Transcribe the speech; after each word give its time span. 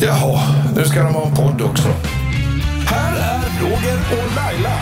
Jaha, 0.00 0.40
nu 0.76 0.84
ska 0.84 1.02
de 1.02 1.14
ha 1.14 1.26
en 1.26 1.34
podd 1.34 1.62
också. 1.62 1.88
Här 2.86 3.16
är 3.16 3.60
Roger 3.60 3.98
och 4.12 4.36
Laila. 4.36 4.72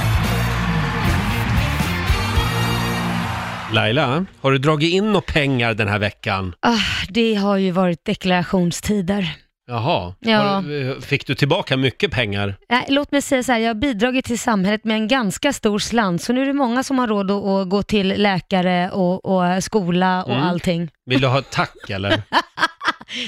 Laila, 3.73 4.27
har 4.41 4.53
du 4.53 4.59
dragit 4.59 4.95
in 4.95 5.07
några 5.07 5.21
pengar 5.21 5.75
den 5.75 5.89
här 5.89 5.99
veckan? 5.99 6.55
Ah, 6.61 7.07
det 7.09 7.35
har 7.35 7.57
ju 7.57 7.71
varit 7.71 8.05
deklarationstider. 8.05 9.37
Jaha, 9.69 10.15
Ja. 10.21 10.39
har, 10.39 10.89
eh, 10.91 11.01
fick 11.01 11.27
du 11.27 11.35
tillbaka 11.35 11.77
mycket 11.77 12.11
pengar? 12.11 12.57
Nej, 12.69 12.85
låt 12.89 13.13
mig 13.13 13.23
säga 13.23 13.43
så 13.43 13.53
här, 13.53 13.59
jag 13.59 13.69
har 13.69 13.75
bidragit 13.75 14.25
till 14.25 14.39
samhället 14.39 14.85
med 14.85 14.97
en 14.97 15.09
ganska 15.09 15.53
stor 15.53 15.79
slant, 15.79 16.23
så 16.23 16.33
nu 16.33 16.43
är 16.43 16.47
det 16.47 16.53
många 16.53 16.83
som 16.83 16.99
har 16.99 17.07
råd 17.09 17.31
att, 17.31 17.45
att 17.45 17.69
gå 17.69 17.83
till 17.83 18.09
läkare 18.23 18.91
och, 18.91 19.25
och 19.25 19.65
skola 19.65 20.25
och 20.25 20.33
Mm. 20.33 20.43
allting. 20.47 20.91
Vill 21.07 21.21
du 21.21 21.27
ha 21.27 21.39
ett 21.39 21.51
tack 21.51 21.91
eller? 21.91 22.11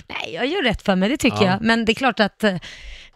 Nej, 0.08 0.34
jag 0.34 0.46
gör 0.46 0.62
rätt 0.62 0.82
för 0.82 0.96
mig, 0.96 1.08
det 1.08 1.16
tycker 1.16 1.44
Ja. 1.44 1.50
jag. 1.50 1.62
Men 1.62 1.84
det 1.84 1.92
är 1.92 1.94
klart 1.94 2.20
att 2.20 2.44
eh, 2.44 2.56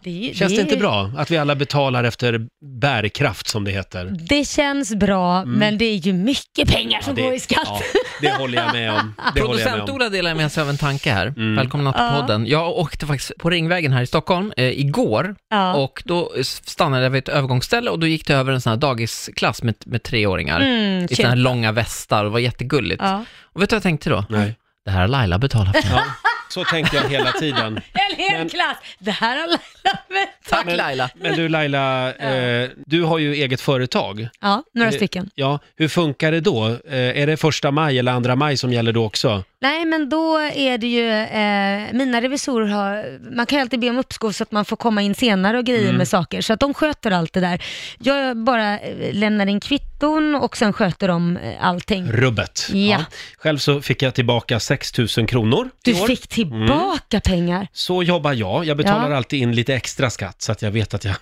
det, 0.03 0.31
Känns 0.35 0.53
det 0.53 0.59
är- 0.59 0.61
inte 0.63 0.77
bra 0.77 1.11
att 1.17 1.31
vi 1.31 1.37
alla 1.37 1.55
betalar 1.55 2.03
efter 2.03 2.39
bärkraft 2.79 3.47
som 3.47 3.63
det 3.63 3.71
heter? 3.71 4.15
Det 4.19 4.47
känns 4.47 4.95
bra, 4.95 5.45
men 5.45 5.77
det 5.77 5.85
är 5.85 5.95
ju 5.95 6.13
mycket 6.13 6.69
pengar 6.69 7.01
som 7.01 7.11
Mm. 7.11 7.15
det, 7.23 7.29
går 7.29 7.33
i 7.33 7.39
skatt. 7.39 7.59
ja, 7.65 7.81
det 8.21 8.31
håller 8.31 8.57
jag 8.63 8.73
med 8.73 8.91
om. 8.91 9.13
Det 9.35 9.41
håller 9.41 9.59
jag 9.59 9.65
med 9.65 9.73
Producent 9.73 9.89
om. 9.89 9.95
Ola 9.95 10.09
delar 10.09 10.35
med 10.35 10.51
sig 10.51 10.61
av 10.61 10.69
en 10.69 10.77
tanke 10.77 11.11
här. 11.11 11.27
Mm. 11.27 11.55
Välkomna 11.55 11.93
till 11.93 12.01
Ja. 12.01 12.17
podden. 12.21 12.45
Jag 12.47 12.69
åkte 12.77 13.05
faktiskt 13.07 13.31
på 13.39 13.49
Ringvägen 13.49 13.91
här 13.93 14.01
i 14.01 14.07
Stockholm 14.07 14.53
eh, 14.57 14.65
igår 14.79 15.35
Ja. 15.49 15.73
och 15.73 16.03
då 16.05 16.31
stannade 16.43 17.03
jag 17.03 17.09
vid 17.09 17.19
ett 17.23 17.29
övergångsställe 17.29 17.89
och 17.89 17.99
då 17.99 18.07
gick 18.07 18.27
det 18.27 18.33
över 18.33 18.53
en 18.53 18.61
sån 18.61 18.69
här 18.69 18.77
dagisklass 18.77 19.63
med, 19.63 19.75
med 19.85 20.03
treåringar 20.03 20.61
Mm, 20.61 21.07
i 21.09 21.15
såna 21.15 21.29
här 21.29 21.35
långa 21.35 21.71
västar. 21.71 22.23
Det 22.23 22.29
var 22.29 22.39
jättegulligt. 22.39 23.01
Ja. 23.03 23.25
Och 23.43 23.61
vet 23.61 23.69
du 23.69 23.73
vad 23.73 23.77
jag 23.77 23.83
tänkte 23.83 24.09
då? 24.09 24.25
Nej. 24.29 24.55
Det 24.85 24.91
här 24.91 24.99
har 25.01 25.07
Laila 25.07 25.37
betalat 25.37 25.77
för. 25.85 25.95
Ja, 25.95 26.03
så 26.49 26.63
tänkte 26.63 26.95
jag 26.97 27.09
hela 27.09 27.31
tiden. 27.31 27.75
En 27.93 28.17
hel 28.17 28.37
Men- 28.39 28.49
klass! 28.49 28.77
Det 28.99 29.11
här 29.11 29.37
har 29.39 29.47
Laila. 29.47 29.59
Tack 30.49 30.65
Men- 30.65 30.77
Laila! 30.77 31.09
Men 31.15 31.35
du 31.35 31.49
Laila, 31.49 32.13
eh, 32.13 32.69
du 32.85 33.03
har 33.03 33.17
ju 33.17 33.33
eget 33.33 33.61
företag. 33.61 34.27
Ja, 34.41 34.63
några 34.73 34.89
Eh, 34.89 34.95
stycken. 34.95 35.29
Ja, 35.35 35.59
hur 35.75 35.87
funkar 35.87 36.31
det 36.31 36.39
då? 36.39 36.67
Eh, 36.67 36.93
är 37.21 37.27
det 37.27 37.37
första 37.37 37.71
maj 37.71 37.99
eller 37.99 38.11
andra 38.11 38.35
maj 38.35 38.57
som 38.57 38.73
gäller 38.73 38.91
då 38.91 39.05
också? 39.05 39.43
Nej, 39.61 39.85
men 39.85 40.09
då 40.09 40.37
är 40.39 40.77
det 40.77 40.87
ju, 40.87 41.09
eh, 41.09 41.93
mina 41.93 42.21
revisorer 42.21 42.67
har, 42.67 43.19
man 43.35 43.45
kan 43.45 43.57
ju 43.57 43.61
alltid 43.61 43.79
be 43.79 43.89
om 43.89 43.97
uppskov 43.97 44.31
så 44.31 44.43
att 44.43 44.51
man 44.51 44.65
får 44.65 44.75
komma 44.75 45.01
in 45.01 45.15
senare 45.15 45.57
och 45.57 45.65
grejer 45.65 45.83
Mm. 45.83 45.95
med 45.95 46.07
saker, 46.07 46.41
så 46.41 46.53
att 46.53 46.59
de 46.59 46.73
sköter 46.73 47.11
allt 47.11 47.33
det 47.33 47.39
där. 47.39 47.63
Jag 47.99 48.37
bara 48.37 48.79
eh, 48.79 49.13
lämnar 49.13 49.47
in 49.47 49.59
kvitton 49.59 50.35
och 50.35 50.57
sen 50.57 50.73
sköter 50.73 51.07
de 51.07 51.37
eh, 51.37 51.53
allting. 51.65 52.11
Rubbet. 52.11 52.69
Ja. 52.73 53.05
Själv 53.37 53.57
så 53.57 53.81
fick 53.81 54.01
jag 54.01 54.13
tillbaka 54.13 54.59
6 54.59 54.97
000 54.97 55.07
kronor 55.27 55.69
i 55.85 55.91
Du 55.91 56.01
år. 56.01 56.07
fick 56.07 56.27
tillbaka 56.27 57.19
pengar. 57.19 57.67
Så 57.73 58.03
jobbar 58.03 58.33
jag. 58.33 58.65
Jag 58.65 58.77
betalar 58.77 59.09
Ja. 59.11 59.17
alltid 59.17 59.41
in 59.41 59.55
lite 59.55 59.72
extra 59.73 60.09
skatt 60.09 60.41
så 60.41 60.51
att 60.51 60.61
jag 60.61 60.71
vet 60.71 60.93
att 60.93 61.05
jag, 61.05 61.15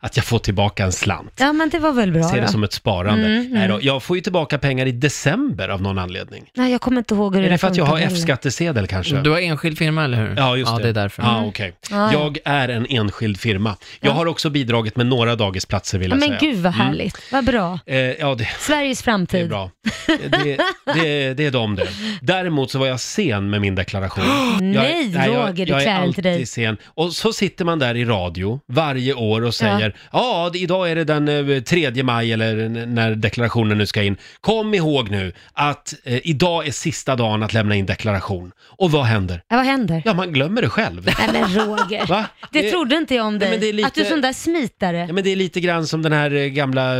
att 0.00 0.16
jag 0.16 0.26
får 0.26 0.38
tillbaka 0.38 0.84
en 0.84 0.92
slant. 0.92 1.32
Ja, 1.36 1.52
men 1.52 1.68
det 1.68 1.78
var 1.78 1.92
väl 1.92 2.12
bra 2.12 2.22
Ser 2.28 2.36
det 2.36 2.42
då. 2.42 2.48
som 2.48 2.64
ett 2.64 2.72
sparande. 2.72 3.26
Mm, 3.26 3.50
Nej 3.52 3.68
då, 3.68 3.74
mm. 3.74 3.86
jag 3.86 4.02
får 4.02 4.16
ju 4.16 4.20
tillbaka 4.22 4.58
pengar 4.58 4.86
i 4.86 4.92
december 4.92 5.68
av 5.68 5.82
någon 5.82 5.98
anledning. 5.98 6.44
Nej, 6.54 6.72
jag 6.72 6.80
kommer 6.80 6.98
inte 6.98 7.14
ihåg 7.14 7.36
hur 7.36 7.44
Är 7.44 7.50
det 7.50 7.58
för 7.58 7.68
att 7.68 7.76
jag 7.76 7.84
har 7.84 7.96
heller. 7.96 8.12
F-skattesedel 8.16 8.86
kanske? 8.86 9.16
Du 9.16 9.30
har 9.30 9.38
enskild 9.38 9.78
firma, 9.78 10.04
eller 10.04 10.16
hur? 10.28 10.34
Ja, 10.36 10.56
just 10.56 10.70
ja, 10.72 10.76
det. 10.76 10.82
det 10.82 10.88
är 10.88 10.92
därför. 10.92 11.22
Ja, 11.22 11.44
okej. 11.46 11.72
Ja, 11.90 12.12
ja. 12.12 12.12
Jag 12.12 12.38
är 12.44 12.68
en 12.68 12.86
enskild 12.88 13.40
firma. 13.40 13.76
Jag 14.00 14.10
Ja. 14.10 14.14
har 14.14 14.26
också 14.26 14.50
bidragit 14.50 14.96
med 14.96 15.06
några 15.06 15.36
dagisplatser 15.36 15.98
vill 15.98 16.10
Ja, 16.10 16.16
jag 16.16 16.20
men 16.30 16.38
säga. 16.38 16.52
gud 16.52 16.62
vad 16.62 16.72
härligt. 16.72 17.18
Vad 17.32 17.44
bra. 17.44 17.78
Eh, 17.86 17.96
ja, 17.98 18.34
det, 18.34 18.48
Sveriges 18.58 18.98
det 19.02 19.02
är 19.02 19.04
framtid. 19.04 19.48
bra. 19.48 19.70
Det, 20.06 20.58
det, 20.94 21.34
det 21.34 21.46
är 21.46 21.50
de 21.50 21.74
det. 21.74 21.88
Däremot 22.22 22.70
så 22.70 22.78
var 22.78 22.86
jag 22.86 23.00
sen 23.00 23.50
med 23.50 23.60
min 23.60 23.74
deklaration. 23.74 24.24
Nej, 24.72 25.12
Roger, 25.26 25.66
du 25.66 25.72
jag 25.72 25.80
är 25.80 25.84
klär 25.84 26.06
inte 26.06 26.22
dig. 26.22 26.32
alltid 26.32 26.48
sen. 26.48 26.76
Och 26.84 27.12
så 27.12 27.32
sitter 27.32 27.64
man 27.64 27.78
där 27.78 27.94
i 27.94 28.04
radio 28.04 28.60
varje 28.68 29.14
år 29.14 29.42
och 29.44 29.54
säger 29.54 29.83
ja, 30.12 30.50
det- 30.52 30.58
idag 30.58 30.90
är 30.90 30.94
det 30.96 31.04
den 31.04 31.28
eh, 31.50 31.60
3 31.62 32.02
maj 32.02 32.32
eller 32.32 32.68
när 32.86 33.14
deklarationen 33.14 33.78
nu 33.78 33.86
ska 33.86 34.02
in. 34.02 34.16
Kom 34.40 34.74
ihåg 34.74 35.10
nu 35.10 35.32
att 35.52 35.94
eh, 36.04 36.20
idag 36.26 36.66
är 36.66 36.72
sista 36.72 37.16
dagen 37.16 37.42
att 37.42 37.52
lämna 37.52 37.74
in 37.74 37.86
deklaration. 37.86 38.52
Och 38.60 38.90
vad 38.90 39.04
händer? 39.04 39.42
Ja, 39.48 39.56
vad 39.56 39.66
händer? 39.66 40.02
Ja, 40.04 40.14
man 40.14 40.32
glömmer 40.32 40.62
det 40.62 40.68
själv. 40.68 41.04
Nej 41.18 41.28
men 41.32 41.54
Roger, 41.54 42.06
Va? 42.06 42.24
det, 42.52 42.62
Det- 42.62 42.70
trodde 42.70 42.96
inte 42.96 43.14
jag 43.14 43.26
om 43.26 43.36
Nej, 43.38 43.58
dig. 43.58 43.68
är 43.68 43.72
lite- 43.72 43.86
Att 43.86 43.94
du 43.94 44.00
är 44.00 44.04
sån 44.04 44.20
där 44.20 44.32
smitare. 44.32 44.96
Ja, 45.08 45.12
men 45.12 45.24
det 45.24 45.30
är 45.30 45.36
lite 45.36 45.60
grann 45.60 45.86
som 45.86 46.02
den 46.02 46.12
här 46.12 46.34
eh, 46.34 46.46
gamla, 46.46 46.94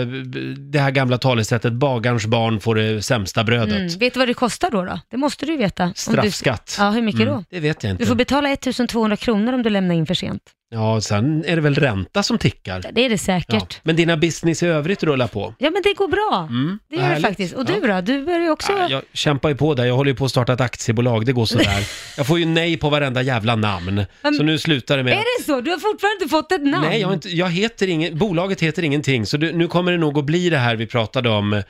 det 0.59 0.79
här 0.79 0.91
gamla 0.91 1.19
talesättet, 1.19 1.73
bagarns 1.73 2.27
barn 2.27 2.61
får 2.61 2.75
det 2.75 3.03
sämsta 3.03 3.45
brödet. 3.45 3.77
Mm. 3.77 3.99
Vet 3.99 4.15
du 4.15 4.19
vad 4.19 4.29
det 4.29 4.35
kostar 4.35 4.71
då? 4.71 4.85
då? 4.85 5.01
Det 5.11 5.17
måste 5.17 5.47
du 5.47 5.57
veta. 5.57 5.93
Straffskatt. 5.97 6.75
Du... 6.79 6.83
Ja, 6.83 6.91
hur 6.91 7.03
mycket 7.03 7.21
Mm, 7.21 7.35
då? 7.35 7.45
Det 7.51 7.61
vet 7.61 7.83
jag 7.85 7.91
inte. 7.91 8.03
Du 8.03 8.07
får 8.09 8.15
betala 8.15 8.49
1200 8.51 9.17
kronor 9.17 9.53
om 9.53 9.63
du 9.63 9.71
lämnar 9.71 9.95
in 9.95 10.07
för 10.07 10.15
sent. 10.15 10.43
Ja, 10.71 11.01
sen 11.01 11.45
är 11.47 11.57
det 11.57 11.63
väl 11.63 11.75
ränta 11.75 12.23
som 12.23 12.39
tickar. 12.39 12.81
Ja, 12.85 12.91
Det 12.93 13.05
är 13.05 13.09
det 13.09 13.15
Ja. 13.15 13.19
säkert. 13.19 13.81
Men 13.83 13.97
dina 13.97 14.17
business 14.17 14.63
i 14.63 14.67
övrigt 14.67 15.03
rullar 15.03 15.27
på? 15.27 15.55
Ja, 15.59 15.71
men 15.71 15.83
det 15.83 15.95
går 15.95 16.09
bra. 16.09 16.47
Mm, 16.51 16.79
Det 16.91 16.97
vad 16.97 17.03
gör 17.03 17.09
det 17.09 17.13
härligt. 17.15 17.27
faktiskt. 17.27 17.55
Och 17.55 17.65
Ja. 17.71 17.75
du 17.81 17.89
då? 17.89 18.01
Du 18.01 18.25
börjar 18.25 18.41
ju 18.41 18.51
också... 18.51 18.73
Ja, 18.73 18.89
jag 18.91 19.03
kämpar 19.13 19.49
ju 19.49 19.55
på 19.57 19.75
där, 19.75 19.85
jag 19.85 19.95
håller 19.97 20.11
ju 20.11 20.17
på 20.17 20.25
att 20.25 20.31
starta 20.31 20.53
ett 20.53 20.61
aktiebolag, 20.61 21.27
det 21.27 21.33
går 21.33 21.45
sådär. 21.47 21.89
Jag 22.17 22.27
får 22.27 22.39
ju 22.39 22.45
nej 22.47 22.77
på 22.77 22.91
varenda 22.91 23.23
jävla 23.23 23.57
namn. 23.57 24.05
Men- 24.23 24.35
Så 24.35 24.43
nu 24.43 24.59
slutar 24.59 24.97
det 24.97 25.03
med... 25.03 25.13
Är 25.13 25.17
det 25.39 25.45
så? 25.45 25.61
Du 25.61 25.71
har 25.71 25.79
fortfarande 25.79 26.23
inte 26.23 26.29
fått 26.31 26.53
ett 26.53 26.63
namn? 26.63 26.87
Nej, 26.89 27.01
jag, 27.01 27.09
har 27.09 27.15
inte, 27.15 27.29
jag 27.29 27.51
heter 27.51 27.87
ingen, 27.89 28.19
bolaget 28.19 28.61
heter 28.61 28.83
ingenting, 28.83 29.27
så 29.27 29.37
du, 29.37 29.53
nu 29.53 29.67
kommer 29.69 29.93
det 29.93 29.99
nog 29.99 30.19
att 30.19 30.25
bli 30.25 30.51
det 30.51 30.59
här 30.59 30.77
vi 30.77 30.87
pratade 30.87 31.29
om, 31.31 31.53
eh, 31.53 31.63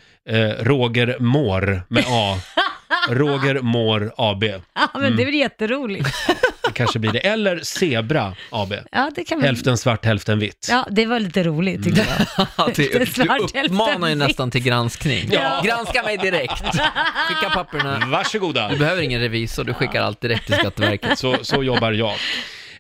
Roger 0.61 1.17
Mår 1.21 1.83
med 1.89 2.05
A. 2.09 2.39
Roger 3.11 3.61
Mår 3.61 4.13
AB. 4.17 4.45
Ja, 4.45 4.61
men 4.95 5.03
Mm. 5.05 5.17
det 5.17 5.23
är 5.23 5.27
väl 5.27 5.35
jätteroligt. 5.35 6.09
Det 6.67 6.73
kanske 6.75 6.99
blir 6.99 7.13
det. 7.13 7.19
Eller 7.19 7.61
Zebra 7.63 8.35
AB. 8.51 8.75
Ja, 8.93 9.11
det 9.15 9.25
kan 9.25 9.39
man... 9.39 9.45
Hälften 9.47 9.79
svart, 9.79 10.05
hälften 10.05 10.39
vitt. 10.39 10.67
Ja, 10.71 10.87
det 10.91 11.07
var 11.07 11.21
lite 11.21 11.43
roligt 11.43 11.85
tycker 11.85 12.07
jag. 12.19 12.47
Ja, 12.57 12.69
det, 12.77 12.93
Det 12.93 12.95
är 13.03 13.07
svart 13.07 13.53
du 13.55 13.61
uppmanar 13.63 14.09
ju 14.09 14.15
nästan 14.15 14.51
till 14.51 14.63
granskning. 14.63 15.29
Ja. 15.33 15.63
Granska 15.65 16.03
mig 16.03 16.17
direkt. 16.19 16.63
Skicka 17.29 17.51
papperna. 17.55 18.03
Varsågoda. 18.07 18.69
Du 18.69 18.77
behöver 18.79 19.03
ingen 19.03 19.21
revisor, 19.21 19.65
du 19.65 19.75
skickar 19.75 20.03
allt 20.03 20.21
direkt 20.21 20.47
till 20.47 20.55
Skatteverket. 20.55 21.19
Så, 21.19 21.37
så 21.43 21.63
jobbar 21.63 21.93
jag. 21.93 22.15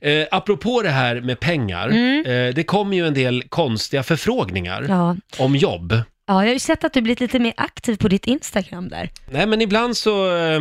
Eh, 0.01 0.27
apropå 0.31 0.83
det 0.83 0.91
här 0.91 1.21
med 1.21 1.41
pengar, 1.41 1.89
eh, 1.89 2.55
det 2.55 2.67
kommer 2.67 2.97
ju 2.97 3.07
en 3.07 3.15
del 3.15 3.43
konstiga 3.49 4.03
förfrågningar 4.03 4.79
Mm. 4.79 4.91
Ja. 4.91 5.17
om 5.45 5.57
jobb. 5.57 5.93
ja, 5.93 6.03
jag 6.27 6.35
har 6.35 6.45
ju 6.53 6.59
sett 6.59 6.85
att 6.85 6.93
du 6.93 7.01
blivit 7.01 7.21
lite 7.21 7.39
mer 7.39 7.53
aktiv 7.57 7.97
på 7.97 8.09
ditt 8.09 8.27
Instagram 8.27 8.89
där. 8.89 9.11
Nej, 9.31 9.47
men 9.47 9.61
ibland 9.61 9.97
så... 9.97 10.37
Eh, 10.37 10.61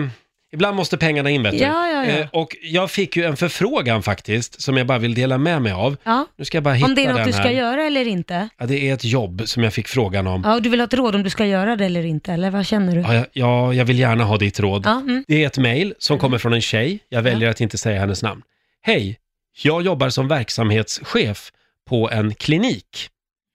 ibland 0.54 0.76
måste 0.76 0.98
pengarna 0.98 1.30
in, 1.30 1.44
vet 1.44 1.52
du. 1.52 1.58
Ja, 1.58 1.88
ja, 1.88 2.06
ja. 2.06 2.12
Eh, 2.20 2.28
och 2.32 2.56
jag 2.62 2.92
fick 2.92 3.18
ju 3.18 3.24
en 3.24 3.38
förfrågan 3.38 4.04
faktiskt, 4.04 4.62
som 4.62 4.78
jag 4.78 4.88
bara 4.88 4.98
vill 4.98 5.14
dela 5.14 5.38
med 5.38 5.62
mig 5.62 5.72
av. 5.72 5.98
Ja. 6.04 6.26
Nu 6.38 6.46
ska 6.46 6.58
jag 6.58 6.64
bara 6.64 6.74
hitta 6.74 6.88
Om 6.88 6.96
det 6.96 7.06
är 7.06 7.08
något 7.08 7.18
den 7.18 7.28
du 7.28 7.34
ska 7.34 7.42
här. 7.42 7.52
göra 7.52 7.84
eller 7.84 8.08
inte. 8.08 8.50
Ja, 8.58 8.66
det 8.66 8.90
är 8.90 8.94
ett 8.94 9.04
jobb 9.04 9.42
som 9.46 9.64
jag 9.64 9.74
fick 9.74 9.88
frågan 9.88 10.28
om. 10.28 10.42
Ja, 10.46 10.56
och 10.56 10.62
du 10.62 10.70
vill 10.70 10.80
ha 10.80 10.88
ett 10.88 10.94
råd 10.94 11.16
om 11.16 11.24
du 11.24 11.30
ska 11.30 11.46
göra 11.46 11.76
det 11.76 11.86
eller 11.86 12.06
inte, 12.06 12.34
eller 12.34 12.52
vad 12.52 12.66
känner 12.66 12.96
du? 12.96 13.02
Ja, 13.02 13.14
jag, 13.14 13.26
ja, 13.34 13.74
jag 13.74 13.86
vill 13.86 14.00
gärna 14.00 14.24
ha 14.24 14.38
ditt 14.38 14.60
råd. 14.60 14.82
Ja, 14.86 14.92
mm. 14.92 15.24
Det 15.28 15.44
är 15.44 15.48
ett 15.48 15.58
mejl 15.58 15.94
som 15.98 16.20
kommer 16.20 16.38
från 16.38 16.54
en 16.54 16.62
tjej. 16.62 17.00
Jag 17.10 17.22
väljer 17.22 17.50
att 17.50 17.62
inte 17.62 17.78
säga 17.78 18.00
hennes 18.00 18.24
namn. 18.24 18.42
Hej! 18.82 19.18
Jag 19.64 19.82
jobbar 19.82 20.10
som 20.10 20.28
verksamhetschef 20.28 21.52
på 21.90 22.10
en 22.10 22.36
klinik. 22.36 23.10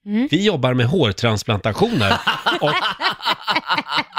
Mm. 0.09 0.29
Vi 0.31 0.45
jobbar 0.45 0.75
med 0.75 0.87
hårtransplantationer 0.87 2.13
och 2.61 2.73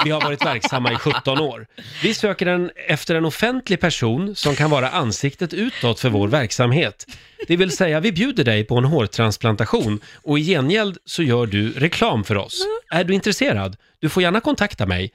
vi 0.04 0.10
har 0.10 0.20
varit 0.20 0.46
verksamma 0.46 0.92
i 0.92 0.96
17 0.96 1.38
år. 1.38 1.66
Vi 2.02 2.14
söker 2.14 2.46
en, 2.46 2.70
efter 2.88 3.14
en 3.14 3.24
offentlig 3.24 3.80
person 3.80 4.34
som 4.36 4.56
kan 4.56 4.70
vara 4.70 4.88
ansiktet 4.88 5.54
utåt 5.54 6.00
för 6.00 6.08
vår 6.08 6.28
verksamhet. 6.28 7.06
Det 7.48 7.56
vill 7.56 7.76
säga, 7.76 8.00
vi 8.00 8.12
bjuder 8.12 8.44
dig 8.44 8.64
på 8.64 8.76
en 8.78 8.84
hårtransplantation 8.84 10.00
och 10.22 10.38
i 10.38 10.42
gengäld 10.42 10.98
så 11.04 11.22
gör 11.22 11.46
du 11.46 11.72
reklam 11.72 12.24
för 12.24 12.36
oss. 12.36 12.66
Är 12.90 13.04
du 13.04 13.14
intresserad? 13.14 13.76
Du 14.00 14.08
får 14.08 14.22
gärna 14.22 14.40
kontakta 14.40 14.86
mig. 14.86 15.12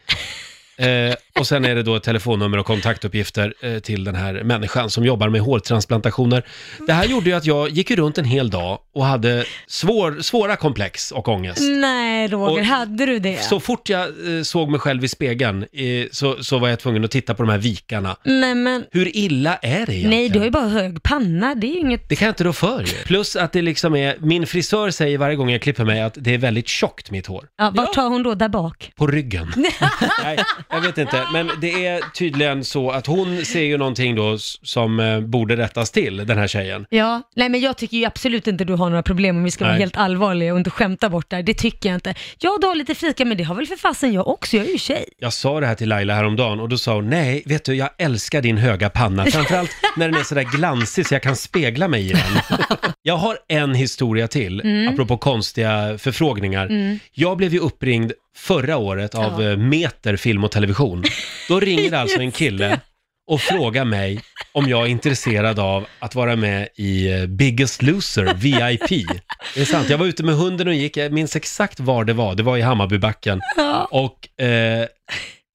Eh, 0.77 1.15
och 1.39 1.47
sen 1.47 1.65
är 1.65 1.75
det 1.75 1.83
då 1.83 1.95
ett 1.95 2.03
telefonnummer 2.03 2.57
och 2.57 2.65
kontaktuppgifter 2.65 3.53
eh, 3.61 3.79
till 3.79 4.03
den 4.03 4.15
här 4.15 4.43
människan 4.43 4.89
som 4.89 5.05
jobbar 5.05 5.29
med 5.29 5.41
hårtransplantationer. 5.41 6.43
Det 6.87 6.93
här 6.93 7.05
gjorde 7.05 7.29
ju 7.29 7.35
att 7.35 7.45
jag 7.45 7.69
gick 7.69 7.91
runt 7.91 8.17
en 8.17 8.25
hel 8.25 8.49
dag 8.49 8.79
och 8.95 9.05
hade 9.05 9.45
svår, 9.67 10.21
svåra 10.21 10.55
komplex 10.55 11.11
och 11.11 11.27
ångest. 11.27 11.61
Nej, 11.61 12.27
Roger, 12.27 12.59
Och- 12.61 12.65
hade 12.65 13.05
du 13.05 13.19
det? 13.19 13.43
Så 13.43 13.59
fort 13.59 13.89
jag 13.89 14.03
eh, 14.37 14.43
såg 14.43 14.69
mig 14.69 14.79
själv 14.79 15.03
i 15.03 15.07
spegeln 15.07 15.63
eh, 15.63 16.07
så, 16.11 16.43
så 16.43 16.57
var 16.59 16.69
jag 16.69 16.79
tvungen 16.79 17.05
att 17.05 17.11
titta 17.11 17.33
på 17.33 17.43
de 17.43 17.49
här 17.51 17.57
vikarna. 17.57 18.15
Nej, 18.23 18.55
men... 18.55 18.83
Hur 18.91 19.17
illa 19.17 19.55
är 19.55 19.69
det 19.69 19.75
egentligen? 19.77 20.09
Nej, 20.09 20.29
du 20.29 20.39
har 20.39 20.45
ju 20.45 20.51
bara 20.51 20.67
hög 20.67 21.03
panna. 21.03 21.55
Det 21.55 21.67
är 21.67 21.73
ju 21.73 21.79
inget... 21.79 22.09
Det 22.09 22.15
kan 22.15 22.25
jag 22.25 22.31
inte 22.31 22.43
rå 22.43 22.53
för 22.53 22.79
ju. 22.81 22.85
Plus 23.05 23.35
att 23.35 23.51
det 23.51 23.61
liksom 23.61 23.95
är, 23.95 24.15
min 24.19 24.47
frisör 24.47 24.89
säger 24.91 25.17
varje 25.17 25.35
gång 25.35 25.49
jag 25.49 25.61
klipper 25.61 25.85
mig 25.85 26.01
att 26.01 26.13
det 26.17 26.33
är 26.33 26.37
väldigt 26.37 26.67
tjockt 26.67 27.11
mitt 27.11 27.27
hår. 27.27 27.45
Ja, 27.57 27.71
vart 27.75 27.93
tar 27.93 28.09
hon 28.09 28.23
då? 28.23 28.35
Där 28.35 28.49
bak? 28.49 28.91
På 28.95 29.07
ryggen. 29.07 29.53
Nej, 30.23 30.37
jag 30.69 30.81
vet 30.81 30.97
inte. 30.97 31.23
Men 31.33 31.49
det 31.61 31.85
är 31.87 32.01
tydligen 32.13 32.63
så 32.63 32.91
att 32.91 33.07
hon 33.07 33.45
ser 33.45 33.61
ju 33.63 33.77
någonting 33.77 34.15
då 34.15 34.33
s- 34.33 34.55
som 34.63 34.99
eh, 34.99 35.19
borde 35.19 35.57
rättas 35.57 35.91
till, 35.91 36.17
den 36.17 36.37
här 36.37 36.47
tjejen. 36.47 36.85
Ja, 36.89 37.21
nej 37.35 37.49
men 37.49 37.61
jag 37.61 37.77
tycker 37.77 37.97
ju 37.97 38.05
absolut 38.05 38.47
inte 38.47 38.63
du 38.65 38.73
har 38.73 38.84
har 38.85 38.89
några 38.89 39.03
problem 39.03 39.37
om 39.37 39.43
vi 39.43 39.51
ska 39.51 39.63
vara 39.63 39.73
Nej. 39.73 39.81
helt 39.81 39.97
allvarliga 39.97 40.51
och 40.53 40.57
inte 40.59 40.69
skämta 40.69 41.09
bort 41.09 41.29
där. 41.29 41.43
Det 41.43 41.53
tycker 41.53 41.89
jag 41.89 41.95
inte. 41.95 42.15
Ja, 42.39 42.57
du 42.61 42.67
har 42.67 42.75
lite 42.75 42.95
fika, 42.95 43.25
men 43.25 43.37
det 43.37 43.43
har 43.43 43.55
väl 43.55 43.67
för 43.67 43.75
fasen 43.75 44.13
jag 44.13 44.27
också. 44.27 44.57
Jag 44.57 44.65
är 44.65 44.71
ju 44.71 44.77
tjej. 44.77 45.05
Jag 45.19 45.33
sa 45.33 45.59
det 45.59 45.67
här 45.67 45.75
till 45.75 45.89
Laila 45.89 46.13
häromdagen 46.15 46.59
och 46.59 46.69
då 46.69 46.77
sa 46.77 46.95
hon, 46.95 47.09
nej, 47.09 47.43
vet 47.45 47.65
du, 47.65 47.75
jag 47.75 47.89
älskar 47.97 48.41
din 48.41 48.57
höga 48.57 48.89
panna. 48.89 49.25
Framförallt 49.25 49.71
när 49.97 50.09
den 50.09 50.19
är 50.19 50.23
sådär 50.23 50.43
glansig 50.43 51.07
så 51.07 51.13
jag 51.15 51.21
kan 51.23 51.35
spegla 51.35 51.87
mig 51.87 52.09
i 52.09 52.13
den. 52.13 52.57
Jag 53.01 53.17
har 53.17 53.37
en 53.47 53.73
historia 53.75 54.27
till, 54.27 54.61
Mm. 54.61 54.93
apropå 54.93 55.17
konstiga 55.17 55.97
förfrågningar. 55.97 56.69
Jag 57.13 57.37
blev 57.37 57.53
ju 57.53 57.59
uppringd 57.59 58.11
förra 58.37 58.77
året 58.77 59.15
av 59.15 59.43
Ja. 59.43 59.49
eh, 59.51 59.57
Meter 59.57 60.15
Film 60.15 60.43
och 60.43 60.51
Television. 60.51 61.03
Då 61.49 61.59
ringer 61.59 61.93
alltså 62.01 62.19
en 62.19 62.31
kille 62.31 62.79
och 63.27 63.41
frågar 63.41 63.85
mig 63.85 64.21
om 64.51 64.69
jag 64.69 64.81
är 64.83 64.87
intresserad 64.87 65.59
av 65.59 65.85
att 65.99 66.15
vara 66.15 66.35
med 66.35 66.67
i 66.75 67.11
eh, 67.13 67.25
Biggest 67.25 67.81
Loser, 67.81 68.33
VIP. 68.35 69.07
Det 69.55 69.61
är 69.61 69.65
sant, 69.65 69.89
jag 69.89 69.97
var 69.97 70.05
ute 70.05 70.23
med 70.23 70.35
hunden 70.35 70.67
och 70.67 70.73
gick, 70.73 70.97
jag 70.97 71.11
minns 71.13 71.35
exakt 71.35 71.79
var 71.79 72.03
det 72.03 72.13
var, 72.13 72.35
det 72.35 72.43
var 72.43 72.57
i 72.57 72.61
Hammarbybacken. 72.61 73.41
Ja. 73.57 73.87
Och 73.91 74.41
eh, 74.45 74.85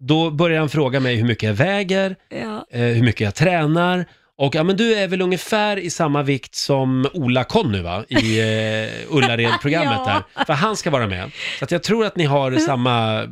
då 0.01 0.31
började 0.31 0.61
han 0.61 0.69
fråga 0.69 1.01
mig 1.01 1.17
hur 1.17 1.25
mycket 1.25 1.43
jag 1.47 1.55
väger, 1.55 2.17
Ja. 2.29 2.67
eh, 2.73 2.81
hur 2.81 3.03
mycket 3.03 3.21
jag 3.21 3.35
tränar. 3.35 4.05
Och 4.39 4.55
ja, 4.55 4.63
men 4.63 4.77
du 4.77 4.95
är 4.95 5.09
väl 5.09 5.21
ungefär 5.23 5.77
i 5.77 5.91
samma 5.91 6.23
vikt 6.23 6.55
som 6.55 7.07
Ola-Conny 7.15 7.81
va? 7.83 8.05
I 8.09 8.41
eh, 8.41 8.89
Ullared-programmet 9.17 9.99
Ja. 10.07 10.23
där. 10.37 10.45
För 10.45 10.53
han 10.53 10.77
ska 10.77 10.91
vara 10.91 11.07
med. 11.07 11.31
Så 11.59 11.65
att 11.65 11.71
jag 11.71 11.83
tror 11.83 12.07
att 12.07 12.17
ni 12.17 12.25
har 12.25 12.57
samma... 12.57 13.23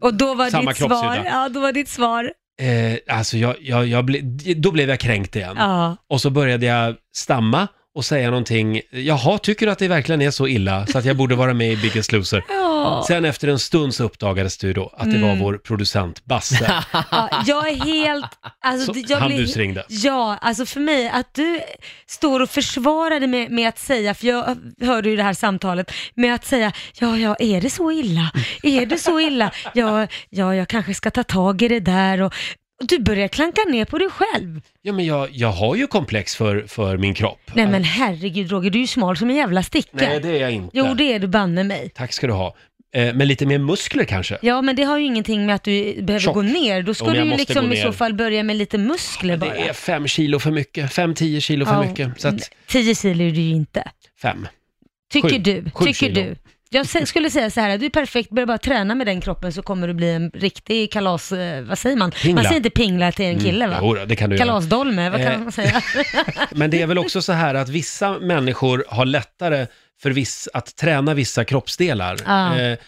Och 0.00 0.14
då 0.14 0.34
var 0.34 0.50
Samma 0.50 0.70
ditt 0.70 0.76
svar, 0.78 1.22
ja, 1.24 1.48
då 1.48 1.60
var 1.60 1.72
ditt 1.72 1.88
svar, 1.88 2.32
Eh, 2.58 3.16
alltså 3.16 3.36
jag, 3.36 3.56
jag, 3.60 3.86
jag 3.86 4.04
ble, 4.04 4.20
då 4.56 4.70
blev 4.72 4.88
jag 4.88 5.00
kränkt 5.00 5.36
igen. 5.36 5.54
ja. 5.58 5.96
Och 6.08 6.20
så 6.20 6.30
började 6.30 6.66
jag 6.66 6.94
stamma 7.14 7.68
och 7.96 8.04
säga 8.04 8.30
någonting. 8.30 8.80
Jaha, 8.90 9.38
tycker 9.38 9.66
du 9.66 9.72
att 9.72 9.78
det 9.78 9.88
verkligen 9.88 10.22
är 10.22 10.30
så 10.30 10.46
illa 10.48 10.86
så 10.86 10.98
att 10.98 11.04
jag 11.04 11.16
borde 11.16 11.34
vara 11.34 11.54
med 11.54 11.72
i 11.72 11.76
Biggest 11.76 12.12
Loser? 12.12 12.44
Ja. 12.86 13.04
Sen 13.08 13.24
efter 13.24 13.48
en 13.48 13.58
stund 13.58 13.94
så 13.94 14.04
uppdagades 14.04 14.58
det 14.58 14.66
ju 14.66 14.72
då 14.72 14.94
att 14.96 15.12
det 15.12 15.18
var 15.18 15.28
Mm. 15.28 15.38
vår 15.38 15.54
producent 15.58 16.24
Basse 16.24 16.82
Ja, 17.10 17.42
jag 17.46 17.68
är 17.68 17.74
helt... 17.84 18.26
Alltså, 18.64 18.94
Så 18.94 19.00
jag 19.08 19.18
han 19.18 19.30
busringde. 19.30 19.84
Ja, 19.88 20.38
alltså 20.40 20.66
för 20.66 20.80
mig, 20.80 21.08
att 21.08 21.34
du 21.34 21.60
står 22.06 22.40
och 22.40 22.50
försvarar 22.50 23.20
det 23.20 23.26
med, 23.26 23.50
med 23.50 23.68
att 23.68 23.78
säga, 23.78 24.14
för 24.14 24.26
jag 24.26 24.56
hörde 24.80 25.08
ju 25.10 25.16
det 25.16 25.22
här 25.22 25.32
samtalet, 25.34 25.92
med 26.14 26.34
att 26.34 26.44
säga, 26.44 26.72
ja, 27.00 27.16
ja, 27.16 27.36
är 27.38 27.60
det 27.60 27.70
så 27.70 27.92
illa? 27.92 28.30
Är 28.62 28.86
det 28.86 28.98
så 28.98 29.20
illa? 29.20 29.50
Ja, 29.74 30.06
ja, 30.30 30.54
jag 30.54 30.68
kanske 30.68 30.94
ska 30.94 31.10
ta 31.10 31.22
tag 31.24 31.62
i 31.62 31.68
det 31.68 31.80
där 31.80 32.22
och 32.22 32.34
du 32.84 32.98
börjar 32.98 33.28
klanka 33.28 33.60
ner 33.70 33.84
på 33.84 33.98
dig 33.98 34.08
själv. 34.10 34.60
Ja, 34.82 34.92
men 34.92 35.04
jag, 35.06 35.28
jag 35.32 35.48
har 35.52 35.76
ju 35.76 35.86
komplex 35.86 36.36
för, 36.36 36.64
för 36.68 36.96
min 36.96 37.14
kropp. 37.14 37.40
Nej 37.54 37.66
men 37.66 37.84
herregud 37.84 38.50
Roger, 38.50 38.70
du 38.70 38.78
är 38.78 38.80
ju 38.80 38.86
smal 38.86 39.16
som 39.16 39.30
en 39.30 39.36
jävla 39.36 39.62
sticka. 39.62 39.90
Nej, 39.92 40.20
det 40.20 40.28
är 40.28 40.40
jag 40.40 40.50
inte. 40.50 40.70
Jo, 40.78 40.94
det 40.94 41.12
är 41.12 41.18
du 41.18 41.26
banne 41.26 41.64
mig. 41.64 41.90
Tack 41.94 42.12
ska 42.12 42.26
du 42.26 42.32
ha. 42.32 42.56
Eh, 42.94 43.14
men 43.14 43.28
lite 43.28 43.46
mer 43.46 43.58
muskler 43.58 44.04
kanske? 44.04 44.38
Ja, 44.42 44.62
men 44.62 44.76
det 44.76 44.82
har 44.82 44.98
ju 44.98 45.04
ingenting 45.04 45.46
med 45.46 45.54
att 45.54 45.62
du 45.64 46.02
behöver 46.02 46.20
Tjock. 46.24 46.34
gå 46.34 46.42
ner. 46.42 46.82
Då 46.82 46.94
ska 46.94 47.04
Jo, 47.04 47.06
men 47.06 47.14
du 47.14 47.18
jag 47.18 47.26
ju 47.26 47.30
måste 47.30 47.52
liksom 47.52 47.68
gå 47.68 47.74
i 47.74 47.76
så 47.82 47.92
fall 47.92 48.14
börja 48.14 48.42
med 48.42 48.56
lite 48.56 48.78
muskler 48.78 49.36
bara. 49.36 49.50
Det 49.54 49.68
är 49.68 49.72
fem 49.72 50.06
kilo 50.06 50.38
för 50.38 50.50
mycket. 50.50 50.92
Fem, 50.92 51.14
tio 51.14 51.40
kilo 51.40 51.66
för 51.66 51.72
Ja, 51.72 51.82
mycket. 51.88 52.20
Så 52.20 52.28
att 52.28 52.50
10 52.66 52.94
kilo 52.94 53.24
är 53.24 53.30
du 53.30 53.40
ju 53.40 53.54
inte. 53.54 53.90
fem. 54.22 54.48
Tycker 55.12 55.28
Sju. 55.28 55.38
du? 55.38 55.70
Sju 55.74 55.84
Tycker 55.84 55.92
kilo. 56.06 56.14
du? 56.20 56.36
Jag 56.70 57.08
skulle 57.08 57.30
säga 57.30 57.50
så 57.50 57.60
här, 57.60 57.78
du 57.78 57.86
är 57.86 57.90
perfekt, 57.90 58.30
börja 58.30 58.46
bara 58.46 58.58
träna 58.58 58.94
med 58.94 59.06
den 59.06 59.20
kroppen 59.20 59.52
så 59.52 59.62
kommer 59.62 59.88
du 59.88 59.94
bli 59.94 60.10
en 60.10 60.30
riktig 60.34 60.92
kalas, 60.92 61.32
eh, 61.32 61.62
vad 61.62 61.78
säger 61.78 61.96
man? 61.96 62.10
Pingla. 62.10 62.34
Man 62.34 62.44
säger 62.44 62.56
inte 62.56 62.70
pingla 62.70 63.12
till 63.12 63.24
en 63.24 63.38
kille 63.38 63.66
va? 63.66 63.78
Jo, 63.80 63.94
då, 63.94 64.04
det 64.04 64.16
kan 64.16 64.30
du. 64.30 64.36
Kalasdolme, 64.38 65.10
vad 65.10 65.20
kan 65.20 65.32
Eh. 65.32 65.38
man 65.38 65.52
säga? 65.52 65.82
Men 66.50 66.70
det 66.70 66.82
är 66.82 66.86
väl 66.86 66.98
också 66.98 67.22
så 67.22 67.32
här 67.32 67.54
att 67.54 67.68
vissa 67.68 68.18
människor 68.18 68.84
har 68.88 69.04
lättare 69.04 69.66
för 70.02 70.10
viss, 70.10 70.48
att 70.54 70.76
träna 70.76 71.14
vissa 71.14 71.44
kroppsdelar. 71.44 72.16
Ja. 72.26 72.56
Eh, 72.56 72.62
eh, 72.72 72.78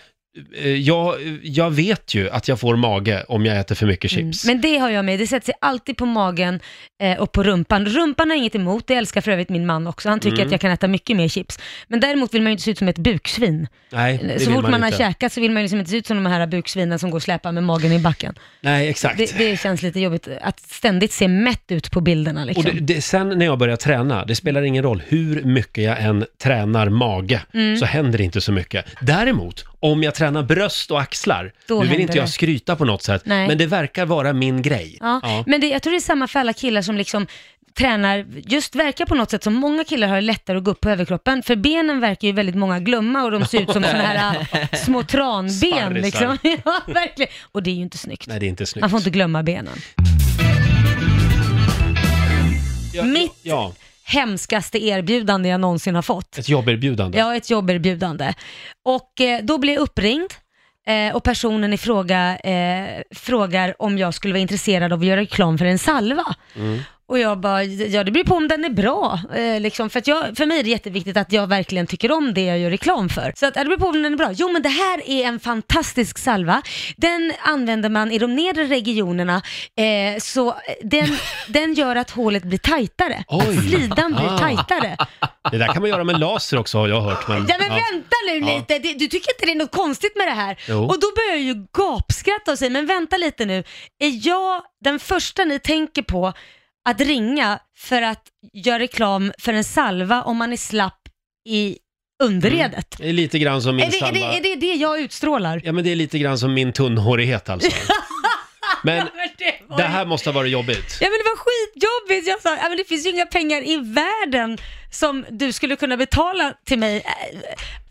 jag, 0.78 1.14
jag 1.42 1.70
vet 1.70 2.14
ju 2.14 2.30
att 2.30 2.48
jag 2.48 2.60
får 2.60 2.76
mage 2.76 3.24
om 3.28 3.46
jag 3.46 3.58
äter 3.58 3.74
för 3.74 3.86
mycket 3.86 4.10
chips. 4.10 4.44
Men 4.44 4.60
det 4.60 4.78
har 4.78 4.90
jag 4.90 5.04
med, 5.04 5.18
det 5.18 5.26
sätter 5.26 5.46
sig 5.46 5.54
alltid 5.60 5.96
på 5.96 6.06
magen 6.06 6.60
eh, 7.02 7.18
och 7.18 7.32
på 7.32 7.42
rumpan. 7.42 7.86
Rumpan 7.86 8.30
har 8.30 8.36
inget 8.36 8.54
emot, 8.54 8.86
det 8.86 8.94
älskar 8.94 9.20
för 9.20 9.30
övrigt 9.30 9.48
min 9.48 9.66
man 9.66 9.86
också. 9.86 10.08
Han 10.08 10.20
tycker 10.20 10.36
Mm. 10.36 10.46
att 10.46 10.52
jag 10.52 10.60
kan 10.60 10.70
äta 10.70 10.88
mycket 10.88 11.16
mer 11.16 11.28
chips. 11.28 11.58
Men 11.88 12.00
däremot 12.00 12.34
vill 12.34 12.42
man 12.42 12.50
ju 12.50 12.52
inte 12.52 12.62
se 12.62 12.70
ut 12.70 12.78
som 12.78 12.88
ett 12.88 12.98
buksvin. 12.98 13.68
Nej, 13.92 14.18
det 14.22 14.38
så 14.40 14.46
vill 14.46 14.54
fort 14.54 14.62
man, 14.62 14.70
man 14.70 14.82
har 14.82 14.88
inte. 14.88 14.98
käkat 14.98 15.32
så 15.32 15.40
vill 15.40 15.50
man 15.50 15.60
ju 15.62 15.64
liksom 15.64 15.78
inte 15.78 15.90
se 15.90 15.96
ut 15.96 16.06
som 16.06 16.16
de 16.24 16.30
här 16.30 16.46
buksvinen 16.46 16.98
som 16.98 17.10
går 17.10 17.18
och 17.18 17.22
släpar 17.22 17.52
med 17.52 17.64
magen 17.64 17.92
i 17.92 17.98
backen. 17.98 18.34
Nej, 18.60 18.88
exakt. 18.88 19.18
Det, 19.18 19.38
det 19.38 19.60
känns 19.60 19.82
lite 19.82 20.00
jobbigt 20.00 20.28
att 20.42 20.60
ständigt 20.60 21.12
se 21.12 21.28
mätt 21.28 21.62
ut 21.72 21.90
på 21.90 22.00
bilderna 22.00 22.44
liksom. 22.44 22.64
Och 22.66 22.74
det, 22.74 22.80
det, 22.94 23.00
sen 23.02 23.28
när 23.28 23.46
jag 23.46 23.58
börjar 23.58 23.76
träna, 23.76 24.24
det 24.24 24.34
spelar 24.34 24.62
ingen 24.62 24.82
roll 24.82 25.02
hur 25.08 25.42
mycket 25.42 25.84
jag 25.84 26.02
än 26.02 26.24
tränar 26.42 26.88
mage, 26.88 27.40
Mm. 27.54 27.76
så 27.76 27.84
händer 27.86 28.18
det 28.18 28.24
inte 28.24 28.40
så 28.40 28.52
mycket. 28.52 28.84
Däremot, 29.00 29.64
om 29.80 30.02
jag 30.02 30.14
tränar 30.14 30.42
bröst 30.42 30.90
och 30.90 31.00
axlar, 31.00 31.52
Då 31.66 31.74
nu 31.74 31.80
vill 31.80 31.88
händer 31.88 32.02
inte 32.02 32.16
jag 32.18 32.26
det. 32.26 32.30
skryta 32.32 32.76
på 32.76 32.84
något 32.84 33.02
sätt, 33.02 33.22
Nej. 33.24 33.48
men 33.48 33.58
det 33.58 33.66
verkar 33.66 34.06
vara 34.06 34.32
min 34.32 34.62
grej. 34.62 34.96
Ja, 35.00 35.20
Ja. 35.22 35.44
men 35.46 35.60
det, 35.60 35.66
jag 35.68 35.82
tror 35.82 35.90
det 35.90 35.96
är 35.98 36.00
samma 36.00 36.28
för 36.28 36.40
alla 36.40 36.52
killar 36.52 36.82
som 36.82 36.96
liksom 36.96 37.26
tränar, 37.78 38.26
just 38.46 38.74
verkar 38.74 39.06
på 39.06 39.14
något 39.14 39.30
sätt 39.30 39.44
som 39.44 39.54
många 39.54 39.84
killar 39.84 40.08
har 40.08 40.20
lättare 40.20 40.56
att 40.58 40.64
gå 40.64 40.70
upp 40.70 40.80
på 40.80 40.90
överkroppen, 40.90 41.42
för 41.42 41.56
benen 41.56 42.00
verkar 42.00 42.28
ju 42.28 42.34
väldigt 42.34 42.54
många 42.56 42.80
glömma 42.80 43.22
och 43.24 43.30
de 43.30 43.44
ser 43.46 43.60
ut 43.60 43.72
som 43.72 43.82
sådana 43.82 44.02
här 44.02 44.46
äh, 44.52 44.68
små 44.84 45.02
tranben 45.02 45.50
Sparrisar. 45.50 45.90
liksom. 46.00 46.38
Ja, 46.64 46.80
verkligen. 46.86 47.32
Och 47.52 47.62
det 47.62 47.70
är 47.70 47.74
ju 47.74 47.82
inte 47.82 47.98
snyggt. 47.98 48.26
Nej, 48.28 48.40
det 48.40 48.46
är 48.46 48.48
inte 48.48 48.66
snyggt. 48.66 48.80
Man 48.80 48.90
får 48.90 48.98
inte 48.98 49.10
glömma 49.10 49.42
benen. 49.42 49.78
Ja, 52.92 53.02
Mitt- 53.04 53.32
Ja, 53.42 53.72
Hemskaste 54.08 54.78
erbjudande 54.84 55.48
jag 55.48 55.60
någonsin 55.60 55.94
har 55.94 56.02
fått. 56.02 56.38
ett 56.38 56.48
jobberbjudande. 56.48 57.18
Ja, 57.18 57.36
ett 57.36 57.50
jobberbjudande. 57.50 58.34
Och 58.84 59.20
eh, 59.20 59.44
då 59.44 59.58
blev 59.58 59.74
jag 59.74 59.82
uppringd 59.82 60.30
eh, 60.86 61.16
och 61.16 61.22
personen 61.24 61.72
i 61.72 61.78
fråga 61.78 62.36
eh, 62.36 63.02
frågar 63.14 63.82
om 63.82 63.98
jag 63.98 64.14
skulle 64.14 64.34
vara 64.34 64.40
intresserad 64.40 64.92
av 64.92 65.00
att 65.00 65.06
göra 65.06 65.20
reklam 65.20 65.58
för 65.58 65.64
en 65.64 65.78
salva. 65.78 66.34
Mm. 66.56 66.80
Och 67.08 67.18
jag 67.18 67.40
bara, 67.40 67.64
ja 67.64 68.04
det 68.04 68.10
beror 68.10 68.24
på 68.24 68.34
om 68.34 68.48
den 68.48 68.64
är 68.64 68.70
bra. 68.70 69.20
Eh, 69.34 69.60
liksom, 69.60 69.90
för, 69.90 69.98
att 69.98 70.06
jag, 70.06 70.36
för 70.36 70.46
mig 70.46 70.58
är 70.58 70.62
det 70.62 70.70
jätteviktigt 70.70 71.16
att 71.16 71.32
jag 71.32 71.46
verkligen 71.46 71.86
tycker 71.86 72.12
om 72.12 72.34
det 72.34 72.44
jag 72.44 72.58
gör 72.58 72.70
reklam 72.70 73.08
för. 73.08 73.32
Så 73.36 73.46
att, 73.46 73.56
ja, 73.56 73.62
det 73.62 73.68
beror 73.68 73.78
på 73.78 73.86
om 73.86 74.02
den 74.02 74.12
är 74.12 74.16
bra. 74.16 74.30
Jo 74.32 74.52
men 74.52 74.62
det 74.62 74.68
här 74.68 75.10
är 75.10 75.24
en 75.24 75.40
fantastisk 75.40 76.18
salva. 76.18 76.62
Den 76.96 77.32
använder 77.42 77.88
man 77.88 78.12
i 78.12 78.18
de 78.18 78.34
nedre 78.36 78.64
regionerna, 78.64 79.42
eh, 79.76 80.18
så 80.20 80.54
den, 80.82 81.16
den 81.48 81.74
gör 81.74 81.96
att 81.96 82.10
hålet 82.10 82.44
blir 82.44 82.58
tajtare. 82.58 83.24
Oj. 83.28 83.56
Slidan 83.56 84.12
blir 84.14 84.34
Ah. 84.34 84.38
tajtare. 84.38 84.96
Det 85.50 85.58
där 85.58 85.66
kan 85.72 85.82
man 85.82 85.90
göra 85.90 86.04
med 86.04 86.20
laser 86.20 86.58
också 86.58 86.78
har 86.78 86.88
jag 86.88 87.00
hört. 87.00 87.28
Men, 87.28 87.46
Ja 87.48 87.56
men 87.58 87.68
vänta 87.68 88.16
nu 88.28 88.38
Ja. 88.50 88.56
lite, 88.56 88.78
det, 88.78 88.92
du 88.92 89.06
tycker 89.06 89.32
inte 89.34 89.46
det 89.46 89.52
är 89.52 89.56
något 89.56 89.72
konstigt 89.76 90.16
med 90.16 90.26
det 90.28 90.32
här? 90.32 90.56
Jo. 90.68 90.78
Och 90.84 91.00
då 91.00 91.06
börjar 91.16 91.30
jag 91.32 91.40
ju 91.40 91.66
gapskratta 91.78 92.52
och 92.52 92.58
säga, 92.58 92.70
men 92.70 92.86
vänta 92.86 93.16
lite 93.16 93.44
nu, 93.44 93.64
är 93.98 94.26
jag 94.28 94.62
den 94.84 94.98
första 94.98 95.44
ni 95.44 95.58
tänker 95.58 96.02
på 96.02 96.32
att 96.90 97.00
ringa 97.00 97.58
för 97.76 98.02
att 98.02 98.22
göra 98.52 98.78
reklam 98.78 99.32
för 99.38 99.52
en 99.52 99.64
salva 99.64 100.22
om 100.22 100.36
man 100.36 100.52
är 100.52 100.56
slapp 100.56 101.00
i 101.48 101.78
underredet? 102.22 102.94
Det 102.98 103.08
är 103.08 103.12
lite 103.12 103.38
grann 103.38 103.62
som 103.62 103.76
min 103.76 103.84
Är, 103.86 103.90
det, 103.90 103.96
är, 103.96 104.12
det, 104.12 104.20
salva. 104.20 104.34
är 104.36 104.42
det 104.42 104.54
det 104.54 104.74
jag 104.74 105.00
utstrålar? 105.00 105.60
Ja, 105.64 105.72
men 105.72 105.84
det 105.84 105.90
är 105.92 105.96
lite 105.96 106.18
grann 106.18 106.38
som 106.38 106.54
min 106.54 106.72
tunnhårighet 106.72 107.48
alltså. 107.48 107.70
Men 108.82 108.96
Ja, 108.96 109.06
men 109.14 109.28
det, 109.38 109.54
var 109.68 109.76
det 109.78 109.84
här 109.84 110.06
måste 110.06 110.28
ha 110.30 110.34
varit 110.34 110.52
jobbigt. 110.52 110.98
Ja 111.00 111.06
men 111.10 111.18
det 111.18 111.24
var 111.24 111.36
skitjobbigt. 111.36 112.28
Jag 112.28 112.40
sa, 112.42 112.56
ja, 112.62 112.68
men 112.68 112.76
det 112.78 112.84
finns 112.88 113.06
ju 113.06 113.10
inga 113.10 113.26
pengar 113.26 113.68
i 113.68 113.76
världen 113.76 114.58
som 114.90 115.24
du 115.30 115.52
skulle 115.52 115.76
kunna 115.76 115.96
betala 115.96 116.54
till 116.66 116.78
mig 116.78 116.96
eh, 116.96 117.38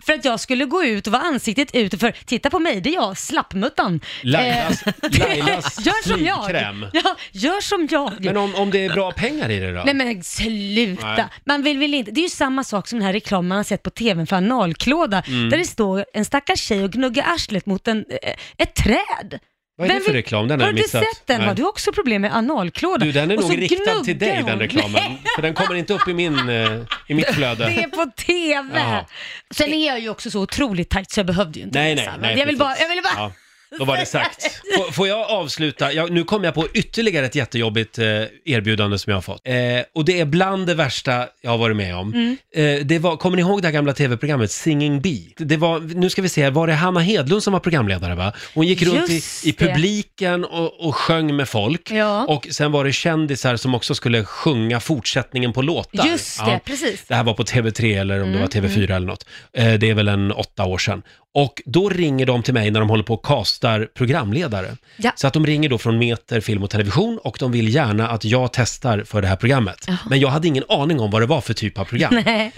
för 0.05 0.13
att 0.13 0.25
jag 0.25 0.39
skulle 0.39 0.65
gå 0.65 0.83
ut 0.83 1.07
och 1.07 1.13
vara 1.13 1.23
ansiktet 1.23 1.75
ut 1.75 1.99
för 1.99 2.11
titta 2.25 2.49
på 2.49 2.59
mig, 2.59 2.81
det 2.81 2.89
är 2.89 2.93
jag, 2.93 3.17
slappmuttan. 3.17 3.99
Lailas, 4.23 4.83
Eh, 4.87 4.93
Lailas 5.19 5.79
gör 5.85 6.07
som 6.07 6.25
jag. 6.25 6.51
Ja, 6.93 7.15
gör 7.31 7.61
som 7.61 7.87
jag. 7.91 8.25
Men 8.25 8.37
om, 8.37 8.55
om 8.55 8.71
det 8.71 8.85
är 8.85 8.89
bra 8.93 9.11
pengar 9.11 9.49
i 9.49 9.59
det 9.59 9.73
då? 9.73 9.81
Nej 9.85 9.93
men 9.93 10.23
sluta. 10.23 11.07
Nej. 11.15 11.25
Man 11.45 11.63
vill 11.63 11.77
väl 11.77 11.93
inte, 11.93 12.11
det 12.11 12.19
är 12.19 12.23
ju 12.23 12.29
samma 12.29 12.63
sak 12.63 12.87
som 12.87 12.99
den 12.99 13.05
här 13.05 13.13
reklamen 13.13 13.47
man 13.47 13.55
har 13.57 13.63
sett 13.63 13.83
på 13.83 13.89
tvn 13.89 14.27
för 14.27 14.35
analklåda, 14.35 15.23
Mm. 15.27 15.49
där 15.49 15.57
det 15.57 15.65
står 15.65 16.05
en 16.13 16.25
stackars 16.25 16.59
tjej 16.59 16.83
och 16.83 16.91
gnuggar 16.91 17.25
arslet 17.33 17.65
mot 17.65 17.87
en, 17.87 18.05
eh, 18.23 18.33
ett 18.57 18.75
träd. 18.75 19.39
Vad 19.77 19.85
är 19.85 19.89
det 19.89 19.93
Vem 19.93 20.03
för 20.03 20.11
vill- 20.11 20.15
reklam? 20.21 20.47
Den 20.47 20.59
har 20.59 20.65
Har 20.65 20.71
jag 20.71 20.75
du 20.75 20.81
missat. 20.81 21.03
sett 21.03 21.27
den? 21.27 21.37
Nej. 21.39 21.47
Har 21.47 21.55
du 21.55 21.63
också 21.63 21.91
problem 21.91 22.21
med 22.21 22.35
analklåda? 22.35 23.05
Du, 23.05 23.11
den 23.11 23.31
är 23.31 23.37
Och 23.37 23.43
så 23.43 23.49
nog 23.49 23.61
riktad 23.61 24.03
till 24.03 24.17
dig 24.19 24.43
den 24.45 24.59
reklamen. 24.59 25.01
För 25.35 25.41
den 25.41 25.53
kommer 25.53 25.75
inte 25.75 25.93
upp 25.93 26.07
i, 26.07 26.13
min, 26.13 26.49
eh, 26.49 26.71
i 27.07 27.13
mitt 27.13 27.27
flöde. 27.35 27.65
Det 27.65 27.83
är 27.83 27.87
på 27.87 28.11
TV. 28.17 28.69
Jaha. 28.79 29.05
Sen 29.51 29.73
är 29.73 29.87
jag 29.87 29.99
ju 29.99 30.09
också 30.09 30.31
så 30.31 30.41
otroligt 30.41 30.89
tajt 30.89 31.11
så 31.11 31.19
jag 31.19 31.27
behövde 31.27 31.59
ju 31.59 31.65
inte 31.65 31.79
Nej, 31.79 31.95
det, 31.95 32.01
nej, 32.01 32.11
nej. 32.21 32.39
Jag 32.39 32.45
vill 32.45 32.57
bara, 32.57 32.69
precis. 32.69 32.81
jag 32.89 32.95
vill 32.95 33.03
bara 33.03 33.13
Ja. 33.15 33.31
Då 33.79 33.85
var 33.85 33.97
det 33.97 34.05
sagt. 34.05 34.43
Får, 34.77 34.91
får 34.91 35.07
jag 35.07 35.29
avsluta? 35.31 35.93
Jag, 35.93 36.11
nu 36.11 36.23
kom 36.23 36.43
jag 36.43 36.53
på 36.53 36.67
ytterligare 36.73 37.25
ett 37.25 37.35
jättejobbigt 37.35 37.97
eh, 37.99 38.05
erbjudande 38.45 38.97
som 38.99 39.11
jag 39.11 39.17
har 39.17 39.21
fått. 39.21 39.41
Eh, 39.47 39.53
och 39.95 40.05
det 40.05 40.19
är 40.19 40.25
bland 40.25 40.67
det 40.67 40.73
värsta 40.73 41.27
jag 41.41 41.51
har 41.51 41.57
varit 41.57 41.75
med 41.77 41.95
om. 41.95 42.13
Mm. 42.13 42.37
Eh, 42.79 42.85
det 42.85 42.99
var, 42.99 43.17
kommer 43.17 43.35
ni 43.37 43.41
ihåg 43.41 43.61
det 43.61 43.67
här 43.67 43.73
gamla 43.73 43.93
tv-programmet 43.93 44.51
Singing 44.51 45.01
Bee? 45.01 45.33
Det 45.37 45.57
var, 45.57 45.79
nu 45.79 46.09
ska 46.09 46.21
vi 46.21 46.29
se, 46.29 46.43
här, 46.43 46.51
var 46.51 46.67
det 46.67 46.73
Hanna 46.73 46.99
Hedlund 46.99 47.43
som 47.43 47.53
var 47.53 47.59
programledare 47.59 48.15
va? 48.15 48.33
Hon 48.53 48.67
gick 48.67 48.81
runt 48.81 49.09
i, 49.09 49.13
Just 49.13 49.45
i 49.45 49.51
det. 49.51 49.65
publiken 49.65 50.45
och, 50.45 50.87
och 50.87 50.95
sjöng 50.95 51.35
med 51.35 51.49
folk. 51.49 51.91
Ja. 51.91 52.25
Och 52.25 52.47
sen 52.51 52.71
var 52.71 52.85
det 52.85 52.91
kändisar 52.91 53.55
som 53.55 53.75
också 53.75 53.95
skulle 53.95 54.23
sjunga 54.23 54.79
fortsättningen 54.79 55.53
på 55.53 55.61
låtar. 55.61 56.05
Just 56.07 56.45
det, 56.45 56.59
precis. 56.65 57.03
Det 57.07 57.15
här 57.15 57.23
var 57.23 57.33
på 57.33 57.43
TV3 57.43 57.99
eller 58.01 58.23
om 58.23 58.31
det 58.33 58.39
var 58.39 58.47
TV4 58.47 58.95
eller 58.95 59.07
något. 59.07 59.25
Eh, 59.53 59.73
Det 59.73 59.89
är 59.89 59.93
väl 59.93 60.07
en 60.07 60.31
åtta 60.31 60.65
år 60.65 60.77
sedan. 60.77 61.01
Och 61.37 61.61
då 61.65 61.89
ringer 61.89 62.25
de 62.25 62.43
till 62.43 62.53
mig 62.53 62.71
när 62.71 62.79
de 62.79 62.89
håller 62.89 63.03
på 63.03 63.13
och 63.13 63.25
castar 63.25 63.87
programledare. 63.93 64.77
Ja. 64.97 65.11
Så 65.15 65.27
att 65.27 65.33
de 65.33 65.45
ringer 65.45 65.69
då 65.69 65.77
från 65.77 65.97
Meter 65.97 66.41
Film 66.41 66.63
och 66.63 66.69
Television 66.69 67.19
och 67.23 67.37
de 67.39 67.51
vill 67.51 67.75
gärna 67.75 68.09
att 68.09 68.25
jag 68.25 68.53
testar 68.53 69.03
för 69.03 69.21
det 69.21 69.27
här 69.27 69.35
programmet. 69.35 69.85
Jaha. 69.87 69.97
Men 70.09 70.19
jag 70.19 70.29
hade 70.29 70.47
ingen 70.47 70.63
aning 70.69 70.99
om 70.99 71.11
vad 71.11 71.21
det 71.21 71.25
var 71.25 71.41
för 71.41 71.53
typ 71.53 71.79
av 71.79 71.85
program. 71.85 72.21
Nej. 72.25 72.51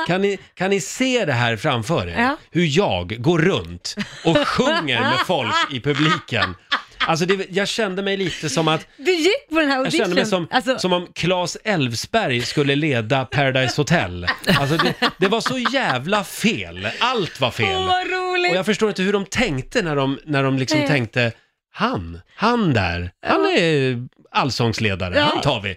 Kan 0.06 0.22
ni, 0.22 0.38
kan 0.54 0.70
ni 0.70 0.80
se 0.80 1.24
det 1.24 1.32
här 1.32 1.56
framför 1.56 2.08
er? 2.08 2.20
Ja. 2.20 2.36
Hur 2.50 2.78
jag 2.78 3.22
går 3.22 3.38
runt 3.38 3.96
och 4.24 4.48
sjunger 4.48 5.00
med 5.00 5.18
folk 5.26 5.72
i 5.72 5.80
publiken. 5.80 6.54
Alltså 7.06 7.26
det, 7.26 7.46
jag 7.50 7.68
kände 7.68 8.02
mig 8.02 8.16
lite 8.16 8.48
som 8.48 8.68
att 8.68 8.86
Du 8.96 9.12
gick 9.12 9.48
på 9.50 9.60
den 9.60 9.70
här 9.70 9.84
jag 9.84 9.92
kände 9.92 10.14
mig 10.14 10.26
som, 10.26 10.48
alltså, 10.50 10.78
som 10.78 10.92
om 10.92 11.06
Claes 11.14 11.56
Elfsberg 11.64 12.40
skulle 12.40 12.76
leda 12.76 13.24
Paradise 13.24 13.80
Hotel. 13.80 14.26
Alltså 14.58 14.76
det, 14.76 14.94
det 15.18 15.28
var 15.28 15.40
så 15.40 15.58
jävla 15.58 16.24
fel. 16.24 16.88
Allt 16.98 17.40
var 17.40 17.50
fel. 17.50 17.76
Åh, 17.76 17.86
vad 17.86 18.06
roligt! 18.10 18.50
Och 18.50 18.56
jag 18.56 18.66
förstår 18.66 18.88
inte 18.88 19.02
hur 19.02 19.12
de 19.12 19.24
tänkte 19.26 19.82
när 19.82 19.96
de, 19.96 20.18
när 20.24 20.42
de 20.42 20.58
liksom 20.58 20.78
Nej. 20.78 20.88
tänkte, 20.88 21.32
han, 21.72 22.20
han 22.36 22.72
där, 22.72 23.10
han 23.26 23.40
är 23.46 23.98
allsångsledare, 24.34 25.14
Ja. 25.18 25.24
han 25.24 25.40
tar 25.40 25.60
vi. 25.60 25.76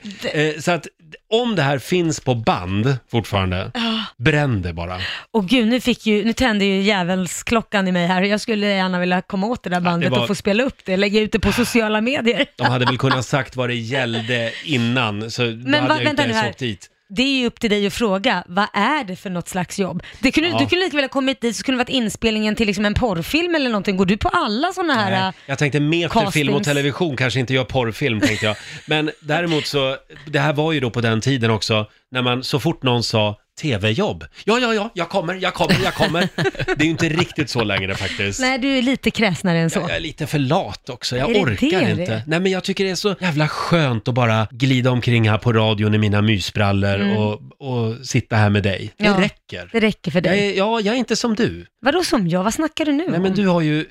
Eh, 0.53 0.59
så 0.61 0.71
att 0.71 0.87
om 1.33 1.55
det 1.55 1.61
här 1.61 1.79
finns 1.79 2.19
på 2.19 2.35
band 2.35 2.97
fortfarande, 3.11 3.71
bränn 4.17 4.61
det 4.61 4.73
bara. 4.73 4.97
Och 5.31 5.47
gud, 5.47 5.67
nu, 5.67 5.79
fick 5.79 6.05
ju, 6.05 6.25
nu 6.25 6.33
tände 6.33 6.65
ju 6.65 6.81
djävulsklockan 6.81 7.87
i 7.87 7.91
mig 7.91 8.07
här. 8.07 8.21
Jag 8.21 8.41
skulle 8.41 8.67
gärna 8.67 8.99
vilja 8.99 9.21
komma 9.21 9.47
åt 9.47 9.63
det 9.63 9.69
där 9.69 9.79
bandet 9.81 10.11
var- 10.11 10.19
och 10.21 10.27
få 10.27 10.35
spela 10.35 10.63
upp 10.63 10.77
det, 10.85 10.97
lägga 10.97 11.19
ut 11.19 11.31
det 11.31 11.39
på 11.39 11.51
sociala 11.51 12.01
medier. 12.01 12.45
De 12.57 12.63
hade 12.67 12.85
väl 12.85 12.97
kunnat 13.05 13.25
sagt 13.25 13.55
vad 13.55 13.69
det 13.69 13.75
gällde 13.75 14.51
innan, 14.63 15.31
så 15.31 15.41
då 15.41 15.47
hade 15.49 15.63
va- 15.71 15.77
jag 15.77 15.81
vänta 15.87 16.09
inte 16.09 16.21
nu 16.23 16.29
ens 16.29 16.41
här. 16.41 16.49
åkt 16.49 16.59
dit. 16.59 16.89
Det 17.09 17.21
är 17.21 17.39
ju 17.39 17.45
upp 17.45 17.59
till 17.59 17.69
dig 17.69 17.87
att 17.87 17.93
fråga, 17.93 18.43
vad 18.47 18.67
är 18.73 19.03
det 19.03 19.15
för 19.15 19.29
något 19.29 19.47
slags 19.47 19.79
jobb? 19.79 20.03
Det 20.19 20.31
kunde, 20.31 20.49
Ja. 20.49 20.59
Du 20.59 20.65
kunde 20.65 20.85
lika 20.85 20.97
väl 20.97 21.03
ha 21.03 21.09
kommit 21.09 21.41
dit 21.41 21.55
så 21.55 21.63
kunde 21.63 21.77
det 21.77 21.83
varit 21.83 21.89
inspelningen 21.95 22.55
till 22.55 22.67
liksom 22.67 22.85
en 22.85 22.93
porrfilm 22.93 23.55
eller 23.55 23.69
någonting. 23.69 23.97
Går 23.97 24.05
du 24.05 24.17
på 24.17 24.29
alla 24.29 24.71
sådana 24.73 24.93
här... 24.93 25.11
Nej, 25.11 25.27
äh, 25.27 25.33
jag 25.45 25.57
tänkte 25.57 25.79
Meter 25.79 26.31
film 26.31 26.53
och 26.53 26.63
television 26.63 27.17
kanske 27.17 27.39
inte 27.39 27.53
gör 27.53 27.63
porrfilm 27.63 28.19
tänkte 28.19 28.45
jag. 28.45 28.55
Men 28.87 29.11
däremot 29.21 29.65
så, 29.65 29.97
det 30.27 30.39
här 30.39 30.53
var 30.53 30.71
ju 30.71 30.79
då 30.79 30.89
på 30.89 31.01
den 31.01 31.21
tiden 31.21 31.51
också, 31.51 31.85
när 32.11 32.21
man 32.21 32.43
så 32.43 32.59
fort 32.59 32.83
någon 32.83 33.03
sa 33.03 33.39
TV-jobb. 33.61 34.25
Ja, 34.43 34.59
ja, 34.59 34.73
ja, 34.73 34.89
jag 34.93 35.09
kommer, 35.09 35.33
jag 35.35 35.53
kommer, 35.53 35.75
jag 35.83 35.93
kommer. 35.93 36.29
Det 36.65 36.81
är 36.81 36.85
ju 36.85 36.89
inte 36.89 37.09
riktigt 37.09 37.49
så 37.49 37.63
längre 37.63 37.95
faktiskt. 37.95 38.39
Nej, 38.39 38.57
du 38.59 38.77
är 38.77 38.81
lite 38.81 39.11
kräsnare 39.11 39.57
än 39.59 39.69
så. 39.69 39.79
Jag, 39.79 39.95
är 39.95 39.99
lite 39.99 40.27
för 40.27 40.39
lat 40.39 40.89
också, 40.89 41.17
jag 41.17 41.29
Är 41.29 41.33
det 41.33 41.39
orkar 41.39 41.81
det 41.81 41.91
inte. 41.91 42.05
det? 42.05 42.23
Nej 42.27 42.39
men 42.39 42.51
jag 42.51 42.63
tycker 42.63 42.83
det 42.83 42.89
är 42.89 42.95
så 42.95 43.15
jävla 43.19 43.47
skönt 43.47 44.07
att 44.07 44.13
bara 44.13 44.47
glida 44.51 44.91
omkring 44.91 45.29
här 45.29 45.37
på 45.37 45.53
radion 45.53 45.93
i 45.95 45.97
mina 45.97 46.21
mysbrallor 46.21 47.17
och, 47.17 47.41
och 47.59 48.05
sitta 48.07 48.35
här 48.35 48.49
med 48.49 48.63
dig. 48.63 48.93
Det 48.97 49.05
Mm. 49.05 49.19
Ja. 49.19 49.25
räcker. 49.25 49.69
Det 49.71 49.79
räcker 49.79 50.11
för 50.11 50.17
Jag 50.19 50.23
dig. 50.37 50.49
är, 50.53 50.57
ja, 50.57 50.79
jag 50.81 50.95
är 50.95 50.99
inte 50.99 51.15
som 51.15 51.35
du. 51.35 51.65
Vadå 51.81 52.03
som 52.03 52.27
jag? 52.27 52.43
Vad 52.43 52.53
snackar 52.53 52.85
du 52.85 52.91
nu 52.91 53.05
Nej 53.07 53.15
om? 53.15 53.21
men 53.21 53.33
du 53.33 53.47
har 53.47 53.61
ju 53.61 53.85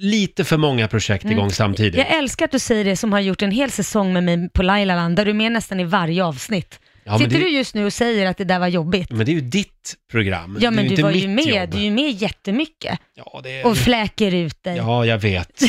lite 0.00 0.44
för 0.44 0.56
många 0.56 0.88
projekt 0.88 1.24
igång 1.24 1.50
samtidigt. 1.52 1.94
Mm. 1.94 2.06
Jag 2.08 2.18
älskar 2.18 2.44
att 2.44 2.50
du 2.50 2.58
säger 2.58 2.84
det 2.84 2.96
som 2.96 3.12
har 3.12 3.20
gjort 3.20 3.42
en 3.42 3.50
hel 3.50 3.70
säsong 3.70 4.12
med 4.12 4.24
mig 4.24 4.50
på 4.50 4.62
Lailaland, 4.62 5.16
där 5.16 5.24
du 5.24 5.30
är 5.30 5.34
med 5.34 5.52
nästan 5.52 5.80
i 5.80 5.84
varje 5.84 6.24
avsnitt. 6.24 6.80
Ja, 7.08 7.18
Sitter 7.18 7.30
det- 7.38 7.44
du 7.44 7.48
just 7.50 7.74
nu 7.74 7.84
och 7.86 7.92
säger 7.92 8.26
att 8.26 8.36
det 8.36 8.44
där 8.44 8.58
var 8.58 8.66
jobbigt? 8.68 9.10
Men 9.10 9.26
det 9.26 9.32
är 9.32 9.34
ju 9.34 9.40
ditt 9.40 9.94
program. 10.10 10.58
Ja, 10.60 10.70
det 10.70 10.74
är 10.74 10.76
men 10.76 10.84
du 10.84 10.90
inte 10.90 11.02
var 11.02 11.10
ju 11.10 11.28
med. 11.28 11.44
jobb. 11.46 11.70
Du 11.70 11.78
är 11.78 11.82
ju 11.82 11.90
med 11.90 12.10
jättemycket. 12.10 12.98
Ja, 13.14 13.40
det 13.42 13.60
är... 13.60 13.66
Och 13.66 13.76
fläker 13.76 14.34
ut 14.34 14.62
dig. 14.62 14.76
ja, 14.76 15.06
jag 15.06 15.18
vet. 15.18 15.62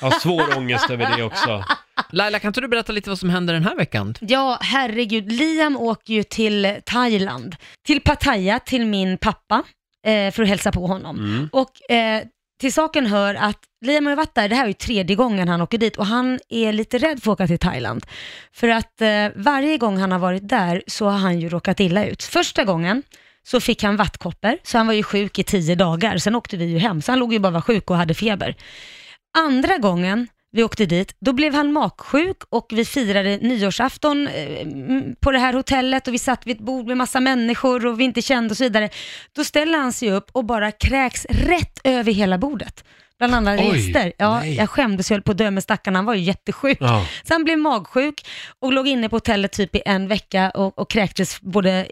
Jag 0.00 0.10
har 0.10 0.18
svår 0.18 0.44
ångest 0.56 0.90
över 0.90 1.16
det 1.16 1.22
också. 1.22 1.64
Laila, 2.12 2.38
kan 2.38 2.48
inte 2.48 2.60
du 2.60 2.68
berätta 2.68 2.92
lite 2.92 3.10
vad 3.10 3.18
som 3.18 3.30
händer 3.30 3.54
den 3.54 3.64
här 3.64 3.76
veckan? 3.76 4.14
Ja, 4.20 4.58
herregud. 4.62 5.32
Liam 5.32 5.76
åker 5.76 6.14
ju 6.14 6.22
till 6.22 6.76
Thailand, 6.86 7.56
till 7.86 8.00
Pattaya, 8.00 8.58
till 8.58 8.86
min 8.86 9.18
pappa, 9.18 9.62
eh, 10.06 10.30
för 10.32 10.42
att 10.42 10.48
hälsa 10.48 10.72
på 10.72 10.86
honom. 10.86 11.18
Mm. 11.18 11.48
Och 11.52 11.90
eh, 11.92 12.22
till 12.60 12.72
saken 12.72 13.06
hör 13.06 13.34
att 13.34 13.58
Liam 13.84 14.06
har 14.06 14.12
ju 14.12 14.16
varit 14.16 14.34
där, 14.34 14.48
det 14.48 14.54
här 14.54 14.62
är 14.64 14.68
ju 14.68 14.74
tredje 14.74 15.16
gången 15.16 15.48
han 15.48 15.60
åker 15.60 15.78
dit 15.78 15.96
och 15.96 16.06
han 16.06 16.40
är 16.48 16.72
lite 16.72 16.98
rädd 16.98 17.22
för 17.22 17.32
att 17.32 17.36
åka 17.36 17.46
till 17.46 17.58
Thailand. 17.58 18.06
För 18.52 18.68
att 18.68 19.00
eh, 19.00 19.28
varje 19.36 19.78
gång 19.78 19.98
han 19.98 20.12
har 20.12 20.18
varit 20.18 20.48
där 20.48 20.82
så 20.86 21.08
har 21.08 21.18
han 21.18 21.40
ju 21.40 21.48
råkat 21.48 21.80
illa 21.80 22.06
ut. 22.06 22.22
Första 22.22 22.64
gången 22.64 23.02
så 23.42 23.60
fick 23.60 23.82
han 23.82 23.96
vattkoppor, 23.96 24.58
så 24.62 24.78
han 24.78 24.86
var 24.86 24.94
ju 24.94 25.02
sjuk 25.02 25.38
i 25.38 25.44
tio 25.44 25.74
dagar. 25.74 26.18
Sen 26.18 26.34
åkte 26.34 26.56
vi 26.56 26.64
ju 26.64 26.78
hem, 26.78 27.02
så 27.02 27.12
han 27.12 27.18
låg 27.18 27.32
ju 27.32 27.38
bara 27.38 27.48
och 27.48 27.54
var 27.54 27.60
sjuk 27.60 27.90
och 27.90 27.96
hade 27.96 28.14
feber. 28.14 28.54
Andra 29.38 29.78
gången 29.78 30.28
vi 30.52 30.64
åkte 30.64 30.86
dit, 30.86 31.16
då 31.20 31.32
blev 31.32 31.54
han 31.54 31.72
magsjuk 31.72 32.36
och 32.48 32.66
vi 32.70 32.84
firade 32.84 33.36
nyårsafton 33.36 34.26
eh, 34.26 34.66
på 35.20 35.30
det 35.30 35.38
här 35.38 35.52
hotellet 35.52 36.08
och 36.08 36.14
vi 36.14 36.18
satt 36.18 36.46
vid 36.46 36.56
ett 36.56 36.62
bord 36.62 36.86
med 36.86 36.96
massa 36.96 37.20
människor 37.20 37.86
och 37.86 38.00
vi 38.00 38.04
inte 38.04 38.22
kände 38.22 38.50
och 38.50 38.56
så 38.56 38.64
vidare. 38.64 38.90
Då 39.36 39.44
ställer 39.44 39.78
han 39.78 39.92
sig 39.92 40.12
upp 40.12 40.30
och 40.32 40.44
bara 40.44 40.72
kräks 40.72 41.26
rätt 41.30 41.80
över 41.84 42.12
hela 42.12 42.38
bordet. 42.38 42.84
Bland 43.20 43.34
andra 43.34 43.52
Oj, 43.58 43.78
gäster. 43.78 44.12
Ja, 44.18 44.40
nej. 44.40 44.54
jag 44.54 44.70
skämdes, 44.70 45.10
jag 45.10 45.14
höll 45.16 45.22
på 45.22 45.30
att 45.32 45.38
dö 45.38 45.50
med 45.50 45.62
stackarn, 45.62 45.94
han 45.96 46.04
var 46.04 46.14
ju 46.14 46.20
jättesjuk. 46.22 46.78
Ja. 46.80 47.06
Så 47.24 47.34
han 47.34 47.44
blev 47.44 47.58
magsjuk 47.58 48.26
och 48.60 48.72
låg 48.72 48.88
inne 48.88 49.08
på 49.08 49.16
hotellet 49.16 49.52
typ 49.52 49.76
i 49.76 49.82
en 49.86 50.08
vecka 50.08 50.50
och, 50.50 50.78
och 50.78 50.90
kräktes 50.90 51.40
både 51.40 51.86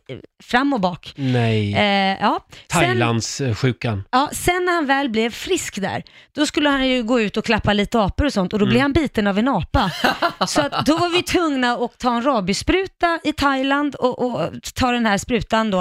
fram 0.45 0.73
och 0.73 0.81
bak. 0.81 1.13
Nej. 1.17 1.75
Eh, 1.75 2.17
ja. 2.21 2.41
Thailandssjukan. 2.69 4.05
Ja, 4.11 4.29
sen 4.33 4.65
när 4.65 4.75
han 4.75 4.87
väl 4.87 5.09
blev 5.11 5.31
frisk 5.31 5.81
där, 5.81 6.03
då 6.35 6.47
skulle 6.47 6.69
han 6.69 6.89
ju 6.89 7.03
gå 7.03 7.21
ut 7.21 7.37
och 7.37 7.45
klappa 7.45 7.73
lite 7.73 8.01
apor 8.01 8.27
och 8.27 8.33
sånt 8.33 8.53
och 8.53 8.59
då 8.59 8.65
Mm. 8.65 8.73
blev 8.73 8.83
han 8.83 8.93
biten 8.93 9.27
av 9.27 9.39
en 9.39 9.49
apa. 9.49 9.91
Så 10.47 10.61
att 10.61 10.87
då 10.87 10.97
var 10.97 11.09
vi 11.09 11.23
tvungna 11.23 11.73
att 11.73 11.99
ta 11.99 12.17
en 12.17 12.23
rabiesspruta 12.23 13.21
i 13.25 13.33
Thailand 13.33 13.95
och, 13.95 14.19
och 14.25 14.51
ta 14.75 14.91
den 14.93 15.07
här 15.07 15.19
sprutan 15.19 15.71
då. 15.71 15.81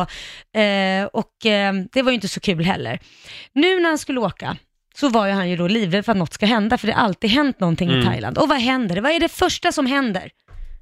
Eh, 0.61 1.05
och 1.13 1.45
eh, 1.45 1.73
det 1.93 2.01
var 2.01 2.11
ju 2.11 2.15
inte 2.15 2.27
så 2.27 2.39
kul 2.39 2.65
heller. 2.65 2.99
Nu 3.53 3.79
när 3.79 3.89
han 3.89 3.97
skulle 3.97 4.19
åka, 4.19 4.57
så 4.99 5.09
var 5.09 5.27
ju 5.27 5.33
han 5.33 5.49
ju 5.49 5.55
då 5.57 5.67
livrädd 5.67 6.05
för 6.05 6.11
att 6.11 6.17
något 6.17 6.33
ska 6.33 6.45
hända, 6.45 6.77
för 6.77 6.87
det 6.87 6.93
har 6.93 7.01
alltid 7.03 7.29
hänt 7.29 7.59
någonting 7.59 7.89
Mm. 7.89 8.01
i 8.01 8.05
Thailand. 8.05 8.37
Och 8.37 8.49
vad 8.49 8.57
händer? 8.57 9.01
Vad 9.01 9.11
är 9.11 9.19
det 9.19 9.29
första 9.29 9.71
som 9.71 9.85
händer 9.85 10.21
när 10.21 10.29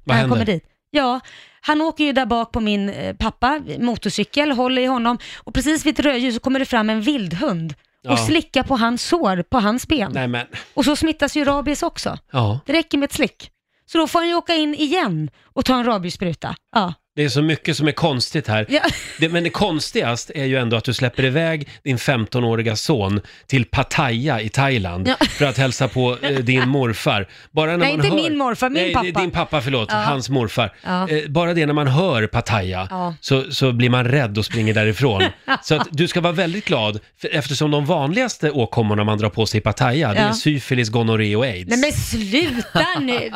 Vad 0.04 0.16
han 0.16 0.20
händer? 0.20 0.34
kommer 0.34 0.46
dit? 0.46 0.64
Ja, 0.90 1.20
han 1.60 1.80
åker 1.82 2.04
ju 2.04 2.12
där 2.12 2.26
bak 2.26 2.52
på 2.52 2.60
min 2.60 2.88
eh, 2.90 3.16
pappa, 3.16 3.60
motorcykel, 3.78 4.52
håller 4.52 4.82
i 4.82 4.86
honom 4.86 5.18
och 5.36 5.54
precis 5.54 5.86
vid 5.86 5.98
ett 5.98 6.04
rödljus 6.04 6.34
så 6.34 6.40
kommer 6.40 6.58
det 6.58 6.64
fram 6.66 6.90
en 6.90 7.00
vildhund 7.00 7.74
och 8.04 8.12
Ja. 8.12 8.16
slickar 8.16 8.62
på 8.62 8.76
hans 8.76 9.02
sår 9.02 9.42
på 9.42 9.58
hans 9.58 9.88
ben. 9.88 10.10
Nej 10.14 10.28
men, 10.28 10.46
Och 10.74 10.84
så 10.84 10.96
smittas 10.96 11.36
ju 11.36 11.44
rabies 11.44 11.82
också. 11.82 12.18
ja. 12.32 12.60
Det 12.66 12.72
räcker 12.72 12.98
med 12.98 13.06
ett 13.06 13.12
slick. 13.12 13.50
Så 13.86 13.98
då 13.98 14.06
får 14.06 14.18
han 14.18 14.28
ju 14.28 14.34
åka 14.34 14.54
in 14.54 14.74
igen 14.74 15.30
och 15.44 15.64
ta 15.64 15.74
en 15.76 15.84
rabiesspruta. 15.84 16.56
Ja. 16.74 16.94
Det 17.16 17.24
är 17.24 17.28
så 17.28 17.42
mycket 17.42 17.76
som 17.76 17.88
är 17.88 17.92
konstigt 17.92 18.48
här. 18.48 18.66
Ja. 18.68 18.80
Det, 19.18 19.28
men 19.28 19.44
det 19.44 19.50
konstigast 19.50 20.30
är 20.34 20.44
ju 20.44 20.56
ändå 20.56 20.76
att 20.76 20.84
du 20.84 20.94
släpper 20.94 21.24
iväg 21.24 21.68
din 21.82 21.96
15-åriga 21.96 22.76
son 22.76 23.20
till 23.46 23.64
Pattaya 23.64 24.40
i 24.40 24.48
Thailand 24.48 25.08
Ja. 25.08 25.26
för 25.26 25.44
att 25.44 25.58
hälsa 25.58 25.88
på 25.88 26.18
eh, 26.22 26.30
din 26.38 26.68
morfar. 26.68 27.28
Bara 27.50 27.70
när 27.70 27.76
Nej, 27.76 27.88
man 27.96 28.06
inte 28.06 28.08
hör... 28.22 28.28
min 28.28 28.38
morfar, 28.38 28.70
min 28.70 28.82
Nej, 28.82 28.92
pappa. 28.94 29.20
din 29.20 29.30
pappa, 29.30 29.60
förlåt. 29.60 29.88
Ja. 29.92 29.96
Hans 29.96 30.28
morfar. 30.30 30.72
Ja. 30.84 31.08
Eh, 31.08 31.28
bara 31.28 31.54
det 31.54 31.66
när 31.66 31.72
man 31.74 31.86
hör 31.88 32.26
Pattaya 32.26 32.86
Ja. 32.90 33.14
så, 33.20 33.52
så 33.52 33.72
blir 33.72 33.90
man 33.90 34.04
rädd 34.04 34.38
och 34.38 34.44
springer 34.44 34.74
därifrån. 34.74 35.22
så 35.62 35.74
att 35.74 35.88
du 35.90 36.08
ska 36.08 36.20
vara 36.20 36.32
väldigt 36.32 36.64
glad 36.64 36.98
för, 37.20 37.28
eftersom 37.34 37.70
de 37.70 37.86
vanligaste 37.86 38.50
åkommorna 38.50 39.04
man 39.04 39.18
drar 39.18 39.28
på 39.30 39.46
sig 39.46 39.58
i 39.58 39.60
Pattaya 39.60 40.12
det 40.12 40.20
Ja. 40.20 40.28
är 40.28 40.32
syfilis, 40.32 40.88
gonorré 40.88 41.36
och 41.36 41.44
aids. 41.44 41.70
Nej 41.70 41.78
men 41.78 41.92
sluta 41.92 42.86
nu! 43.00 43.30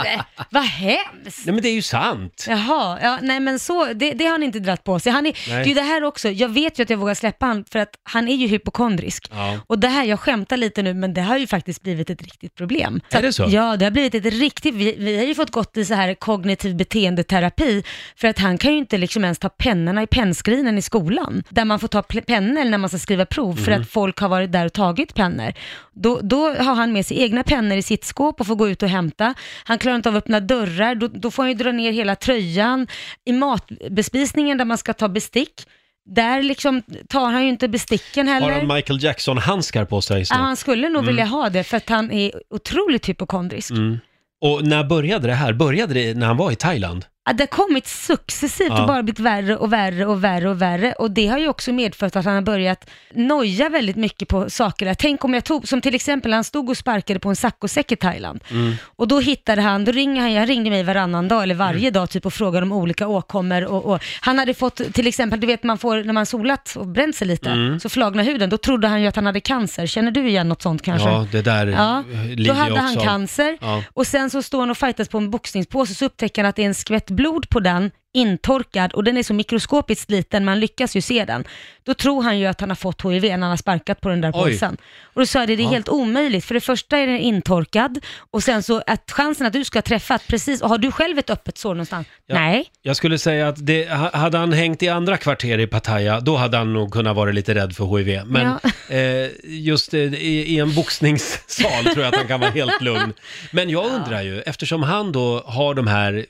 Vad 0.51 0.65
hemskt! 0.65 1.47
Nej 1.47 1.53
men 1.55 1.63
det 1.63 1.69
är 1.69 1.75
ju 1.75 1.83
sant. 1.83 2.47
Jaha, 2.49 2.99
ja, 3.03 3.19
nej 3.23 3.41
men 3.41 3.59
så, 3.71 3.93
det, 3.95 4.13
det 4.13 4.25
har 4.25 4.33
han 4.33 4.43
inte 4.43 4.59
dratt 4.61 4.85
på 4.85 4.99
sig. 5.01 5.13
Han 5.13 5.27
är, 5.27 5.33
det 5.47 5.53
är 5.53 5.65
ju 5.65 5.75
det 5.75 5.81
här 5.83 6.05
också, 6.05 6.29
jag 6.29 6.49
vet 6.49 6.79
ju 6.79 6.83
att 6.83 6.91
jag 6.91 6.97
vågar 6.97 7.15
släppa 7.15 7.47
han 7.47 7.65
för 7.73 7.79
att 7.79 7.91
han 8.03 8.29
är 8.29 8.35
ju 8.35 8.47
hypokondrisk. 8.47 9.29
Ja. 9.33 9.59
Och 9.67 9.79
det 9.79 9.89
här, 9.89 10.05
jag 10.05 10.21
skämtar 10.21 10.57
lite 10.57 10.83
nu, 10.83 10.95
men 10.95 11.15
det 11.15 11.21
har 11.21 11.39
ju 11.39 11.47
faktiskt 11.47 11.83
blivit 11.83 12.11
ett 12.11 12.23
riktigt 12.23 12.55
problem. 12.55 13.01
Är 13.11 13.23
det 13.23 13.29
att- 13.29 13.35
så? 13.35 13.47
Ja, 13.49 13.77
det 13.77 13.85
har 13.85 13.91
blivit 13.91 14.15
ett 14.15 14.25
riktigt, 14.25 14.75
vi, 14.75 14.95
vi 14.99 15.17
har 15.19 15.25
ju 15.25 15.35
fått 15.35 15.51
gått 15.51 15.77
i 15.77 15.85
så 15.85 15.95
här 15.95 16.15
kognitiv 16.15 16.77
beteendeterapi, 16.77 17.83
för 18.17 18.29
att 18.29 18.39
han 18.39 18.59
kan 18.59 18.73
ju 18.73 18.79
inte 18.79 18.99
liksom 18.99 19.25
ens 19.25 19.39
ta 19.39 19.49
pennorna 19.49 20.03
i 20.03 20.07
pennskriven 20.07 20.79
i 20.79 20.83
skolan, 20.83 21.43
där 21.49 21.65
man 21.65 21.79
får 21.81 21.89
ta 21.89 22.03
pennor 22.03 22.65
när 22.65 22.79
man 22.79 22.89
ska 22.91 22.99
skriva 22.99 23.27
prov, 23.27 23.57
för 23.57 23.71
Mm. 23.71 23.83
att 23.83 23.91
folk 23.91 24.19
har 24.19 24.29
varit 24.29 24.53
där 24.53 24.67
och 24.67 24.73
tagit 24.73 25.15
pennor. 25.15 25.53
Då, 25.93 26.21
då 26.23 26.51
har 26.55 26.75
han 26.75 26.93
med 26.93 27.07
sig 27.07 27.23
egna 27.23 27.43
pennor 27.43 27.77
i 27.79 27.83
sitt 27.83 28.05
skåp 28.05 28.41
och 28.41 28.47
får 28.47 28.55
gå 28.57 28.69
ut 28.69 28.83
och 28.83 28.89
hämta. 28.89 29.35
Han 29.65 29.79
klarar 29.79 29.97
inte 29.97 30.09
av 30.09 30.17
att 30.17 30.23
öppna 30.25 30.41
dörrar, 30.41 30.95
då, 30.95 31.09
då 31.09 31.31
får 31.31 31.43
han 31.43 31.51
ju 31.51 31.55
dra 31.55 31.73
ner 31.73 31.93
hela 31.93 32.17
tröjan. 32.17 32.87
I 33.25 33.33
matbespisningen 33.71 34.59
där 34.59 34.65
man 34.65 34.79
ska 34.79 34.93
ta 34.93 35.09
bestick, 35.09 35.67
där 36.05 36.43
liksom 36.43 36.83
tar 37.09 37.31
han 37.33 37.43
ju 37.43 37.49
inte 37.49 37.69
besticken 37.69 38.29
Har 38.29 38.35
heller. 38.35 38.53
han 38.53 38.77
Michael 38.77 39.05
Jackson-handskar 39.05 39.85
på 39.85 40.01
sig 40.01 40.25
Ja, 40.31 40.37
han 40.37 40.57
skulle 40.57 40.89
nog 40.89 41.05
vilja 41.05 41.25
ha 41.25 41.51
det 41.51 41.65
för 41.65 41.77
att 41.77 41.89
han 41.89 42.13
är 42.13 42.33
otroligt 42.51 43.09
hypokondrisk. 43.09 43.71
Mm. 43.71 43.99
Och 44.41 44.65
när 44.65 44.85
började 44.85 45.27
det 45.27 45.35
här? 45.35 45.53
Började 45.53 45.95
det 45.95 46.15
när 46.15 46.27
han 46.27 46.37
var 46.37 46.53
i 46.53 46.57
Thailand? 46.57 47.05
Ja, 47.31 47.35
det 47.35 47.43
har 47.43 47.47
kommit 47.67 47.87
successivt 47.87 48.69
Ja. 48.69 48.81
och 48.81 48.87
bara 48.89 49.03
blivit 49.03 49.19
värre 49.21 49.57
och 49.57 49.73
värre 49.73 50.07
och 50.07 50.25
värre 50.25 50.49
och 50.49 50.63
värre 50.63 50.93
och 50.93 51.11
det 51.11 51.27
har 51.27 51.39
ju 51.39 51.49
också 51.49 51.73
medfört 51.73 52.17
att 52.17 52.25
han 52.25 52.35
har 52.35 52.43
börjat 52.43 52.91
noja 53.15 53.69
väldigt 53.69 53.97
mycket 53.97 54.29
på 54.29 54.51
saker. 54.51 54.87
där. 54.87 54.95
Tänk 54.95 55.25
om 55.25 55.35
jag 55.35 55.45
tog, 55.45 55.69
som 55.69 55.81
till 55.81 55.95
exempel 55.95 56.33
han 56.33 56.45
stod 56.45 56.71
och 56.71 56.77
sparkade 56.77 57.21
på 57.21 57.29
en 57.29 57.37
saccosäck 57.37 57.93
i 57.93 57.97
Thailand 57.97 58.41
Mm. 58.51 58.75
och 58.97 59.09
då 59.09 59.21
hittade 59.21 59.63
han, 59.63 59.85
då 59.85 59.93
ringer 59.93 60.23
han, 60.23 60.37
han 60.37 60.47
ringde 60.47 60.71
mig 60.71 60.83
varannan 60.83 61.29
dag 61.29 61.43
eller 61.43 61.55
varje 61.55 61.79
Mm. 61.81 61.93
dag 61.93 62.11
typ 62.11 62.27
och 62.27 62.33
frågade 62.35 62.67
om 62.67 62.73
olika 62.73 63.09
åkommor 63.09 63.65
och, 63.65 63.85
och 63.85 64.03
han 64.21 64.39
hade 64.39 64.55
fått 64.55 64.77
till 64.95 65.07
exempel, 65.07 65.41
du 65.41 65.47
vet 65.47 65.63
man 65.63 65.79
får 65.79 66.05
när 66.05 66.13
man 66.13 66.27
solat 66.27 66.77
och 66.77 66.87
bränt 66.87 67.17
sig 67.17 67.27
lite, 67.27 67.51
Mm. 67.51 67.81
så 67.81 67.89
flagnar 67.89 68.25
huden, 68.25 68.51
då 68.51 68.57
trodde 68.57 68.89
han 68.89 69.01
ju 69.03 69.07
att 69.07 69.17
han 69.17 69.27
hade 69.27 69.41
cancer. 69.41 69.87
Känner 69.87 70.11
du 70.11 70.29
igen 70.29 70.49
något 70.49 70.63
sånt 70.63 70.83
kanske? 70.83 71.09
Ja, 71.09 71.27
det 71.33 71.43
där 71.43 71.67
Ja, 71.67 72.05
lider 72.29 72.37
Då 72.37 72.49
jag 72.51 72.55
hade 72.55 72.73
också 72.73 72.83
han 72.85 72.97
cancer 72.97 73.59
Ja. 73.61 73.83
och 73.95 74.07
sen 74.07 74.31
så 74.31 74.43
står 74.43 74.61
han 74.61 74.71
och 74.71 74.79
fightas 74.79 75.09
på 75.09 75.19
en 75.19 75.31
boxningspåse 75.31 75.95
så 75.95 76.05
upptäcker 76.05 76.43
han 76.43 76.49
att 76.49 76.57
det 76.57 76.63
är 76.63 76.67
en 76.67 76.75
skvätt 76.75 77.11
blod 77.21 77.49
på 77.51 77.61
den, 77.61 77.91
intorkad 78.13 78.93
och 78.93 79.05
den 79.05 79.17
är 79.17 79.23
så 79.23 79.35
mikroskopiskt 79.35 80.11
liten, 80.11 80.45
man 80.45 80.61
lyckas 80.61 80.97
ju 80.97 81.01
se 81.01 81.25
den. 81.25 81.45
Då 81.83 81.95
tror 81.95 82.23
han 82.23 82.39
ju 82.39 82.47
att 82.47 82.61
han 82.61 82.71
har 82.71 82.77
fått 82.77 83.03
HIV 83.05 83.23
när 83.23 83.31
han 83.31 83.43
har 83.43 83.57
sparkat 83.57 84.01
på 84.01 84.09
den 84.09 84.21
där 84.21 84.33
Oj. 84.35 84.53
påsen. 84.53 84.77
Och 85.03 85.21
då 85.21 85.27
sa 85.27 85.39
jag 85.39 85.49
det, 85.49 85.57
det 85.57 85.63
är 85.63 85.65
Ja. 85.65 85.71
helt 85.71 85.89
omöjligt. 85.89 86.45
För 86.45 86.55
det 86.55 86.61
första 86.61 86.99
är 86.99 87.07
den 87.07 87.19
intorkad 87.19 87.99
och 88.31 88.43
sen 88.43 88.63
så 88.63 88.83
att 88.87 89.11
chansen 89.11 89.47
att 89.47 89.53
du 89.53 89.65
ska 89.65 89.83
träffa, 89.83 90.19
precis, 90.19 90.63
och 90.63 90.69
har 90.69 90.79
du 90.79 90.93
själv 90.93 91.19
ett 91.19 91.31
öppet 91.31 91.59
sår 91.59 91.69
någonstans? 91.75 92.07
Ja. 92.27 92.35
Nej. 92.35 92.65
Jag 92.83 92.97
skulle 92.97 93.19
säga 93.19 93.49
att 93.49 93.67
det, 93.67 93.91
ha- 93.91 94.17
hade 94.17 94.39
han 94.39 94.53
hängt 94.53 94.83
i 94.83 94.89
andra 94.89 95.17
kvarter 95.17 95.59
i 95.59 95.67
Pattaya, 95.67 96.21
då 96.21 96.37
hade 96.37 96.57
han 96.57 96.73
nog 96.73 96.93
kunnat 96.93 97.17
vara 97.17 97.31
lite 97.33 97.55
rädd 97.55 97.77
för 97.77 97.97
HIV. 97.99 98.21
Men 98.27 98.47
eh, 98.89 99.31
just 99.45 99.95
eh, 99.95 100.01
i, 100.01 100.45
i 100.55 100.59
en 100.59 100.75
boxningssal 100.75 101.85
tror 101.85 101.99
jag 102.05 102.07
att 102.15 102.17
han 102.17 102.27
kan 102.29 102.41
vara 102.41 102.51
helt 102.51 102.81
lugn. 102.83 103.13
Men 103.53 103.71
jag 103.71 103.85
undrar 103.87 104.23
ju, 104.23 104.41
eftersom 104.41 104.83
han 104.83 105.13
då 105.13 105.41
har 105.47 105.75
de 105.75 105.87
här, 105.87 106.27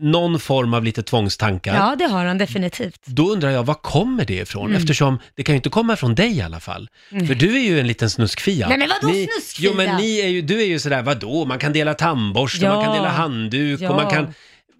någon 0.00 0.40
form 0.40 0.74
av 0.74 0.84
lite 0.84 1.02
tvångstankar, 1.02 1.74
Ja, 1.74 1.96
det 1.98 2.04
har 2.04 2.24
han 2.24 2.38
definitivt. 2.38 3.00
då 3.06 3.30
undrar 3.32 3.50
jag, 3.50 3.64
var 3.64 3.74
kommer 3.74 4.24
det 4.24 4.34
ifrån? 4.34 4.66
Mm. 4.66 4.76
Eftersom 4.76 5.18
det 5.36 5.42
kan 5.42 5.52
ju 5.52 5.56
inte 5.56 5.68
komma 5.68 5.96
från 5.96 6.14
dig 6.14 6.36
i 6.36 6.40
alla 6.42 6.60
fall. 6.60 6.88
För 7.10 7.34
du 7.34 7.56
är 7.56 7.62
ju 7.62 7.80
en 7.80 7.86
liten 7.86 8.10
snuskfia. 8.10 8.68
Nej, 8.68 8.78
men 8.78 8.88
vadå 8.88 9.12
Ni- 9.14 9.26
snuskfia? 9.32 9.70
Jo 9.70 9.76
men 9.76 9.96
ni 9.96 10.20
är 10.20 10.28
ju, 10.28 10.42
du 10.42 10.60
är 10.62 10.66
ju 10.66 10.78
sådär, 10.78 11.02
vadå, 11.02 11.44
man 11.44 11.58
kan 11.58 11.72
dela 11.72 11.94
tandborste, 11.94 12.64
Ja. 12.64 12.74
man 12.74 12.84
kan 12.84 12.94
dela 12.94 13.08
handduk 13.08 13.80
och 13.80 13.86
Ja. 13.86 13.96
man 13.96 14.10
kan... 14.10 14.34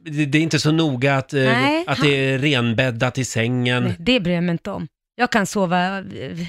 Det, 0.04 0.26
det 0.26 0.38
är 0.38 0.42
inte 0.42 0.58
så 0.58 0.72
noga 0.72 1.16
att, 1.16 1.32
eh, 1.34 1.42
Nej, 1.42 1.84
att 1.86 1.98
han- 1.98 2.06
det 2.06 2.14
är 2.14 2.38
renbäddat 2.38 3.18
i 3.18 3.24
sängen. 3.24 3.82
Nej, 3.82 3.96
det 3.98 4.20
bryr 4.20 4.34
jag 4.34 4.44
mig 4.44 4.52
inte 4.52 4.70
om. 4.70 4.88
Jag 5.14 5.32
kan 5.32 5.46
sova 5.46 6.00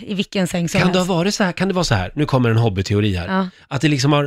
i 0.06 0.14
vilken 0.14 0.48
säng 0.48 0.70
som 0.70 0.80
Kan 0.82 0.88
det, 0.88 0.94
ha 0.94 1.00
helst. 1.00 1.10
varit 1.10 1.36
så 1.36 1.44
här, 1.44 1.52
kan 1.52 1.68
det 1.68 1.74
vara 1.74 1.84
så 1.84 1.96
här, 1.96 2.12
nu 2.16 2.26
kommer 2.26 2.50
en 2.50 2.58
hobbyteori 2.58 3.16
här, 3.16 3.28
Ja. 3.28 3.48
att 3.68 3.82
det 3.82 3.88
liksom 3.88 4.14
har 4.14 4.24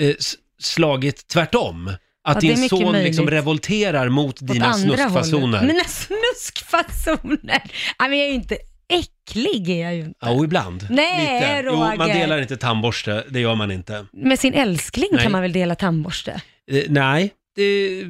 eh, 0.00 0.14
slagit 0.60 1.28
tvärtom? 1.28 1.90
Att 2.24 2.36
är 2.36 2.40
din 2.40 2.68
son 2.68 2.92
liksom 2.92 3.30
revolterar 3.30 4.08
mot 4.08 4.42
Åt 4.42 4.48
dina 4.52 4.72
snuskfasoner? 4.74 5.58
hållet. 5.58 5.62
Mina 5.62 5.84
snuskfasoner! 5.84 7.40
Nej, 7.42 7.62
men 7.98 8.18
jag 8.18 8.26
är 8.26 8.28
ju 8.28 8.34
inte 8.34 8.58
äcklig, 8.88 9.68
är 9.70 9.82
jag 9.82 9.94
ju 9.94 10.00
inte. 10.04 10.26
Och 10.26 10.44
ibland. 10.44 10.86
Nej, 10.90 11.34
Lite. 11.40 11.62
Jo, 11.66 11.76
man 11.76 11.98
Roger. 11.98 12.14
delar 12.14 12.42
inte 12.42 12.56
tandborste, 12.56 13.24
det 13.28 13.40
gör 13.40 13.54
man 13.54 13.70
inte. 13.70 14.06
Med 14.12 14.38
sin 14.38 14.54
älskling 14.54 15.08
Nej. 15.12 15.22
kan 15.22 15.32
man 15.32 15.42
väl 15.42 15.52
dela 15.52 15.74
tandborste? 15.74 16.40
Eh, 16.70 16.82
nej, 16.88 17.30
det, 17.56 18.00
eh, 18.00 18.06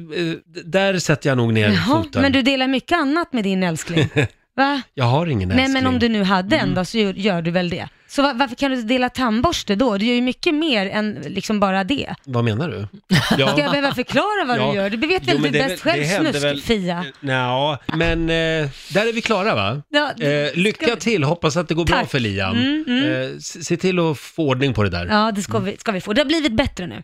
där 0.65 0.99
sätter 0.99 1.29
jag 1.29 1.37
nog 1.37 1.53
ner 1.53 1.69
Jaha, 1.69 2.03
foten. 2.03 2.21
men 2.21 2.31
du 2.31 2.41
delar 2.41 2.67
mycket 2.67 2.97
annat 2.97 3.33
med 3.33 3.43
din 3.43 3.63
älskling? 3.63 4.09
Va? 4.55 4.81
Jag 4.93 5.05
har 5.05 5.27
ingen 5.27 5.49
Nej, 5.49 5.57
älskling. 5.59 5.73
men 5.83 5.87
om 5.93 5.99
du 5.99 6.09
nu 6.09 6.23
hade 6.23 6.55
Mm. 6.55 6.69
en 6.69 6.75
då 6.75 6.85
så 6.85 6.97
gör, 6.97 7.13
gör 7.13 7.41
du 7.41 7.51
väl 7.51 7.69
det? 7.69 7.87
Så 8.07 8.21
va- 8.21 8.33
varför 8.35 8.55
kan 8.55 8.71
du 8.71 8.77
inte 8.77 8.87
dela 8.93 9.09
tandborste 9.09 9.75
då? 9.75 9.97
Du 9.97 10.05
gör 10.05 10.15
ju 10.15 10.21
mycket 10.21 10.53
mer 10.55 10.89
än 10.89 11.13
liksom 11.27 11.59
bara 11.59 11.83
det. 11.83 12.15
Vad 12.25 12.43
menar 12.43 12.69
du? 12.69 12.87
Ska 13.25 13.39
jag 13.39 13.55
behöva 13.71 13.93
förklara 13.95 14.45
vad 14.47 14.57
Ja. 14.57 14.71
du 14.71 14.75
gör? 14.77 14.89
Du 14.89 15.07
vet 15.07 15.21
Jo, 15.25 15.33
väl 15.33 15.41
men 15.41 15.51
du 15.51 15.57
det 15.59 15.63
är 15.65 15.69
bäst 15.69 15.85
väl- 15.85 15.91
själv, 15.93 16.03
det 16.03 16.07
händer 16.09 16.31
väl- 16.33 16.41
snuskfia? 16.41 17.05
Ja, 17.19 17.77
men 17.93 18.21
eh, 18.29 18.69
där 18.93 19.07
är 19.09 19.13
vi 19.13 19.21
klara 19.21 19.55
va? 19.55 19.81
Ja, 19.89 20.11
Eh, 20.25 20.49
lycka 20.55 20.95
till, 20.95 21.23
hoppas 21.23 21.57
att 21.57 21.67
det 21.67 21.73
går 21.73 21.85
bra 21.85 21.95
Tack. 21.97 22.11
för 22.11 22.19
Liam. 22.19 22.55
Mm, 22.57 22.83
mm. 22.87 23.21
Eh, 23.33 23.37
se 23.39 23.77
till 23.77 23.99
att 23.99 24.17
få 24.19 24.47
ordning 24.47 24.73
på 24.73 24.83
det 24.83 24.89
där. 24.89 25.05
Ja, 25.05 25.31
det 25.35 25.41
ska 25.41 25.59
vi, 25.59 25.77
ska 25.77 25.91
vi 25.91 26.01
få. 26.01 26.13
Det 26.13 26.21
har 26.21 26.25
blivit 26.27 26.53
bättre 26.53 26.87
nu. 26.87 27.01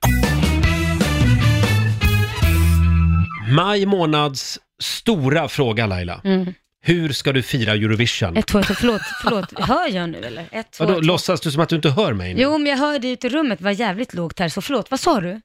Maj 3.55 3.85
månads 3.85 4.59
stora 4.81 5.47
fråga 5.47 5.85
Laila. 5.85 6.21
Mm. 6.23 6.53
Hur 6.89 7.13
ska 7.13 7.33
du 7.33 7.41
fira 7.41 7.73
Eurovision? 7.73 8.37
Ett, 8.37 8.47
två, 8.47 8.63
tre, 8.63 8.75
förlåt, 8.75 9.01
förlåt. 9.23 9.59
Hör 9.59 9.89
jag 9.89 10.09
nu 10.09 10.17
eller? 10.17 10.45
Ett, 10.51 10.71
två, 10.71 10.85
Vadå, 10.85 10.99
tre. 10.99 11.07
låtsas 11.07 11.41
du 11.41 11.51
som 11.51 11.61
att 11.61 11.69
du 11.69 11.75
inte 11.75 11.89
hör 11.89 12.13
mig 12.13 12.33
nu? 12.33 12.41
Jo, 12.41 12.57
men 12.57 12.67
jag 12.71 12.77
hörde 12.77 13.07
ute 13.07 13.27
i 13.27 13.29
rummet, 13.29 13.59
det 13.59 13.65
var 13.65 13.71
jävligt 13.71 14.13
lågt 14.13 14.39
här, 14.39 14.49
så 14.49 14.61
förlåt. 14.61 14.91
Vad 14.91 14.99
sa 14.99 15.21
du? 15.21 15.41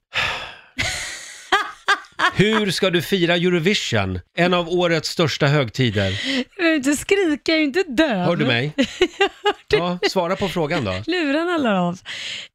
Hur 2.35 2.71
ska 2.71 2.89
du 2.89 3.01
fira 3.01 3.35
Eurovision? 3.35 4.19
En 4.37 4.53
av 4.53 4.69
årets 4.69 5.09
största 5.09 5.47
högtider. 5.47 6.21
Jag 6.35 6.45
behöver 6.57 6.75
inte 6.75 6.95
skrika, 6.95 7.51
jag 7.51 7.59
är 7.59 7.63
inte 7.63 7.83
döv. 7.87 8.25
Hör 8.25 8.35
du 8.35 8.45
mig? 8.45 8.73
Ja, 9.77 9.99
svara 10.09 10.35
på 10.35 10.49
frågan 10.49 10.83
då. 10.85 10.91
Lurarna 11.07 11.57
la 11.57 11.79
av. 11.79 11.99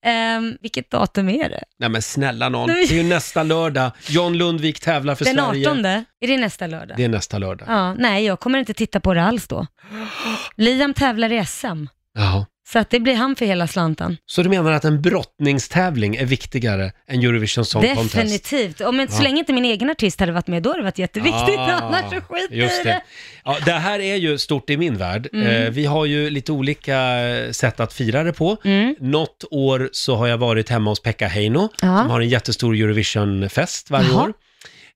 Ehm, 0.07 0.57
vilket 0.61 0.91
datum 0.91 1.29
är 1.29 1.49
det? 1.49 1.65
Nej 1.79 1.89
men 1.89 2.03
snälla 2.03 2.49
någon, 2.49 2.69
det 2.69 2.73
är 2.73 2.93
ju 2.93 3.03
nästa 3.03 3.43
lördag. 3.43 3.91
John 4.09 4.35
Lundvik 4.35 4.81
tävlar 4.81 5.15
för 5.15 5.25
Den 5.25 5.35
Sverige. 5.35 5.69
18? 5.71 5.85
Är 5.87 6.05
det 6.21 6.37
nästa 6.39 6.67
lördag? 6.67 6.97
Det 6.97 7.05
är 7.05 7.09
nästa 7.09 7.39
lördag. 7.39 7.69
Ja, 7.69 7.95
nej, 7.95 8.25
jag 8.25 8.41
kommer 8.41 8.59
inte 8.59 8.75
titta 8.75 9.01
på 9.01 9.15
det 9.15 9.23
alls 9.23 9.49
då. 9.49 9.67
Liam 10.57 10.95
tävlar 10.95 11.33
i 11.33 11.47
SM, 11.47 11.87
Jaha. 12.15 12.47
Så 12.73 12.79
att 12.79 12.91
det 12.91 13.01
blir 13.01 13.15
han 13.15 13.37
för 13.37 13.47
hela 13.47 13.67
slanten. 13.67 14.17
Så 14.27 14.43
du 14.43 14.49
menar 14.49 14.73
att 14.73 14.85
en 14.85 15.03
brottningstävling 15.03 16.17
är 16.17 16.25
viktigare 16.27 16.93
än 17.09 17.21
Eurovision 17.21 17.65
Song 17.65 17.83
Contest? 17.95 18.13
Definitivt. 18.15 18.81
Om 18.81 19.01
inte, 19.01 19.13
så 19.13 19.19
Ja. 19.21 19.25
länge 19.25 19.39
inte 19.39 19.53
min 19.53 19.65
egen 19.65 19.91
artist 19.91 20.21
hade 20.21 20.33
varit 20.33 20.47
med, 20.47 20.63
då 20.63 20.71
hade 20.71 20.81
det 20.81 20.85
varit 20.85 20.99
jätteviktigt. 20.99 21.59
Ah, 21.59 21.73
Annars 21.73 22.05
så 22.11 22.21
skit 22.21 22.49
just 22.51 22.81
i 22.81 22.85
det. 22.85 22.91
det. 22.91 23.03
Ja, 23.45 23.57
det 23.65 23.73
här 23.73 24.01
är 24.01 24.17
ju 24.17 24.39
stort 24.39 24.71
i 24.71 24.77
min 24.77 24.97
värld. 24.97 25.29
Mm. 25.33 25.47
Eh, 25.47 25.71
vi 25.71 25.85
har 25.87 26.07
ju 26.07 26.31
lite 26.31 26.53
olika 26.53 26.97
eh, 27.29 27.51
sätt 27.51 27.81
att 27.81 27.93
fira 27.93 28.23
det 28.25 28.33
på. 28.33 28.57
Mm. 28.65 28.95
Något 29.01 29.45
år 29.51 29.89
så 29.93 30.17
har 30.17 30.27
jag 30.27 30.39
varit 30.39 30.69
hemma 30.69 30.91
hos 30.91 31.03
Pekka 31.03 31.29
Heino, 31.29 31.61
Ja. 31.83 31.99
som 31.99 32.11
har 32.11 32.21
en 32.21 32.29
jättestor 32.29 32.75
Eurovision-fest 32.75 33.91
varje 33.91 34.09
Jaha. 34.09 34.23
år. 34.25 34.33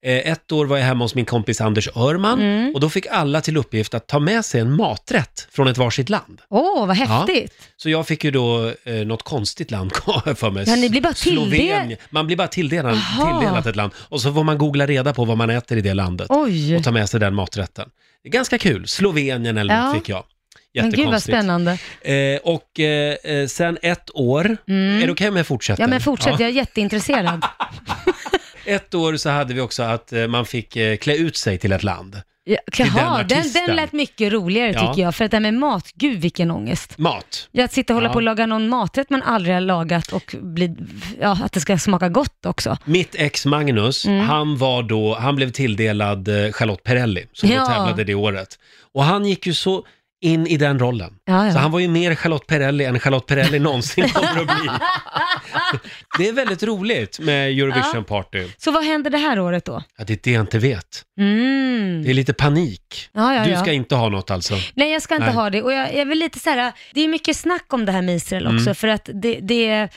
Eh, 0.05 0.31
Ett 0.33 0.53
år 0.53 0.67
var 0.67 0.77
jag 0.79 0.85
hemma 0.85 1.05
hos 1.05 1.14
min 1.14 1.25
kompis 1.25 1.61
Anders 1.61 1.88
Örman 1.97 2.40
Mm. 2.40 2.75
och 2.75 2.81
då 2.81 2.90
fick 2.90 3.07
alla 3.07 3.40
till 3.40 3.57
uppgift 3.57 3.95
att 3.95 4.07
ta 4.07 4.19
med 4.19 4.45
sig 4.45 4.61
en 4.61 4.73
maträtt 4.77 5.49
från 5.53 5.69
ett 5.69 5.79
varsitt 5.79 6.09
land. 6.09 6.40
Åh, 6.51 6.87
vad 6.87 6.97
häftigt. 6.97 7.53
Så 7.77 7.90
jag 7.90 8.07
fick 8.07 8.25
ju 8.25 8.31
då 8.31 8.73
eh, 8.85 8.95
något 8.95 9.23
konstigt 9.23 9.71
land 9.71 9.93
för 10.37 10.51
mig. 10.51 10.64
Ja, 10.67 10.77
ni 10.77 10.90
blir 10.90 11.01
bara 11.01 11.12
tilldel- 11.12 11.35
Slovenien. 11.35 11.97
Man 12.11 12.27
blir 12.27 12.37
bara 12.37 12.49
tilldelad, 12.49 12.99
tilldelat 13.19 13.67
ett 13.67 13.77
land 13.77 13.93
och 13.99 14.21
så 14.21 14.35
får 14.35 14.45
man 14.45 14.59
googla 14.59 14.87
reda 14.87 15.12
på 15.14 15.25
vad 15.25 15.37
man 15.38 15.51
äter 15.51 15.79
i 15.79 15.81
det 15.81 15.95
landet 15.95 16.27
Oj, 16.31 16.77
och 16.77 16.85
ta 16.85 16.90
med 16.90 17.09
sig 17.09 17.21
den 17.21 17.35
maträtten. 17.35 17.88
Det 18.23 18.29
är 18.29 18.33
ganska 18.33 18.59
kul. 18.59 18.87
Slovenien 18.88 19.59
eller 19.59 19.75
Ja. 19.75 19.87
något 19.87 19.95
fick 19.97 20.09
jag. 20.09 20.25
men 20.75 20.85
gud 20.85 20.93
vad 20.93 20.99
Jättekonstigt. 20.99 21.37
spännande. 21.37 21.79
Eh, 22.03 22.40
och 22.45 22.81
eh, 22.81 23.14
eh, 23.25 23.47
sen 23.47 23.79
ett 23.83 24.11
år, 24.14 24.57
Mm. 24.69 25.03
är 25.03 25.07
det 25.07 25.12
okej 25.12 25.29
om 25.29 25.37
jag 25.37 25.47
fortsätter? 25.47 25.83
Ja 25.83 25.87
men 25.88 26.01
fortsätt, 26.01 26.33
Ja. 26.33 26.40
jag 26.40 26.49
är 26.49 26.55
jätteintresserad. 26.55 27.45
Ett 28.64 28.94
år 28.94 29.16
så 29.16 29.31
hade 29.31 29.55
vi 29.55 29.61
också 29.61 29.83
att 29.83 30.12
eh, 30.12 30.27
man 30.27 30.46
fick 30.46 30.77
eh, 30.77 30.96
klä 30.96 31.16
ut 31.16 31.37
sig 31.37 31.59
till 31.59 31.72
ett 31.72 31.83
land. 31.83 32.20
Ja, 32.46 32.57
den 32.79 32.87
Jaha, 32.87 33.22
den, 33.22 33.38
artisten. 33.38 33.66
den 33.66 33.77
lät 33.77 33.92
mycket 33.92 34.33
roligare 34.33 34.70
Ja. 34.72 34.81
tycker 34.88 35.03
jag, 35.03 35.14
för 35.14 35.24
att 35.24 35.31
det 35.31 35.37
här 35.37 35.42
med 35.42 35.55
mat, 35.55 35.92
gud 35.94 36.20
vilken 36.20 36.50
ångest. 36.50 36.98
Mat. 36.98 37.48
Ja, 37.53 37.64
Att 37.64 37.72
sitta 37.72 37.92
och 37.92 37.94
hålla 37.94 38.09
Ja. 38.09 38.12
på 38.12 38.16
och 38.16 38.22
laga 38.22 38.46
någon 38.46 38.68
maträtt 38.68 39.11
man 39.11 39.22
aldrig 39.22 39.55
har 39.55 39.61
lagat 39.61 40.12
och 40.12 40.35
bli, 40.40 40.77
ja, 41.20 41.38
att 41.44 41.53
det 41.53 41.61
ska 41.61 41.79
smaka 41.79 42.09
gott 42.09 42.46
också. 42.46 42.77
Mitt 42.85 43.14
ex 43.14 43.46
Magnus, 43.46 44.07
Mm. 44.07 44.20
han 44.20 44.57
var 44.59 44.83
då, 44.83 45.14
han 45.14 45.37
blev 45.37 45.50
tilldelad 45.50 46.29
eh, 46.29 46.53
Charlotte 46.53 46.83
Perrelli, 46.83 47.27
som 47.33 47.48
Ja. 47.50 47.61
då 47.61 47.66
tävlade 47.66 48.05
det 48.05 48.14
året. 48.14 48.59
Och 48.92 49.05
han 49.05 49.24
gick 49.27 49.46
ju 49.46 49.55
så 49.55 49.87
in 50.25 50.47
i 50.47 50.57
den 50.57 50.79
rollen. 50.79 51.15
Ja, 51.25 51.47
ja. 51.47 51.53
Så 51.53 51.59
han 51.59 51.71
var 51.71 51.81
ju 51.81 51.89
mer 51.89 52.15
Charlotte 52.15 52.47
Perrelli 52.47 52.85
än 52.85 53.01
Charlotte 53.01 53.27
Perrelli 53.27 53.59
någonsin 53.69 54.09
kommer 54.09 54.41
att 54.41 54.61
bli. 54.61 54.71
Det 56.19 56.29
är 56.29 56.33
väldigt 56.33 56.63
roligt 56.63 57.19
med 57.19 57.51
Eurovision 57.59 58.05
Party. 58.05 58.47
Så 58.59 58.71
vad 58.71 58.85
händer 58.85 59.11
det 59.11 59.19
här 59.19 59.41
året 59.41 59.65
då? 59.65 59.83
Ja, 59.99 60.05
det 60.05 60.13
är 60.13 60.19
det 60.23 60.31
jag 60.31 60.41
inte 60.43 60.59
vet. 60.59 61.03
Mm. 61.21 62.03
Det 62.05 62.11
är 62.11 62.15
lite 62.15 62.33
panik. 62.33 63.09
Ja, 63.13 63.35
ja, 63.35 63.45
Du 63.45 63.51
ja. 63.51 63.61
ska 63.61 63.73
inte 63.73 63.95
ha 63.95 64.09
något 64.09 64.31
alltså? 64.31 64.55
Nej, 64.75 64.93
jag 64.93 65.03
ska 65.03 65.15
inte 65.15 65.27
Nej. 65.27 65.35
ha 65.35 65.51
det. 65.51 65.63
Och 65.63 65.73
jag, 65.73 65.95
jag 65.97 66.07
väl 66.07 66.19
lite 66.19 66.39
så 66.39 66.51
här, 66.51 66.73
det 66.95 67.01
är 67.01 67.09
mycket 67.09 67.37
snack 67.37 67.65
om 67.73 67.85
det 67.85 67.93
här 67.93 68.03
med 68.03 68.17
Israel 68.17 68.47
också, 68.47 68.61
Mm. 68.65 68.75
för 68.75 68.89
att 68.89 69.09
det, 69.15 69.39
det, 69.43 69.89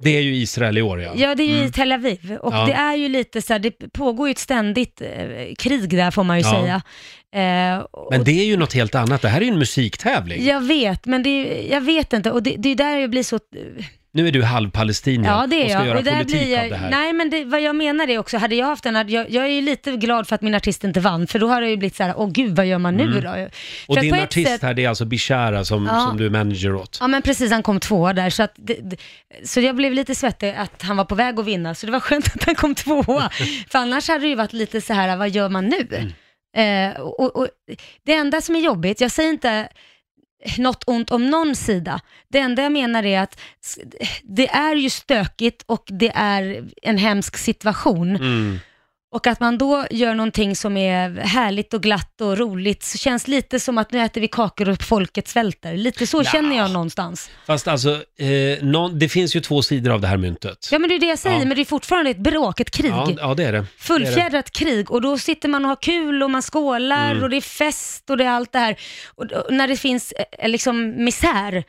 Det 0.00 0.10
är 0.16 0.20
ju 0.20 0.34
Israel 0.36 0.78
i 0.78 0.82
år 0.82 1.00
ja. 1.02 1.12
ja, 1.16 1.34
det 1.34 1.42
är 1.42 1.48
ju 1.48 1.58
Mm. 1.58 1.72
Tel 1.72 1.92
Aviv 1.92 2.36
och 2.42 2.52
Ja. 2.54 2.66
det 2.66 2.72
är 2.72 2.94
ju 2.96 3.08
lite 3.08 3.42
så 3.42 3.52
här, 3.52 3.60
det 3.60 3.92
pågår 3.92 4.28
ju 4.28 4.32
ett 4.32 4.38
ständigt 4.38 5.00
eh, 5.00 5.54
krig 5.58 5.88
där 5.90 6.10
får 6.10 6.24
man 6.24 6.38
ju 6.38 6.44
Ja. 6.44 6.50
säga. 6.50 6.82
Eh, 7.74 7.78
och- 7.78 8.08
Men 8.10 8.24
det 8.24 8.32
är 8.32 8.44
ju 8.44 8.56
något 8.56 8.72
helt 8.72 8.94
annat. 8.94 9.22
Det 9.22 9.28
här 9.28 9.40
är 9.40 9.44
ju 9.44 9.50
en 9.52 9.58
musiktävling. 9.58 10.44
Jag 10.44 10.60
vet, 10.60 11.06
men 11.06 11.22
det 11.22 11.28
är, 11.30 11.72
jag 11.72 11.80
vet 11.80 12.12
inte 12.12 12.30
och 12.30 12.42
det, 12.42 12.54
det 12.58 12.68
är 12.68 12.74
där 12.74 12.96
jag 12.98 13.10
blir 13.10 13.22
så... 13.22 13.38
Nu 14.16 14.28
är 14.28 14.32
du 14.32 14.42
halvpalestinier 14.42 15.30
Ja, 15.30 15.46
det 15.46 15.56
är 15.56 15.64
och 15.64 15.70
ska 15.70 15.78
jag. 15.78 15.86
göra 15.86 15.98
Och 15.98 16.04
där 16.04 16.12
politik 16.12 16.40
blir 16.40 16.52
jag, 16.52 16.64
av 16.64 16.70
det 16.70 16.76
här. 16.76 16.90
Nej, 16.90 17.12
men 17.12 17.30
det, 17.30 17.44
vad 17.44 17.60
jag 17.60 17.76
menar 17.76 18.08
är 18.10 18.18
också, 18.18 18.38
hade 18.38 18.54
jag 18.54 18.66
haft 18.66 18.86
en, 18.86 18.94
jag, 19.08 19.30
jag 19.30 19.44
är 19.44 19.48
ju 19.48 19.60
lite 19.60 19.92
glad 19.92 20.28
för 20.28 20.34
att 20.34 20.42
min 20.42 20.54
artist 20.54 20.84
inte 20.84 21.00
vann, 21.00 21.26
för 21.26 21.38
då 21.38 21.48
har 21.48 21.60
det 21.60 21.70
ju 21.70 21.76
blivit 21.76 21.96
så 21.96 22.02
här, 22.02 22.14
åh 22.16 22.30
gud, 22.30 22.56
vad 22.56 22.66
gör 22.66 22.78
man 22.78 22.94
nu 22.96 23.20
då? 23.20 23.28
Mm. 23.28 23.50
Och 23.86 23.94
för 23.94 23.96
att 23.96 24.00
din 24.02 24.10
på 24.10 24.16
ett 24.16 24.22
artist 24.22 24.50
sätt- 24.50 24.62
här, 24.62 24.74
det 24.74 24.84
är 24.84 24.88
alltså 24.88 25.04
Bishara 25.04 25.64
som, 25.64 25.86
Ja. 25.86 26.06
som 26.08 26.16
du 26.16 26.26
är 26.26 26.30
manager 26.30 26.74
åt. 26.74 26.98
Ja 27.00 27.06
men 27.08 27.22
precis, 27.22 27.50
han 27.52 27.62
kom 27.62 27.80
tvåa 27.80 28.12
där 28.12 28.30
så 28.30 28.42
att 28.42 28.52
det, 28.56 28.74
det, 28.82 28.96
Så 29.44 29.60
jag 29.60 29.76
blev 29.76 29.92
lite 29.92 30.14
svettig 30.14 30.54
att 30.58 30.82
han 30.82 30.96
var 30.96 31.04
på 31.04 31.14
väg 31.14 31.38
att 31.38 31.46
vinna, 31.46 31.74
så 31.74 31.86
det 31.86 31.92
var 31.92 32.00
skönt 32.00 32.26
att 32.34 32.44
han 32.44 32.54
kom 32.54 32.74
tvåa. 32.74 33.30
för 33.70 33.78
annars 33.78 34.08
hade 34.08 34.20
det 34.20 34.28
ju 34.28 34.34
varit 34.34 34.52
lite 34.52 34.80
så 34.80 34.92
här, 34.92 35.16
vad 35.16 35.30
gör 35.30 35.48
man 35.48 35.64
nu? 35.66 36.12
Eh, 36.56 37.00
och, 37.00 37.36
och, 37.36 37.48
det 38.06 38.12
enda 38.14 38.40
som 38.40 38.56
är 38.56 38.60
jobbigt, 38.60 39.00
jag 39.00 39.10
säger 39.10 39.30
inte 39.30 39.68
något 40.58 40.84
ont 40.86 41.10
om 41.10 41.26
någon 41.26 41.56
sida. 41.56 42.00
Det 42.28 42.38
enda 42.38 42.62
jag 42.62 42.72
menar 42.72 43.04
är 43.04 43.20
att 43.20 43.40
det 44.22 44.48
är 44.48 44.76
ju 44.76 44.90
stökigt 44.90 45.62
och 45.66 45.84
det 45.86 46.12
är 46.14 46.68
en 46.82 46.98
hemsk 46.98 47.36
situation. 47.36 48.16
Mm. 48.16 48.58
Och 49.14 49.26
att 49.26 49.40
man 49.40 49.58
då 49.58 49.86
gör 49.90 50.14
någonting 50.14 50.56
som 50.56 50.76
är 50.76 51.10
härligt 51.20 51.74
och 51.74 51.82
glatt 51.82 52.20
och 52.20 52.38
roligt, 52.38 52.82
så 52.82 52.98
känns 52.98 53.28
lite 53.28 53.60
som 53.60 53.78
att 53.78 53.92
nu 53.92 54.00
äter 54.00 54.20
vi 54.20 54.28
kakor 54.28 54.68
och 54.68 54.82
folket 54.82 55.28
svälter. 55.28 55.76
Lite 55.76 56.06
så 56.06 56.24
känner 56.24 56.56
jag 56.56 56.70
någonstans. 56.70 57.30
Fast 57.46 57.68
alltså, 57.68 57.90
eh, 58.18 58.64
någon, 58.64 58.98
det 58.98 59.08
finns 59.08 59.36
ju 59.36 59.40
två 59.40 59.62
sidor 59.62 59.92
av 59.92 60.00
det 60.00 60.06
här 60.06 60.16
myntet. 60.16 60.68
Ja 60.72 60.78
men 60.78 60.88
det 60.88 60.94
är 60.94 61.00
det 61.00 61.06
jag 61.06 61.18
säger, 61.18 61.38
Ja. 61.38 61.44
men 61.44 61.56
det 61.56 61.60
är 61.62 61.64
fortfarande 61.64 62.10
ett 62.10 62.18
bråk, 62.18 62.60
ett 62.60 62.70
krig. 62.70 62.90
Ja, 62.90 63.10
ja 63.18 63.34
det 63.34 63.44
är 63.44 63.52
det. 63.52 63.58
det, 63.58 63.58
är 63.58 63.62
det. 63.62 63.66
Fullfjädrat 63.78 64.50
krig 64.50 64.90
och 64.90 65.00
då 65.00 65.18
sitter 65.18 65.48
man 65.48 65.64
och 65.64 65.68
har 65.68 65.82
kul 65.82 66.22
och 66.22 66.30
man 66.30 66.42
skålar 66.42 67.10
Mm. 67.10 67.22
och 67.22 67.30
det 67.30 67.36
är 67.36 67.40
fest 67.40 68.10
och 68.10 68.16
det 68.16 68.24
är 68.24 68.30
allt 68.30 68.52
det 68.52 68.58
här. 68.58 68.76
Och, 69.14 69.24
och 69.24 69.52
när 69.54 69.68
det 69.68 69.76
finns 69.76 70.12
eh, 70.38 70.48
liksom 70.48 71.04
misär. 71.04 71.64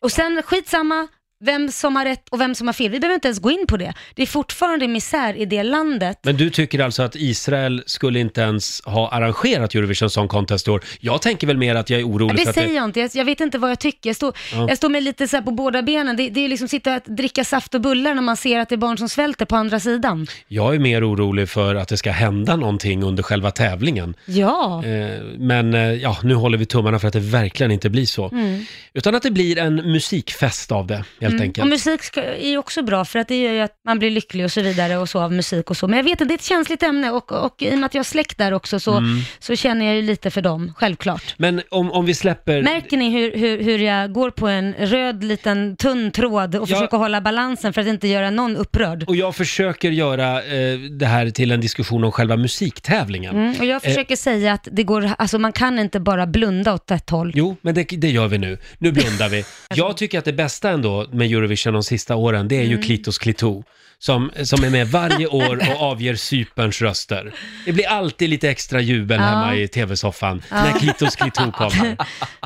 Och 0.00 0.12
sen 0.12 0.42
skitsamma 0.42 1.08
vem 1.44 1.70
som 1.72 1.96
har 1.96 2.04
rätt 2.04 2.28
och 2.28 2.40
vem 2.40 2.54
som 2.54 2.66
har 2.68 2.72
fel. 2.72 2.90
Vi 2.90 3.00
behöver 3.00 3.14
inte 3.14 3.28
ens 3.28 3.38
gå 3.38 3.50
in 3.50 3.66
på 3.68 3.76
det. 3.76 3.92
Det 4.14 4.22
är 4.22 4.26
fortfarande 4.26 4.88
misär 4.88 5.34
i 5.36 5.44
det 5.44 5.62
landet. 5.62 6.18
Men 6.22 6.36
du 6.36 6.50
tycker 6.50 6.78
alltså 6.78 7.02
att 7.02 7.16
Israel 7.16 7.82
skulle 7.86 8.20
inte 8.20 8.40
ens 8.40 8.82
ha 8.84 9.10
arrangerat 9.10 9.74
Eurovision 9.74 10.10
Song 10.10 10.28
Contest 10.28 10.68
i 10.68 10.70
år? 10.70 10.84
Jag 11.00 11.22
tänker 11.22 11.46
väl 11.46 11.56
mer 11.56 11.74
att 11.74 11.90
jag 11.90 12.00
är 12.00 12.04
orolig 12.08 12.36
Det 12.36 12.42
för 12.42 12.48
att 12.50 12.54
säger 12.54 12.68
det... 12.68 12.74
jag 12.74 12.84
inte, 12.84 13.00
jag, 13.00 13.10
jag 13.14 13.24
vet 13.24 13.40
inte 13.40 13.58
vad 13.58 13.70
jag 13.70 13.78
tycker. 13.78 14.10
Jag 14.10 14.16
står, 14.16 14.32
Ja. 14.52 14.66
jag 14.68 14.76
står 14.76 14.88
med 14.88 15.02
lite 15.02 15.28
så 15.28 15.36
här 15.36 15.42
på 15.42 15.50
båda 15.50 15.82
benen. 15.82 16.16
Det, 16.16 16.28
det 16.28 16.40
är 16.44 16.48
liksom 16.48 16.68
sitta 16.68 16.94
och 16.96 17.02
dricka 17.06 17.44
saft 17.44 17.74
och 17.74 17.80
bullar 17.80 18.14
när 18.14 18.22
man 18.22 18.36
ser 18.36 18.58
att 18.58 18.68
det 18.68 18.74
är 18.74 18.76
barn 18.76 18.98
som 18.98 19.08
svälter 19.08 19.44
på 19.46 19.56
andra 19.56 19.80
sidan. 19.80 20.26
Jag 20.48 20.74
är 20.74 20.78
mer 20.78 21.10
orolig 21.10 21.48
för 21.48 21.74
att 21.74 21.88
det 21.88 21.96
ska 21.96 22.10
hända 22.10 22.56
någonting 22.56 23.02
under 23.02 23.22
själva 23.22 23.50
tävlingen. 23.50 24.14
Ja. 24.24 24.82
Eh, 24.84 25.22
Men 25.38 25.74
eh, 25.74 25.80
ja, 25.92 26.16
nu 26.22 26.34
håller 26.34 26.58
vi 26.58 26.66
tummarna 26.66 26.98
för 26.98 27.06
att 27.08 27.12
det 27.14 27.20
verkligen 27.20 27.72
inte 27.72 27.90
blir 27.90 28.06
så. 28.06 28.28
Mm. 28.28 28.64
Utan 28.94 29.14
att 29.14 29.22
det 29.22 29.30
blir 29.30 29.58
en 29.58 29.74
musikfest 29.74 30.72
av 30.72 30.86
det, 30.86 31.04
helt 31.30 31.40
Mm. 31.40 31.48
enkelt. 31.48 31.62
Och 31.64 31.68
musik 31.68 32.02
ska, 32.02 32.22
är 32.22 32.48
ju 32.48 32.58
också 32.58 32.82
bra 32.82 33.04
för 33.04 33.18
att 33.18 33.28
det 33.28 33.40
gör 33.42 33.52
ju 33.52 33.60
att 33.60 33.74
man 33.86 33.98
blir 33.98 34.10
lycklig 34.10 34.44
och 34.44 34.52
så 34.52 34.60
vidare 34.62 34.96
och 34.98 35.08
så 35.08 35.20
av 35.20 35.32
musik 35.32 35.70
och 35.70 35.76
så. 35.76 35.88
Men 35.88 35.96
jag 35.96 36.04
vet 36.04 36.10
inte, 36.10 36.24
det 36.24 36.32
är 36.34 36.38
ett 36.38 36.42
känsligt 36.44 36.82
ämne 36.82 37.10
och, 37.10 37.32
och 37.32 37.54
i 37.62 37.74
och 37.74 37.78
med 37.78 37.86
att 37.86 37.94
jag 37.94 37.98
har 37.98 38.04
släkt 38.04 38.38
där 38.38 38.52
också 38.52 38.80
så, 38.80 38.96
Mm. 38.96 39.20
så 39.38 39.56
känner 39.56 39.86
jag 39.86 39.96
ju 39.96 40.02
lite 40.02 40.30
för 40.30 40.42
dem, 40.42 40.72
självklart. 40.76 41.34
Men 41.38 41.62
om, 41.70 41.92
om 41.92 42.04
vi 42.04 42.14
släpper... 42.14 42.62
Märker 42.62 42.96
ni 42.96 43.10
hur, 43.10 43.32
hur, 43.38 43.62
hur 43.62 43.78
jag 43.78 44.12
går 44.12 44.30
på 44.30 44.48
en 44.48 44.74
röd 44.78 45.24
liten 45.24 45.76
tunn 45.76 46.10
tråd 46.10 46.54
och 46.54 46.68
Ja. 46.70 46.74
försöker 46.76 46.96
hålla 46.96 47.20
balansen 47.20 47.72
för 47.72 47.80
att 47.80 47.86
inte 47.86 48.08
göra 48.08 48.30
någon 48.30 48.56
upprörd? 48.56 49.04
Och 49.08 49.16
jag 49.16 49.36
försöker 49.36 49.90
göra 49.90 50.42
eh, 50.42 50.78
det 50.78 51.06
här 51.06 51.30
till 51.30 51.50
en 51.52 51.60
diskussion 51.60 52.04
om 52.04 52.12
själva 52.12 52.36
musiktävlingen. 52.36 53.36
Mm, 53.36 53.54
och 53.60 53.64
jag 53.64 53.76
Eh. 53.76 53.88
försöker 53.88 54.16
säga 54.16 54.52
att 54.52 54.68
det 54.72 54.82
går, 54.82 55.10
alltså 55.18 55.38
man 55.38 55.52
kan 55.52 55.78
inte 55.78 56.00
bara 56.00 56.26
blunda 56.26 56.74
åt 56.74 56.90
ett 56.90 57.10
håll. 57.10 57.32
Jo, 57.34 57.56
men 57.62 57.74
det, 57.74 57.84
det 57.84 58.10
gör 58.10 58.28
vi 58.28 58.38
nu. 58.38 58.58
Nu 58.78 58.92
blundar 58.92 59.28
vi. 59.28 59.44
Jag 59.74 59.96
tycker 59.96 60.18
att 60.18 60.24
det 60.24 60.32
bästa 60.32 60.70
ändå 60.70 61.06
med 61.20 61.32
Eurovision 61.32 61.72
de 61.74 61.82
sista 61.82 62.16
åren, 62.16 62.48
det 62.48 62.56
är 62.56 62.60
Mm. 62.64 62.70
ju 62.72 62.78
Klitos 62.78 63.18
Klito. 63.18 63.62
Som, 64.02 64.30
som 64.44 64.64
är 64.64 64.70
med 64.70 64.88
varje 64.88 65.26
år 65.26 65.56
och 65.74 65.82
avger 65.82 66.14
Cyperns 66.14 66.82
röster. 66.82 67.34
Det 67.66 67.72
blir 67.72 67.88
alltid 67.88 68.30
lite 68.30 68.50
extra 68.50 68.80
jubel 68.80 69.20
hemma 69.20 69.54
i 69.56 69.68
tv-soffan 69.68 70.42
när 70.50 70.78
Klitos 70.78 71.16
Klito 71.16 71.52
kommer. 71.52 71.96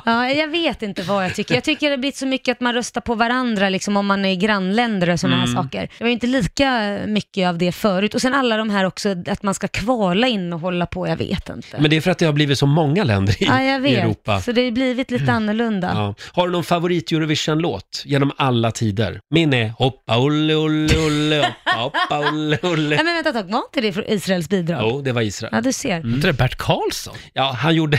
Ja, 0.05 0.29
jag 0.31 0.49
vet 0.49 0.83
inte 0.83 1.03
vad 1.03 1.25
jag 1.25 1.35
tycker. 1.35 1.55
Jag 1.55 1.65
tycker 1.65 1.87
det 1.87 1.93
har 1.93 1.99
blivit 1.99 2.17
så 2.17 2.27
mycket 2.27 2.53
att 2.53 2.61
man 2.61 2.75
röstar 2.75 3.01
på 3.01 3.15
varandra 3.15 3.69
liksom, 3.69 3.97
om 3.97 4.07
man 4.07 4.25
är 4.25 4.35
grannländer 4.35 5.11
och 5.11 5.21
sådana 5.21 5.37
Mm. 5.37 5.49
här 5.57 5.63
saker. 5.63 5.81
Det 5.99 6.05
var 6.05 6.07
ju 6.09 6.13
inte 6.13 6.27
lika 6.27 6.99
mycket 7.07 7.49
av 7.49 7.59
det 7.59 7.73
förut. 7.73 8.15
Och 8.15 8.21
sen 8.21 8.35
alla 8.35 8.57
de 8.57 8.71
här 8.71 8.85
också, 8.85 9.17
att 9.27 9.43
man 9.43 9.55
ska 9.55 9.69
kvala 9.69 10.27
in 10.29 10.53
och 10.53 10.61
hålla 10.61 10.87
på, 10.87 11.09
jag 11.09 11.17
vet 11.17 11.49
inte. 11.49 11.81
Men 11.81 11.91
det 11.91 11.97
är 11.97 12.01
för 12.01 12.11
att 12.11 12.19
det 12.19 12.27
har 12.27 12.33
blivit 12.33 12.59
så 12.59 12.67
många 12.67 13.05
länder 13.05 13.43
i, 13.43 13.47
ja, 13.47 13.63
jag 13.63 13.79
i 13.79 13.83
vet. 13.83 13.99
Europa. 14.05 14.41
Så 14.41 14.53
det 14.53 14.65
har 14.65 14.71
blivit 14.71 15.11
lite 15.11 15.33
annorlunda. 15.33 15.91
Ja. 15.95 16.15
Har 16.33 16.47
du 16.47 16.53
någon 16.53 16.65
favorit 16.65 17.13
Eurovision-låt 17.13 18.03
genom 18.05 18.33
alla 18.37 18.71
tider? 18.71 19.21
Min 19.31 19.55
är 19.55 19.69
Hoppa 19.69 20.19
Olle 20.19 20.55
Olle 20.55 20.99
Olle 21.07 21.44
Hoppa 21.77 22.19
Olle 22.19 22.59
Olle. 22.63 22.97
Nej, 22.97 23.05
men 23.05 23.15
vänta 23.15 23.31
ett 23.31 23.37
tag, 23.37 23.51
var 23.53 23.59
inte 23.59 23.81
det 23.81 23.93
från 23.93 24.05
Israels 24.05 24.49
bidrag? 24.49 24.81
Jo, 24.83 25.03
det 25.03 25.13
var 25.13 25.23
Israel. 25.23 25.51
Ja, 25.55 25.61
du 25.61 25.73
ser. 25.73 25.97
Mm. 25.97 26.15
Inte 26.15 26.27
det 26.27 26.33
Bert 26.33 26.57
Karlsson? 26.59 27.15
Ja, 27.33 27.57
han 27.59 27.75
gjorde, 27.75 27.99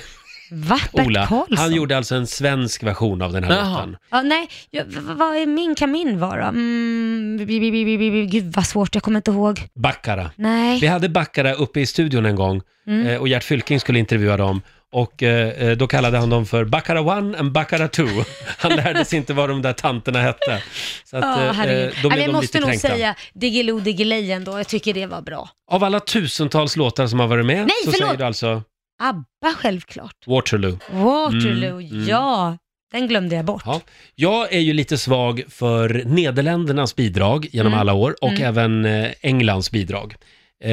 Va? 0.52 0.80
Bert 0.94 1.06
Ola, 1.08 1.28
Karlsson? 1.28 1.58
han 1.58 1.74
gjorde 1.74 1.98
alltså 1.98 2.16
en 2.16 2.28
svensk 2.28 2.84
version 2.84 3.22
av 3.22 3.34
den 3.34 3.44
här 3.44 3.56
Jaha. 3.56 3.76
låten. 3.76 3.98
Ja, 4.12 4.22
nej, 4.22 4.48
ja, 4.72 4.84
v- 4.88 5.00
v- 5.08 5.14
vad 5.14 5.36
är 5.38 5.46
min, 5.46 5.76
kan 5.76 5.92
min 5.92 6.20
vara? 6.20 6.48
Mm, 6.48 7.38
bi- 7.38 7.46
bi- 7.46 7.60
bi- 7.60 7.86
bi- 7.86 7.98
bi- 7.98 8.12
bi- 8.12 8.26
gud 8.26 8.54
vad 8.56 8.66
svårt, 8.68 8.96
jag 8.96 9.04
kommer 9.04 9.20
inte 9.20 9.32
ihåg. 9.32 9.62
Baccara. 9.76 10.32
Nej. 10.36 10.80
Vi 10.80 10.88
hade 10.88 11.10
Baccara 11.10 11.54
uppe 11.54 11.80
i 11.80 11.86
studion 11.86 12.26
en 12.26 12.36
gång 12.36 12.62
Mm. 12.88 13.08
eh, 13.08 13.18
och 13.22 13.28
Gert 13.28 13.44
Fylking 13.44 13.80
skulle 13.80 14.00
intervjua 14.00 14.38
dem. 14.38 14.62
Och 14.96 15.24
eh, 15.24 15.78
då 15.78 15.88
kallade 15.88 16.18
han 16.18 16.30
dem 16.30 16.46
för 16.46 16.66
Baccara 16.66 17.00
1 17.00 17.40
and 17.40 17.52
Baccara 17.52 17.88
2. 17.88 18.04
Han 18.58 18.76
lärde 18.76 19.06
sig 19.06 19.18
inte 19.18 19.34
vad 19.34 19.50
de 19.50 19.62
där 19.62 19.74
tanterna 19.74 20.22
hette. 20.22 20.64
Så 21.04 21.18
att, 21.18 21.24
Ja, 21.58 21.66
eh, 21.66 21.90
då 22.04 22.10
blev 22.10 22.20
jag 22.22 22.30
de 22.30 22.34
måste 22.34 22.46
lite 22.58 22.60
nog 22.60 22.70
kränkta. 22.70 22.88
säga 22.88 23.16
Diggiloo 23.34 23.80
Diggiley 23.80 24.32
ändå, 24.32 24.58
jag 24.58 24.68
tycker 24.68 24.94
det 24.94 25.06
var 25.06 25.22
bra. 25.22 25.50
Av 25.72 25.84
alla 25.84 26.00
tusentals 26.00 26.76
låtar 26.76 27.08
som 27.08 27.20
har 27.20 27.28
varit 27.28 27.46
med 27.46 27.58
Nej, 27.58 27.68
så 27.86 27.92
förlåt. 27.92 28.08
säger 28.08 28.18
du 28.18 28.24
alltså 28.26 28.64
ABBA 29.04 29.54
självklart. 29.58 30.16
Waterloo. 30.26 30.80
Waterloo, 30.92 31.80
Mm, 31.80 31.92
mm. 31.92 32.08
ja. 32.10 32.58
Den 32.92 33.08
glömde 33.08 33.36
jag 33.36 33.46
bort. 33.46 33.64
Ja. 33.66 33.82
Jag 34.16 34.54
är 34.54 34.60
ju 34.60 34.74
lite 34.74 34.98
svag 34.98 35.44
för 35.50 36.04
Nederländernas 36.06 36.96
bidrag 36.96 37.48
genom 37.52 37.68
Mm. 37.74 37.80
alla 37.80 37.94
år 37.94 38.16
och 38.22 38.30
Mm. 38.32 38.44
även 38.44 38.86
eh, 38.86 39.12
Englands 39.22 39.72
bidrag. 39.72 40.16
Eh, 40.64 40.72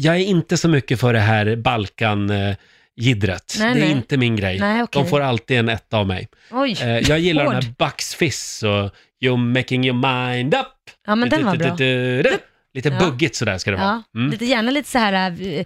jag 0.00 0.16
är 0.16 0.24
inte 0.24 0.56
så 0.56 0.68
mycket 0.68 1.00
för 1.00 1.12
det 1.12 1.20
här 1.20 1.56
Balkan-jiddret. 2.96 3.56
Nej, 3.58 3.74
det 3.74 3.80
är 3.80 3.84
nej. 3.84 3.90
inte 3.90 4.16
min 4.16 4.36
grej. 4.36 4.58
Nej, 4.58 4.82
okej. 4.82 5.02
De 5.02 5.08
får 5.08 5.20
alltid 5.20 5.58
en 5.58 5.68
etta 5.68 5.96
av 5.96 6.06
mig. 6.06 6.28
Oj, 6.50 6.76
Eh, 6.82 6.88
jag 6.98 7.18
gillar 7.18 7.44
den 7.44 7.54
hård. 7.54 7.64
här 7.64 7.74
Bucks 7.78 8.14
Fizz 8.14 8.62
och 8.62 8.90
You're 9.24 9.36
making 9.54 9.84
your 9.86 9.96
mind 10.28 10.54
up. 10.54 10.66
Ja, 11.06 11.14
men 11.14 11.28
den 11.28 11.44
var 11.44 11.56
bra. 11.56 11.68
Du-du-du-du-du. 11.74 12.38
Lite 12.74 12.88
Ja. 12.88 12.98
buggigt 12.98 13.36
sådär 13.36 13.58
ska 13.58 13.70
det 13.70 13.76
vara. 13.76 14.02
Ja, 14.12 14.20
Mm. 14.20 14.30
lite 14.30 14.44
gärna 14.44 14.70
lite 14.70 14.88
så 14.90 14.98
här, 14.98 15.12
äh, 15.12 15.58
äh, 15.58 15.64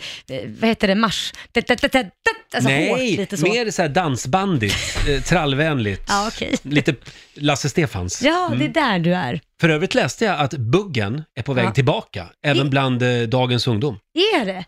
vad 0.61 0.69
heter 0.69 0.89
det, 0.89 0.95
marsch? 0.95 1.33
Det- 1.53 1.71
Alltså 1.71 2.69
hårt, 2.69 2.99
Nej, 2.99 3.17
lite 3.17 3.37
så. 3.37 3.47
mer 3.49 3.71
så 3.71 3.83
här 3.83 3.89
dansbandigt, 3.89 4.77
eh, 5.09 5.23
trallvänligt. 5.23 6.03
Ja, 6.09 6.29
okej. 6.29 6.55
Lite 6.63 6.95
Lasse 7.35 7.69
Stefans. 7.69 8.23
Ja, 8.23 8.53
det 8.59 8.65
är 8.65 8.69
där 8.69 8.99
du 8.99 9.15
är. 9.15 9.41
För 9.61 9.69
övrigt 9.69 9.95
läste 9.95 10.25
jag 10.25 10.41
att 10.41 10.53
buggen 10.55 11.23
är 11.39 11.43
på 11.43 11.53
väg 11.53 11.65
Ja. 11.67 11.71
tillbaka, 11.73 12.27
även 12.45 12.71
bland 12.71 13.03
eh, 13.03 13.21
dagens 13.23 13.67
ungdom. 13.69 13.99
Är 14.41 14.45
det? 14.45 14.65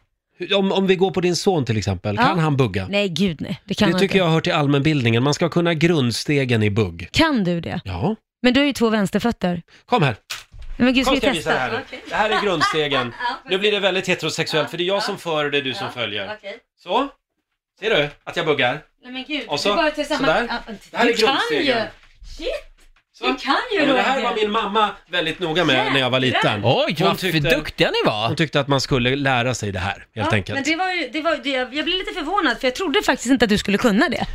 Om, 0.54 0.72
om 0.72 0.86
vi 0.86 0.96
går 0.96 1.10
på 1.10 1.20
din 1.20 1.36
son 1.36 1.64
till 1.64 1.76
exempel, 1.76 2.16
Ja. 2.16 2.22
kan 2.24 2.38
han 2.38 2.56
bugga? 2.56 2.86
Nej, 2.90 3.08
gud 3.08 3.40
nej. 3.40 3.60
Det 3.64 3.74
kan 3.74 3.88
det 3.88 3.92
man 3.92 4.00
tycker 4.00 4.14
inte. 4.14 4.18
jag 4.18 4.28
hör 4.32 4.40
till 4.40 4.52
allmänbildningen, 4.52 5.22
man 5.22 5.34
ska 5.34 5.48
kunna 5.48 5.74
grundstegen 5.74 6.62
i 6.62 6.70
bugg. 6.70 7.08
Kan 7.12 7.44
du 7.44 7.60
det? 7.60 7.80
Ja, 7.84 8.16
Men 8.42 8.54
du 8.54 8.60
har 8.60 8.66
ju 8.66 8.72
två 8.72 8.90
vänsterfötter. 8.90 9.62
kom 9.86 10.02
här. 10.02 10.16
Men 10.76 10.94
gud, 10.94 11.04
ska 11.04 11.10
Kom 11.10 11.14
vi 11.14 11.20
ska 11.20 11.26
jag 11.26 11.34
visa 11.34 11.50
testa? 11.50 11.66
det 11.70 11.76
här 11.76 11.84
nu. 11.90 11.98
Det 12.08 12.14
här 12.14 12.30
är 12.30 12.42
grundstegen. 12.44 13.12
Nu 13.50 13.58
blir 13.58 13.72
det 13.72 13.80
väldigt 13.80 14.08
heterosexuellt, 14.08 14.70
för 14.70 14.76
det 14.78 14.84
är 14.84 14.86
jag 14.88 15.02
som 15.02 15.18
för 15.18 15.44
och 15.44 15.50
det 15.50 15.58
är 15.58 15.62
du 15.62 15.74
som 15.74 15.92
följer. 15.92 16.36
Så, 16.82 17.08
ser 17.80 17.90
du 17.90 18.08
att 18.24 18.36
jag 18.36 18.46
buggar? 18.46 18.82
Nej 19.02 19.12
men 19.12 19.24
gud, 19.28 19.44
Och 19.48 19.60
så- 19.60 19.68
du 19.68 19.76
bara 19.76 19.90
till 19.90 20.06
samma... 20.06 20.18
sådär. 20.18 20.46
Ja, 20.48 20.72
Det 20.90 20.96
här 20.96 21.06
är 21.06 21.16
grundstegen. 21.16 21.86
Shit! 22.38 22.48
Så. 23.18 23.26
Du 23.26 23.34
kan 23.36 23.54
ju 23.72 23.78
Ja, 23.78 23.86
men 23.86 23.94
det 23.94 24.02
här 24.02 24.22
var 24.22 24.34
min 24.34 24.50
mamma 24.50 24.90
väldigt 25.10 25.38
noga 25.40 25.64
med 25.64 25.92
när 25.92 26.00
jag 26.00 26.10
var 26.10 26.20
liten. 26.20 26.60
Oj, 26.64 26.94
Hon 26.98 27.06
vad 27.08 27.18
tyckte- 27.18 27.38
duktiga 27.56 27.90
ni 27.90 27.96
var! 28.10 28.26
Hon 28.26 28.36
tyckte 28.36 28.60
att 28.60 28.68
man 28.68 28.80
skulle 28.80 29.16
lära 29.16 29.54
sig 29.54 29.72
det 29.72 29.78
här, 29.78 29.92
helt 29.94 30.06
Ja, 30.12 30.30
enkelt. 30.32 30.54
Men 30.56 30.64
det 30.64 30.76
var 30.76 30.92
ju, 30.92 31.08
det 31.12 31.20
var, 31.20 31.36
det, 31.42 31.50
jag 31.50 31.60
jag 31.74 31.84
blev 31.84 31.98
lite 31.98 32.12
förvånad 32.14 32.58
för 32.60 32.66
jag 32.66 32.74
trodde 32.74 33.02
faktiskt 33.02 33.30
inte 33.30 33.44
att 33.44 33.48
du 33.48 33.58
skulle 33.58 33.78
kunna 33.78 34.08
det. 34.08 34.26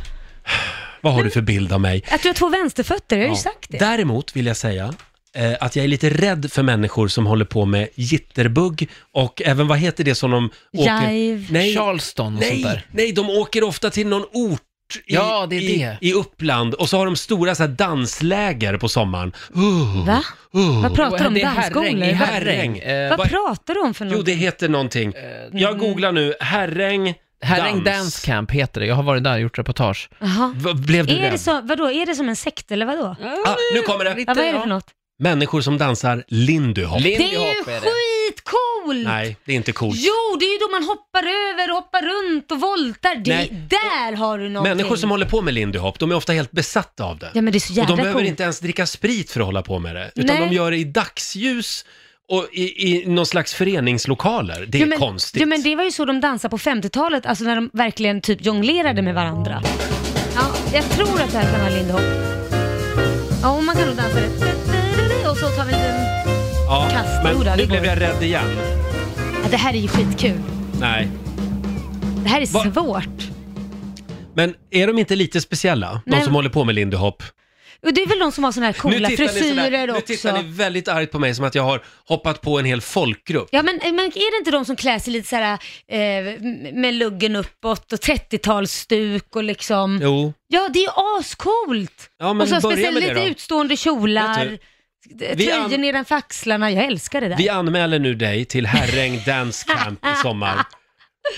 Vad 1.00 1.12
har 1.12 1.24
du 1.24 1.30
för 1.30 1.40
bild 1.40 1.72
av 1.72 1.80
mig? 1.80 2.04
Att 2.10 2.22
du 2.22 2.28
har 2.28 2.34
två 2.34 2.48
vänsterfötter, 2.48 3.16
jag 3.16 3.24
har 3.28 3.34
ju 3.34 3.40
sagt 3.42 3.66
det. 3.68 3.78
Däremot 3.78 4.36
vill 4.36 4.46
jag 4.46 4.56
säga 4.56 4.94
eh, 5.34 5.52
att 5.60 5.76
jag 5.76 5.84
är 5.84 5.88
lite 5.88 6.10
rädd 6.10 6.52
för 6.52 6.62
människor 6.62 7.08
som 7.08 7.26
håller 7.26 7.44
på 7.44 7.64
med 7.64 7.88
jitterbugg 7.94 8.90
och 9.12 9.42
även, 9.44 9.66
vad 9.68 9.78
heter 9.78 10.04
det 10.04 10.14
som 10.14 10.30
de 10.30 10.50
åker... 10.76 11.10
Jive. 11.10 11.46
Nej, 11.50 11.74
Charleston 11.74 12.36
och 12.36 12.42
sånt 12.42 12.52
nej, 12.54 12.62
där. 12.62 12.86
nej, 12.92 13.12
de 13.12 13.30
åker 13.30 13.64
ofta 13.64 13.90
till 13.90 14.06
någon 14.06 14.24
ort 14.32 14.60
i, 15.06 15.14
Ja, 15.14 15.46
det 15.50 15.56
är 15.56 15.60
i, 15.60 15.78
det. 15.78 15.98
i 16.00 16.12
Uppland 16.12 16.74
och 16.74 16.88
så 16.88 16.98
har 16.98 17.04
de 17.06 17.16
stora 17.16 17.54
så 17.54 17.62
här, 17.62 17.70
dansläger 17.70 18.76
på 18.76 18.88
sommaren. 18.88 19.32
Uh, 19.56 20.06
Va? 20.06 20.22
uh. 20.56 20.82
Vad 20.82 20.94
pratar 20.94 21.18
du 21.18 21.26
om? 21.26 21.34
Det 21.34 21.40
är 21.42 21.46
Herräng, 21.46 21.72
Dansskolor? 21.74 21.88
i 22.08 22.12
Vad- 22.12 22.28
Herräng. 22.28 22.78
Eh, 22.78 23.08
Vad 23.10 23.18
vad- 23.18 23.28
pratar 23.28 23.74
du 23.74 23.80
om 23.80 23.94
för 23.94 24.04
Jo, 24.04 24.10
något? 24.16 24.26
det 24.26 24.32
heter 24.32 24.68
någonting. 24.68 25.12
Jag 25.52 25.78
googlar 25.78 26.12
nu, 26.12 26.34
Herräng 26.40 27.14
Herräng 27.42 27.74
dans. 27.74 27.84
Dance 27.84 28.26
Camp 28.26 28.50
heter 28.50 28.80
det. 28.80 28.86
Jag 28.86 28.94
har 28.94 29.02
varit 29.02 29.24
där 29.24 29.32
och 29.34 29.40
gjort 29.40 29.58
reportage. 29.58 30.10
Jaha. 30.18 30.54
V- 30.56 30.74
blev 30.74 31.06
du 31.06 31.12
Är 31.14 31.20
det, 31.22 31.30
rädd? 31.30 31.40
så, 31.40 31.60
vadå, 31.60 31.90
är 31.90 32.06
det 32.06 32.14
som 32.14 32.28
en 32.28 32.36
sekt 32.36 32.70
eller 32.72 32.86
vadå? 32.86 33.16
Ah, 33.46 33.56
nu 33.74 33.80
kommer 33.82 34.04
det! 34.04 34.10
Ja, 34.10 34.24
vad 34.26 34.38
är 34.38 34.52
det 34.52 34.60
för 34.60 34.66
något? 34.66 34.86
Människor 35.18 35.60
som 35.60 35.78
dansar 35.78 36.24
lindy 36.28 36.84
hop. 36.84 37.00
Lindy 37.00 37.18
Det 37.18 37.24
är 37.24 37.32
ju 37.32 37.38
hop 37.38 37.68
är 37.68 37.72
det. 37.80 37.86
Skitcoolt! 38.28 39.06
Nej, 39.06 39.36
det 39.44 39.52
är 39.52 39.56
inte 39.56 39.72
coolt. 39.72 39.98
Jo, 39.98 40.36
det 40.38 40.44
är 40.44 40.52
ju 40.52 40.58
då 40.58 40.68
man 40.70 40.84
hoppar 40.84 41.22
över 41.22 41.70
och 41.70 41.76
hoppar 41.76 42.02
runt 42.02 42.52
och 42.52 42.60
voltar. 42.60 43.14
Det, 43.14 43.36
Nej. 43.36 43.66
där 43.70 44.16
har 44.16 44.38
du 44.38 44.48
någonting. 44.48 44.76
Människor 44.76 44.96
som 44.96 45.10
håller 45.10 45.26
på 45.26 45.42
med 45.42 45.54
lindy 45.54 45.78
hop, 45.78 45.98
de 45.98 46.10
är 46.10 46.14
ofta 46.14 46.32
helt 46.32 46.50
besatta 46.52 47.04
av 47.04 47.18
det. 47.18 47.30
Ja 47.34 47.42
men 47.42 47.52
det 47.52 47.56
är 47.56 47.60
så 47.60 47.72
och 47.72 47.76
jävla 47.76 47.96
de 47.96 48.02
behöver 48.02 48.20
coolt. 48.20 48.28
inte 48.28 48.42
ens 48.42 48.60
dricka 48.60 48.86
sprit 48.86 49.30
för 49.30 49.40
att 49.40 49.46
hålla 49.46 49.62
på 49.62 49.78
med 49.78 49.94
det. 49.96 50.10
Utan 50.14 50.36
Nej. 50.36 50.48
de 50.48 50.54
gör 50.54 50.70
det 50.70 50.76
i 50.76 50.84
dagsljus 50.84 51.84
och 52.28 52.48
i, 52.52 52.92
i 52.92 53.06
någon 53.06 53.26
slags 53.26 53.54
föreningslokaler. 53.54 54.64
Det 54.68 54.78
är 54.78 54.80
ja, 54.80 54.86
men, 54.86 54.98
konstigt. 54.98 55.40
Ja 55.40 55.46
men 55.46 55.62
det 55.62 55.76
var 55.76 55.84
ju 55.84 55.90
så 55.90 56.04
de 56.04 56.20
dansade 56.20 56.50
på 56.50 56.58
50-talet, 56.58 57.26
alltså 57.26 57.44
när 57.44 57.56
de 57.56 57.70
verkligen 57.72 58.20
typ 58.20 58.44
jonglerade 58.44 59.02
med 59.02 59.14
varandra. 59.14 59.62
Ja, 60.34 60.54
jag 60.72 60.90
tror 60.90 61.20
att 61.22 61.32
det 61.32 61.38
här 61.38 61.52
kan 61.52 61.60
vara 61.60 61.70
Lindy 61.70 61.92
Hop. 61.92 62.02
Ja, 63.42 63.56
och 63.56 63.64
man 63.64 63.76
kan 63.76 63.86
nog 63.86 63.96
dansa 63.96 64.20
det. 64.20 65.30
Och 65.30 65.36
så 65.36 65.48
tar 65.48 65.64
vi 65.64 65.72
en 65.72 65.80
liten... 65.80 66.03
ja, 66.74 66.88
kasta 66.90 67.22
men 67.22 67.40
det 67.44 67.56
nu 67.56 67.66
blev 67.66 67.84
jag 67.84 68.00
rädd 68.00 68.22
igen. 68.22 68.56
Ja, 69.42 69.48
det 69.50 69.56
här 69.56 69.74
är 69.74 69.78
ju 69.78 69.88
skitkul. 69.88 70.40
Nej. 70.80 71.08
Det 72.22 72.28
här 72.28 72.40
är 72.40 72.46
Va- 72.46 72.72
svårt. 72.74 73.28
Men 74.34 74.54
är 74.70 74.86
de 74.86 74.98
inte 74.98 75.16
lite 75.16 75.40
speciella, 75.40 76.02
de 76.06 76.10
Nej. 76.10 76.24
som 76.24 76.34
håller 76.34 76.50
på 76.50 76.64
med 76.64 76.74
lindy 76.74 76.96
hop? 76.96 77.22
Och 77.86 77.94
det 77.94 78.02
är 78.02 78.06
väl 78.06 78.18
de 78.18 78.32
som 78.32 78.44
har 78.44 78.52
såna 78.52 78.66
här 78.66 78.72
coola 78.72 79.08
frisyrer 79.08 79.64
sådär, 79.64 79.86
nu 79.86 79.92
också. 79.92 80.06
tittar 80.06 80.42
ni 80.42 80.48
väldigt 80.52 80.88
argt 80.88 81.10
på 81.12 81.18
mig 81.18 81.34
som 81.34 81.44
att 81.44 81.54
jag 81.54 81.62
har 81.62 81.82
hoppat 82.08 82.40
på 82.40 82.58
en 82.58 82.64
hel 82.64 82.80
folkgrupp. 82.80 83.48
Ja 83.52 83.62
men, 83.62 83.80
men 83.82 83.98
är 84.06 84.32
det 84.34 84.38
inte 84.38 84.50
de 84.50 84.64
som 84.64 84.76
klär 84.76 84.98
sig 84.98 85.12
lite 85.12 85.28
såhär 85.28 85.52
eh, 85.88 85.98
med 86.74 86.94
luggen 86.94 87.36
uppåt 87.36 87.92
och 87.92 87.98
30-talsstuk 87.98 89.22
och 89.34 89.44
liksom... 89.44 90.00
Jo, 90.02 90.32
Ja, 90.48 90.68
det 90.72 90.78
är 90.78 90.82
ju 90.82 91.18
ascoolt! 91.20 92.10
Ja, 92.18 92.32
men 92.32 92.40
och 92.42 92.48
så 92.48 92.60
börja 92.60 92.60
speciellt 92.76 92.94
med 92.94 93.02
det 93.02 93.08
lite 93.08 93.20
då. 93.20 93.26
utstående 93.30 93.76
kjolar, 93.76 94.44
Vet 94.44 94.52
Vi 94.52 94.58
tröjor 95.18 95.74
an- 95.74 95.80
nedanför 95.80 96.14
axlarna. 96.14 96.70
Jag 96.70 96.84
älskar 96.84 97.20
det 97.20 97.28
där. 97.28 97.36
vi 97.36 97.48
anmäler 97.48 97.98
nu 97.98 98.14
dig 98.14 98.44
till 98.44 98.66
Herräng 98.66 99.20
Dance 99.26 99.66
Camp 99.68 100.04
i 100.04 100.22
sommar. 100.22 100.56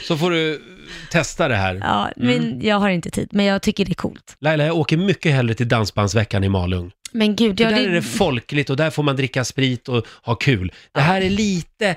Så 0.09 0.16
får 0.16 0.31
du 0.31 0.62
testa 1.11 1.48
det 1.48 1.57
här. 1.57 1.74
Ja, 1.74 2.11
men 2.16 2.61
jag 2.62 2.76
har 2.76 2.88
inte 2.90 3.11
tid, 3.11 3.29
men 3.33 3.44
jag 3.44 3.62
tycker 3.62 3.85
det 3.85 3.92
är 3.92 3.94
coolt. 3.94 4.37
Laila, 4.40 4.66
jag 4.66 4.76
åker 4.76 4.96
mycket 4.96 5.33
hellre 5.33 5.55
till 5.55 5.68
Dansbandsveckan 5.68 6.44
i 6.44 6.48
Malung. 6.48 6.92
Men 7.12 7.37
gud, 7.37 7.61
ja, 7.61 7.70
där 7.70 7.76
det, 7.76 7.85
är 7.85 7.90
det 7.90 8.02
folkligt 8.02 8.70
och 8.70 8.76
där 8.76 8.90
får 8.90 9.02
man 9.02 9.16
dricka 9.16 9.44
sprit 9.44 9.88
och 9.88 10.07
ha 10.22 10.35
kul. 10.35 10.72
Det 10.92 11.00
här 11.00 11.20
är 11.20 11.31
lite 11.31 11.96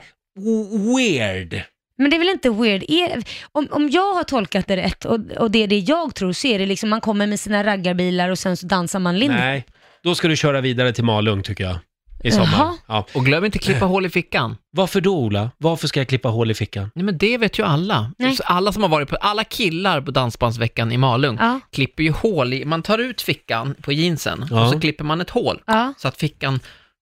weird. 0.95 1.61
men 1.97 2.09
det 2.09 2.15
är 2.15 2.19
väl 2.19 2.29
inte 2.29 2.49
weird? 2.49 2.83
Är, 2.87 3.23
om, 3.51 3.67
om 3.71 3.89
jag 3.89 4.13
har 4.13 4.23
tolkat 4.23 4.67
det 4.67 4.77
rätt 4.77 5.05
och, 5.05 5.19
och 5.37 5.51
det 5.51 5.63
är 5.63 5.67
det 5.67 5.79
jag 5.79 6.15
tror 6.15 6.33
så 6.33 6.47
är 6.47 6.59
det 6.59 6.65
liksom 6.65 6.89
man 6.89 7.01
kommer 7.01 7.27
med 7.27 7.39
sina 7.39 7.63
raggarbilar 7.63 8.29
och 8.29 8.39
sen 8.39 8.57
så 8.57 8.67
dansar 8.67 8.99
man 8.99 9.19
lindy. 9.19 9.35
Nej, 9.37 9.65
då 10.03 10.15
ska 10.15 10.27
du 10.27 10.35
köra 10.35 10.61
vidare 10.61 10.93
till 10.93 11.03
Malung 11.03 11.43
tycker 11.43 11.63
jag. 11.63 11.75
I 12.23 12.31
sommar. 12.31 12.47
Jaha. 12.51 12.73
Ja. 12.87 13.05
Och 13.13 13.25
glöm 13.25 13.45
inte 13.45 13.59
klippa 13.59 13.85
hål 13.85 14.05
i 14.05 14.09
fickan. 14.09 14.57
Varför 14.71 15.01
då 15.01 15.17
Ola? 15.17 15.51
Varför 15.57 15.87
ska 15.87 15.99
jag 15.99 16.07
klippa 16.07 16.29
hål 16.29 16.51
i 16.51 16.53
fickan? 16.53 16.91
Nej 16.95 17.05
men 17.05 17.17
det 17.17 17.37
vet 17.37 17.59
ju 17.59 17.63
alla. 17.63 18.11
Nej. 18.17 18.35
Så 18.35 18.43
Alla 18.43 18.71
som 18.71 18.81
har 18.83 18.89
varit 18.89 19.09
på, 19.09 19.15
alla 19.15 19.43
killar 19.43 20.01
på 20.01 20.11
Dansbandsveckan 20.11 20.91
i 20.91 20.97
Malung 20.97 21.37
Ja. 21.39 21.59
klipper 21.71 22.03
ju 22.03 22.11
hål 22.11 22.53
i, 22.53 22.65
man 22.65 22.81
tar 22.83 22.97
ut 22.97 23.21
fickan 23.21 23.75
på 23.81 23.91
jeansen 23.91 24.45
Ja. 24.51 24.63
och 24.63 24.69
så 24.73 24.79
klipper 24.79 25.03
man 25.03 25.21
ett 25.21 25.29
hål. 25.29 25.61
Ja. 25.65 25.93
Så 25.97 26.07
att 26.07 26.17
fickan, 26.17 26.59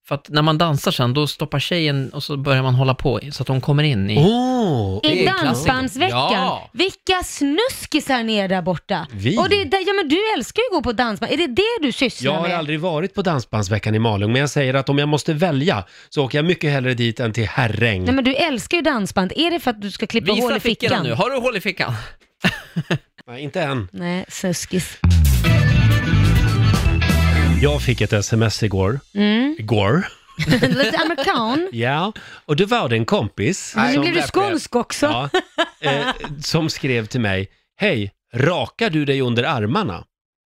för 0.08 0.14
att 0.14 0.28
när 0.28 0.42
man 0.42 0.58
dansar 0.58 0.90
sen, 0.90 1.14
då 1.14 1.26
stoppar 1.26 1.58
tjejen 1.58 2.10
och 2.10 2.22
så 2.22 2.36
börjar 2.36 2.62
man 2.62 2.74
hålla 2.74 2.94
på 2.94 3.20
så 3.32 3.42
att 3.42 3.48
hon 3.48 3.60
kommer 3.60 3.82
in 3.82 4.10
i... 4.10 4.14
Det 4.14 5.08
I 5.08 5.24
är 5.24 5.28
en 5.28 5.34
klassiker. 5.34 5.44
Dansbandsveckan. 5.44 6.10
Ja. 6.32 6.70
Vilka 6.72 7.22
snuskisar 7.24 8.22
ni 8.22 8.36
är 8.36 8.48
där 8.48 8.62
borta. 8.62 9.06
Vi? 9.12 9.38
Och 9.38 9.48
det 9.48 9.60
är 9.60 9.64
där, 9.64 9.78
ja 9.86 9.92
men 9.92 10.08
du 10.08 10.16
älskar 10.36 10.60
ju 10.62 10.66
att 10.66 10.72
gå 10.72 10.82
på 10.90 10.92
dansband. 10.92 11.32
Är 11.32 11.36
det 11.36 11.46
det 11.46 11.62
du 11.86 11.92
sysslar 11.92 12.32
Jag 12.32 12.40
har 12.40 12.48
med? 12.48 12.58
aldrig 12.58 12.80
varit 12.80 13.14
på 13.14 13.22
Dansbandsveckan 13.22 13.94
i 13.94 13.98
Malung, 13.98 14.32
men 14.32 14.40
jag 14.40 14.50
säger 14.50 14.74
att 14.74 14.88
om 14.88 14.98
jag 14.98 15.08
måste 15.08 15.32
välja 15.34 15.84
så 16.08 16.24
åker 16.24 16.38
jag 16.38 16.44
mycket 16.44 16.70
hellre 16.72 16.94
dit 16.94 17.20
än 17.20 17.32
till 17.32 17.48
Herräng. 17.48 18.04
Nej 18.04 18.14
men 18.14 18.24
du 18.24 18.34
älskar 18.34 18.76
ju 18.76 18.82
dansband. 18.82 19.32
Är 19.36 19.50
det 19.50 19.60
för 19.60 19.70
att 19.70 19.80
du 19.82 19.90
ska 19.90 20.06
klippa 20.06 20.32
hål 20.32 20.40
Visa 20.40 20.56
i 20.56 20.60
fickorna 20.60 20.88
fickan? 20.90 21.06
nu, 21.06 21.12
har 21.12 21.30
du 21.30 21.36
hål 21.40 21.56
i 21.56 21.60
fickan? 21.60 21.94
Nej, 23.26 23.42
inte 23.42 23.62
än. 23.62 23.88
Nej, 23.92 24.24
suskis. 24.28 24.98
Jag 27.62 27.82
fick 27.82 28.00
ett 28.00 28.12
sms 28.12 28.62
igår. 28.62 29.00
Mm. 29.14 29.56
Igår? 29.58 30.08
Lite 30.60 30.98
amerikan. 30.98 31.68
Ja, 31.72 32.12
och 32.46 32.56
då 32.56 32.66
var 32.66 32.88
det 32.88 32.96
en 32.96 33.04
kompis 33.04 33.72
Men 33.76 33.86
nu 33.86 33.92
som, 33.94 34.02
blir 34.02 34.12
du 34.12 34.22
skånsk 34.22 34.76
också. 34.76 35.06
ja, 35.06 35.90
eh, 35.90 36.06
som 36.42 36.70
skrev 36.70 37.06
till 37.06 37.20
mig, 37.20 37.48
hej, 37.76 38.12
rakar 38.34 38.90
du 38.90 39.04
dig 39.04 39.20
under 39.20 39.44
armarna? 39.44 40.04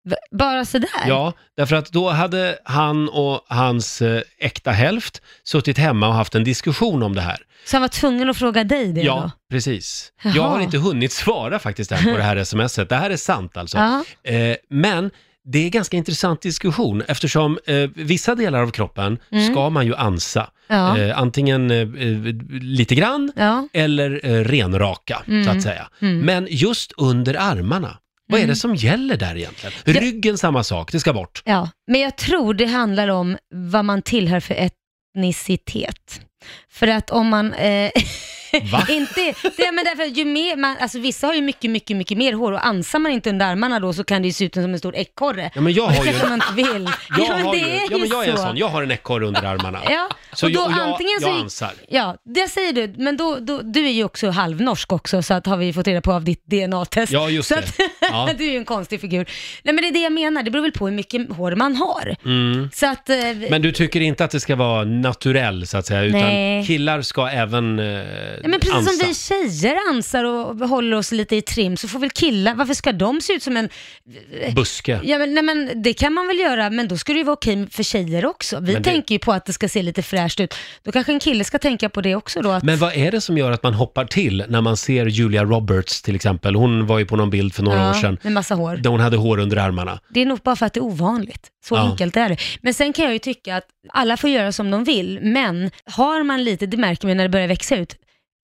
V- 0.08 0.16
Bara 0.38 0.64
sådär? 0.64 0.88
Ja, 1.06 1.32
därför 1.56 1.76
att 1.76 1.92
då 1.92 2.10
hade 2.10 2.58
han 2.64 3.08
och 3.08 3.44
hans 3.48 4.02
eh, 4.02 4.22
äkta 4.38 4.70
hälft 4.70 5.22
suttit 5.44 5.78
hemma 5.78 6.08
och 6.08 6.14
haft 6.14 6.34
en 6.34 6.44
diskussion 6.44 7.02
om 7.02 7.14
det 7.14 7.20
här. 7.22 7.38
Så 7.64 7.76
han 7.76 7.80
var 7.82 7.88
tvungen 7.88 8.30
att 8.30 8.36
fråga 8.36 8.64
dig 8.64 8.92
det 8.92 9.00
Ja, 9.00 9.14
då? 9.22 9.30
precis. 9.50 10.12
Jaha. 10.22 10.32
Jag 10.36 10.42
har 10.48 10.60
inte 10.60 10.78
hunnit 10.78 11.12
svara 11.12 11.58
faktiskt 11.58 11.92
än 11.92 12.04
på 12.04 12.16
det 12.16 12.22
här 12.22 12.44
smset. 12.44 12.88
Det 12.88 12.96
här 12.96 13.10
är 13.10 13.16
sant 13.16 13.56
alltså. 13.56 13.78
Ja. 13.78 14.04
Eh, 14.32 14.56
men 14.70 15.10
det 15.52 15.66
är 15.66 15.70
ganska 15.70 15.96
intressant 15.96 16.42
diskussion 16.42 17.02
eftersom 17.08 17.58
eh, 17.66 17.76
vissa 17.94 18.34
delar 18.34 18.62
av 18.62 18.70
kroppen 18.70 19.18
Mm. 19.32 19.52
ska 19.52 19.70
man 19.70 19.86
ju 19.86 19.94
ansa. 19.96 20.50
Ja. 20.68 20.98
Eh, 20.98 21.18
antingen 21.18 21.70
eh, 21.70 21.76
eh, 21.78 22.34
lite 22.62 22.94
grann 22.94 23.32
Ja. 23.36 23.68
eller 23.72 24.20
eh, 24.24 24.44
renraka, 24.44 25.22
så 25.26 25.30
Mm. 25.32 25.48
att 25.56 25.62
säga. 25.62 25.88
Mm. 26.00 26.18
Men 26.20 26.46
just 26.50 26.92
under 26.96 27.34
armarna, 27.40 27.98
vad 28.28 28.38
är 28.40 28.44
Mm. 28.44 28.54
det 28.54 28.56
som 28.60 28.74
gäller 28.74 29.16
där 29.16 29.36
egentligen? 29.36 29.72
Ja. 29.84 29.92
Ryggen 29.92 30.38
samma 30.38 30.64
sak, 30.64 30.92
det 30.92 31.00
ska 31.00 31.12
bort. 31.12 31.42
ja, 31.44 31.70
men 31.86 32.00
jag 32.00 32.16
tror 32.16 32.54
det 32.54 32.66
handlar 32.66 33.08
om 33.08 33.36
vad 33.54 33.84
man 33.84 34.02
tillhör 34.02 34.40
för 34.40 34.70
etnicitet. 35.14 36.20
För 36.70 36.86
att 36.88 37.10
om 37.10 37.28
man... 37.28 37.52
Eh, 37.52 37.90
Va? 38.72 38.86
inte, 38.88 39.34
det, 39.56 39.72
men 39.72 39.84
därför, 39.84 40.04
ju 40.04 40.24
mer 40.24 40.56
man, 40.56 40.76
alltså 40.80 40.98
vissa 40.98 41.26
har 41.26 41.34
ju 41.34 41.42
mycket, 41.42 41.70
mycket, 41.70 41.96
mycket 41.96 42.18
mer 42.18 42.32
hår 42.32 42.52
och 42.52 42.66
ansar 42.66 42.98
man 42.98 43.12
inte 43.12 43.30
under 43.30 43.46
armarna 43.46 43.80
då 43.80 43.92
så 43.92 44.04
kan 44.04 44.22
det 44.22 44.28
ju 44.28 44.32
se 44.32 44.44
ut 44.44 44.54
som 44.54 44.72
en 44.72 44.78
stor 44.78 44.96
ekorre. 44.96 45.50
Ja, 45.54 45.60
men 45.60 45.72
jag 45.72 45.86
har 45.86 46.04
ju... 46.04 46.12
man 46.22 46.32
inte 46.32 46.52
vill. 46.54 46.66
Jag, 47.18 47.18
ja, 47.18 47.36
men 47.36 47.44
har 47.46 47.52
det 47.52 47.58
ju, 47.58 47.64
är 47.66 47.90
ja, 47.90 47.98
men 47.98 48.08
jag 48.08 48.24
är 48.24 48.30
en 48.30 48.36
så. 48.36 48.42
sån, 48.42 48.56
jag 48.56 48.68
har 48.68 48.82
en 48.82 48.90
ekorre 48.90 49.26
under 49.26 49.42
armarna. 49.44 49.80
Ja, 49.90 50.08
Så 50.32 50.46
och 50.46 50.52
då 50.52 50.60
jag, 50.60 50.70
jag, 50.70 50.78
antingen 50.80 51.12
jag 51.12 51.22
så... 51.22 51.30
ansar. 51.30 51.72
Ja, 51.88 52.16
det 52.24 52.48
säger 52.48 52.72
du, 52.72 52.94
men 52.96 53.16
då, 53.16 53.38
då, 53.40 53.60
du 53.62 53.86
är 53.86 53.90
ju 53.90 54.04
också 54.04 54.30
halvnorsk 54.30 54.92
också 54.92 55.22
så 55.22 55.34
att 55.34 55.46
har 55.46 55.56
vi 55.56 55.72
fått 55.72 55.86
reda 55.86 56.00
på 56.00 56.12
av 56.12 56.24
ditt 56.24 56.46
DNA-test. 56.46 57.12
Ja, 57.12 57.30
just 57.30 57.48
så 57.48 57.54
det. 57.54 57.60
Att, 57.60 57.74
Ja. 58.00 58.30
du 58.38 58.44
är 58.44 58.50
ju 58.50 58.56
en 58.56 58.64
konstig 58.64 59.00
figur. 59.00 59.26
Nej 59.62 59.74
men 59.74 59.82
det 59.82 59.88
är 59.88 59.92
det 59.92 60.00
jag 60.02 60.12
menar, 60.12 60.42
det 60.42 60.50
beror 60.50 60.62
väl 60.62 60.72
på 60.72 60.86
hur 60.88 60.94
mycket 60.94 61.32
hår 61.32 61.52
man 61.54 61.76
har. 61.76 62.16
Mm. 62.24 62.70
Så 62.72 62.86
att... 62.86 63.10
Eh, 63.10 63.16
Men 63.50 63.62
du 63.62 63.72
tycker 63.72 64.00
inte 64.00 64.24
att 64.24 64.30
det 64.30 64.40
ska 64.40 64.56
vara 64.56 64.84
naturell 64.84 65.66
så 65.66 65.78
att 65.78 65.86
säga, 65.86 66.02
utan 66.02 66.20
Nej. 66.20 66.66
killar 66.66 67.02
ska 67.02 67.28
även 67.28 67.78
eh, 67.78 67.84
Ja, 68.42 68.48
men 68.48 68.61
precis 68.61 68.74
ansa. 68.74 68.90
som 68.92 69.09
vi 69.09 69.14
tjejer 69.14 69.76
ansar 69.88 70.24
och 70.24 70.68
håller 70.68 70.96
oss 70.96 71.12
lite 71.12 71.37
i 71.37 71.42
trim 71.42 71.76
så 71.76 71.88
får 71.88 71.98
väl 71.98 72.11
killar, 72.11 72.55
varför 72.55 72.74
ska 72.74 72.92
de 72.92 73.20
se 73.20 73.33
ut 73.33 73.42
som 73.42 73.57
en... 73.57 73.68
Buske. 74.55 75.00
Ja 75.05 75.18
men, 75.18 75.35
nej, 75.35 75.42
men 75.42 75.83
det 75.83 75.92
kan 75.92 76.12
man 76.12 76.26
väl 76.26 76.38
göra, 76.38 76.70
men 76.70 76.88
då 76.88 76.96
ska 76.98 77.12
det 77.12 77.18
ju 77.18 77.24
vara 77.24 77.33
okej 77.35 77.66
för 77.70 77.83
tjejer 77.83 78.26
också. 78.26 78.61
Vi 78.61 78.74
det- 78.74 78.83
tänker 78.85 79.14
ju 79.14 79.18
på 79.18 79.33
att 79.33 79.46
det 79.46 79.53
ska 79.53 79.68
se 79.68 79.83
lite 79.83 80.03
fräscht 80.03 80.40
ut. 80.40 80.55
Då 80.83 80.92
kanske 80.92 81.12
en 81.12 81.20
kille 81.20 81.44
ska 81.44 81.59
tänka 81.59 81.88
på 81.88 82.00
det 82.00 82.14
också 82.14 82.42
då. 82.42 82.50
Att, 82.50 82.62
Men 82.62 82.79
vad 82.79 82.94
är 82.96 83.11
det 83.11 83.20
som 83.20 83.38
gör 83.38 83.50
att 83.50 83.62
man 83.62 83.74
hoppar 83.74 84.05
till 84.05 84.44
när 84.48 84.61
man 84.61 84.76
ser 84.76 85.07
Julia 85.07 85.44
Roberts 85.44 86.03
till 86.03 86.14
exempel? 86.14 86.55
Hon 86.55 86.87
var 86.87 86.98
ju 86.98 87.07
på 87.07 87.16
någon 87.16 87.31
bild 87.31 87.55
för 87.55 87.62
några 87.62 87.79
ja, 87.79 87.90
år 87.90 87.94
sedan 87.94 88.18
Med 88.22 88.33
massa 88.33 88.55
hår. 88.55 88.76
där 88.76 88.90
hon 88.90 89.00
hade 89.00 89.16
hår 89.16 89.38
under 89.38 89.57
armarna. 89.57 90.00
Det 90.09 90.20
är 90.22 90.26
nog 90.26 90.38
bara 90.38 90.57
för 90.57 90.66
att 90.66 90.72
det 90.74 90.81
är 90.81 90.85
ovanligt. 90.85 91.46
Så 91.64 91.74
Ja. 91.74 91.90
enkelt 91.90 92.16
är 92.16 92.29
det. 92.29 92.37
Men 92.62 92.74
sen 92.74 92.92
kan 92.92 93.05
jag 93.05 93.12
ju 93.12 93.18
tycka 93.18 93.57
att 93.57 93.64
alla 93.92 94.16
får 94.16 94.31
göra 94.31 94.53
som 94.53 94.70
de 94.70 94.85
vill, 94.85 95.18
men 95.22 95.70
har 95.85 96.22
man 96.22 96.44
lite, 96.44 96.66
det 96.66 96.76
märker 96.76 97.09
man 97.09 97.16
när 97.16 97.24
det 97.24 97.29
börjar 97.31 97.48
växa 97.48 97.76
ut, 97.76 97.96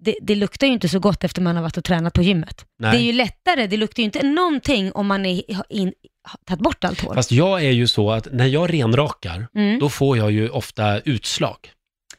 det, 0.04 0.16
det 0.22 0.34
luktar 0.34 0.66
ju 0.66 0.72
inte 0.72 0.88
så 0.88 0.98
gott 0.98 1.24
efter 1.24 1.42
man 1.42 1.56
har 1.56 1.62
varit 1.62 1.76
och 1.76 1.84
tränat 1.84 2.12
på 2.14 2.22
gymmet. 2.22 2.64
Nej. 2.78 2.90
Det 2.90 2.98
är 2.98 3.02
ju 3.06 3.12
lättare, 3.12 3.66
det 3.66 3.76
luktar 3.76 4.00
ju 4.00 4.04
inte 4.04 4.22
någonting 4.26 4.92
om 4.92 5.06
man 5.06 5.26
är, 5.26 5.54
har 5.54 5.64
in, 5.68 5.92
har 6.28 6.38
tagit 6.46 6.60
bort 6.62 6.84
allt 6.84 7.00
hår. 7.00 7.14
Fast 7.14 7.32
jag 7.32 7.64
är 7.64 7.70
ju 7.70 7.86
så 7.88 8.10
att 8.10 8.28
när 8.32 8.46
jag 8.46 8.72
renrakar, 8.72 9.46
Mm. 9.54 9.78
då 9.78 9.88
får 9.88 10.16
jag 10.18 10.30
ju 10.32 10.48
ofta 10.48 11.00
utslag. 11.00 11.56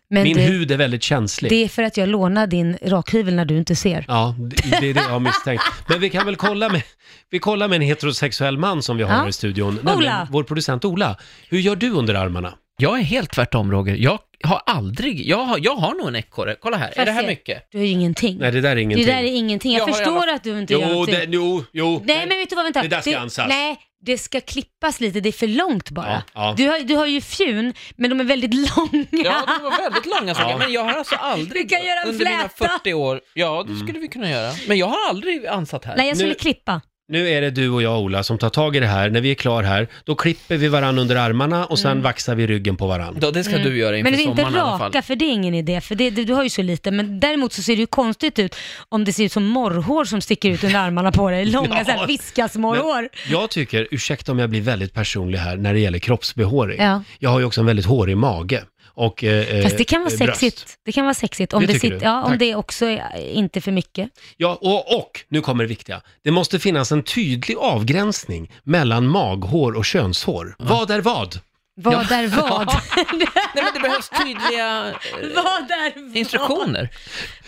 Men 0.09 0.23
Min 0.23 0.37
det, 0.37 0.41
hud 0.43 0.71
är 0.71 0.77
väldigt 0.77 1.03
känslig. 1.03 1.51
det 1.51 1.63
är 1.63 1.67
för 1.67 1.83
att 1.83 1.97
jag 1.97 2.09
lånar 2.09 2.47
din 2.47 2.77
rakhyvel 2.81 3.33
när 3.35 3.45
du 3.45 3.57
inte 3.57 3.75
ser. 3.75 4.05
Ja, 4.07 4.35
det, 4.39 4.55
det 4.81 4.89
är 4.89 4.93
det 4.93 4.99
jag 4.99 5.09
har 5.09 5.19
misstänkt. 5.19 5.63
Men 5.89 5.99
vi 5.99 6.09
kan 6.09 6.25
väl 6.25 6.35
kolla 6.35 6.69
med, 6.69 6.81
vi 7.29 7.39
kollar 7.39 7.67
med 7.67 7.75
en 7.75 7.81
heterosexuell 7.81 8.57
man 8.57 8.81
som 8.83 8.97
vi 8.97 9.03
har 9.03 9.11
Ja. 9.11 9.17
här 9.17 9.27
i 9.27 9.31
studion, 9.33 9.79
nämligen 9.83 10.27
vår 10.31 10.43
producent 10.43 10.85
Ola. 10.85 11.17
Hur 11.49 11.59
gör 11.59 11.75
du 11.75 11.89
under 11.91 12.13
armarna? 12.15 12.53
Jag 12.81 12.99
är 12.99 13.03
helt 13.03 13.31
tvärtom 13.31 13.71
Roger. 13.71 13.95
Jag 13.95 14.19
har 14.43 14.61
aldrig, 14.65 15.27
jag 15.27 15.37
har, 15.37 15.59
jag 15.61 15.75
har 15.75 15.93
nog 15.93 16.07
en 16.07 16.15
ekorre. 16.15 16.55
Kolla 16.61 16.77
här, 16.77 16.91
Får 16.91 17.01
är 17.01 17.05
det 17.05 17.09
jag 17.11 17.15
här 17.15 17.21
se? 17.21 17.27
mycket? 17.27 17.67
Du 17.71 17.77
har 17.77 17.85
ju 17.85 17.91
ingenting. 17.91 18.37
Nej, 18.37 18.51
det 18.51 18.61
där 18.61 18.69
är 18.71 18.75
det 18.75 18.81
ingenting. 18.81 19.05
där 19.07 19.13
är 19.17 19.23
ingenting. 19.23 19.71
Jag, 19.71 19.79
Jag 19.79 19.85
har 19.85 19.89
i 19.89 19.93
förstår 19.93 20.17
alla- 20.23 20.33
att 20.33 20.43
du 20.43 20.59
inte 20.59 20.73
Jo, 20.73 20.79
gör 20.79 20.87
någonting. 20.87 21.15
det, 21.15 21.25
jo, 21.29 21.63
jo. 21.71 22.03
Nej 22.05 22.25
men 22.27 22.37
vet 22.37 22.49
du 22.49 22.55
vad, 22.55 22.65
vänta. 22.65 22.81
Det 22.81 22.87
där 22.87 23.01
ska 23.01 23.17
ansas. 23.17 23.47
Nej, 23.49 23.77
det 24.05 24.17
ska 24.17 24.41
klippas 24.41 24.99
lite, 24.99 25.19
det 25.19 25.29
är 25.29 25.33
för 25.33 25.47
långt 25.47 25.89
bara. 25.91 26.11
Ja, 26.11 26.21
ja. 26.33 26.53
Du, 26.57 26.67
har, 26.69 26.79
du 26.79 26.95
har 26.95 27.05
ju 27.05 27.21
fjun, 27.21 27.73
men 27.95 28.09
de 28.09 28.19
är 28.19 28.23
väldigt 28.23 28.53
långa. 28.77 29.05
Ja, 29.11 29.43
de 29.47 29.63
var 29.63 29.77
väldigt 29.83 30.05
långa 30.19 30.35
saker, 30.35 30.49
Ja. 30.49 30.57
men 30.57 30.71
jag 30.71 30.83
har 30.83 30.93
alltså 30.93 31.15
aldrig 31.15 31.63
Vi 31.63 31.69
kan 31.69 31.85
göra 31.85 31.99
en 32.01 32.09
under 32.09 32.25
mina 32.25 32.49
fläta. 32.57 32.73
40 32.79 32.93
år, 32.93 33.21
ja 33.33 33.61
Mm. 33.61 33.73
det 33.73 33.79
skulle 33.85 33.99
vi 33.99 34.07
kunna 34.07 34.29
göra, 34.29 34.51
men 34.67 34.77
jag 34.77 34.87
har 34.87 35.09
aldrig 35.09 35.47
ansat 35.47 35.85
här. 35.85 35.95
Nej, 35.97 36.07
jag 36.07 36.17
skulle 36.17 36.29
Nu- 36.29 36.35
klippa. 36.35 36.81
Nu 37.09 37.29
är 37.29 37.41
det 37.41 37.49
du 37.49 37.69
och 37.69 37.81
jag, 37.81 37.99
Ola, 37.99 38.23
som 38.23 38.37
tar 38.37 38.49
tag 38.49 38.75
i 38.75 38.79
det 38.79 38.87
här. 38.87 39.09
När 39.09 39.21
vi 39.21 39.31
är 39.31 39.35
klar 39.35 39.63
här, 39.63 39.87
då 40.03 40.15
klipper 40.15 40.57
vi 40.57 40.67
varann 40.67 40.99
under 40.99 41.15
armarna 41.15 41.65
och 41.65 41.79
sen 41.79 42.01
vaxar 42.01 42.35
vi 42.35 42.47
ryggen 42.47 42.77
på 42.77 42.87
varann. 42.87 43.17
Då, 43.19 43.31
det 43.31 43.43
ska 43.43 43.57
du 43.57 43.77
göra 43.77 43.97
inför 43.97 44.07
Mm. 44.07 44.11
Men 44.11 44.11
det 44.13 44.23
är 44.23 44.29
inte 44.29 44.41
sommaren 44.41 44.55
i 44.55 44.59
alla 44.59 44.77
fall. 44.77 44.87
raka, 44.87 45.01
för 45.01 45.15
det 45.15 45.25
är 45.25 45.31
ingen 45.31 45.53
idé, 45.53 45.81
för 45.81 45.95
det, 45.95 46.09
du, 46.09 46.23
du 46.23 46.33
har 46.33 46.43
ju 46.43 46.49
så 46.49 46.61
lite. 46.61 46.91
Men 46.91 47.19
däremot 47.19 47.53
så 47.53 47.61
ser 47.61 47.75
det 47.75 47.79
ju 47.79 47.87
konstigt 47.87 48.39
ut 48.39 48.55
om 48.89 49.05
det 49.05 49.13
ser 49.13 49.23
ut 49.23 49.31
som 49.31 49.45
morrhår 49.45 50.05
som 50.05 50.21
sticker 50.21 50.49
ut 50.49 50.63
under 50.63 50.79
armarna 50.79 51.11
på 51.11 51.29
dig. 51.29 51.45
Långa 51.45 51.77
Ja. 51.77 51.85
så 51.85 51.91
här 51.91 52.07
viskasmorrhår. 52.07 53.09
Jag 53.29 53.49
tycker, 53.49 53.87
ursäkta 53.91 54.31
om 54.31 54.39
jag 54.39 54.49
blir 54.49 54.61
väldigt 54.61 54.93
personlig 54.93 55.39
här 55.39 55.57
när 55.57 55.73
det 55.73 55.79
gäller 55.79 55.99
kroppsbehåring. 55.99 56.81
Ja. 56.81 57.03
Jag 57.19 57.29
har 57.29 57.39
ju 57.39 57.45
också 57.45 57.61
en 57.61 57.67
väldigt 57.67 57.85
hårig 57.85 58.17
mage. 58.17 58.63
Och, 58.97 59.23
eh, 59.23 59.63
Fast 59.63 59.77
det 59.77 59.83
kan 59.83 60.01
vara 60.01 60.13
eh, 60.13 60.17
bröst. 60.17 60.39
sexigt. 60.39 60.77
Det 60.85 60.91
kan 60.91 61.05
vara 61.05 61.13
sexigt 61.13 61.53
om 61.53 61.61
Det 61.65 61.73
det, 61.73 61.79
sitter, 61.79 61.99
ja, 62.03 62.23
om 62.23 62.37
det 62.37 62.55
också 62.55 62.85
är 62.85 63.31
inte 63.33 63.61
för 63.61 63.71
mycket. 63.71 64.09
Ja, 64.37 64.57
och, 64.61 64.97
och 64.97 65.25
nu 65.29 65.41
kommer 65.41 65.63
det 65.63 65.67
viktiga. 65.67 66.01
Det 66.23 66.31
måste 66.31 66.59
finnas 66.59 66.91
en 66.91 67.03
tydlig 67.03 67.57
avgränsning 67.57 68.51
mellan 68.63 69.07
maghår 69.07 69.71
och 69.73 69.85
könshår. 69.85 70.55
Vad 70.59 70.91
är 70.91 71.01
vad? 71.01 71.39
Vad 71.79 72.11
är 72.11 72.27
vad? 72.27 72.67
Nej, 73.13 73.27
men 73.63 73.73
det 73.73 73.79
behövs 73.79 74.09
tydliga 74.09 74.87
eh, 74.87 74.93
vad 75.35 75.71
är 75.71 76.01
vad? 76.07 76.17
instruktioner. 76.17 76.89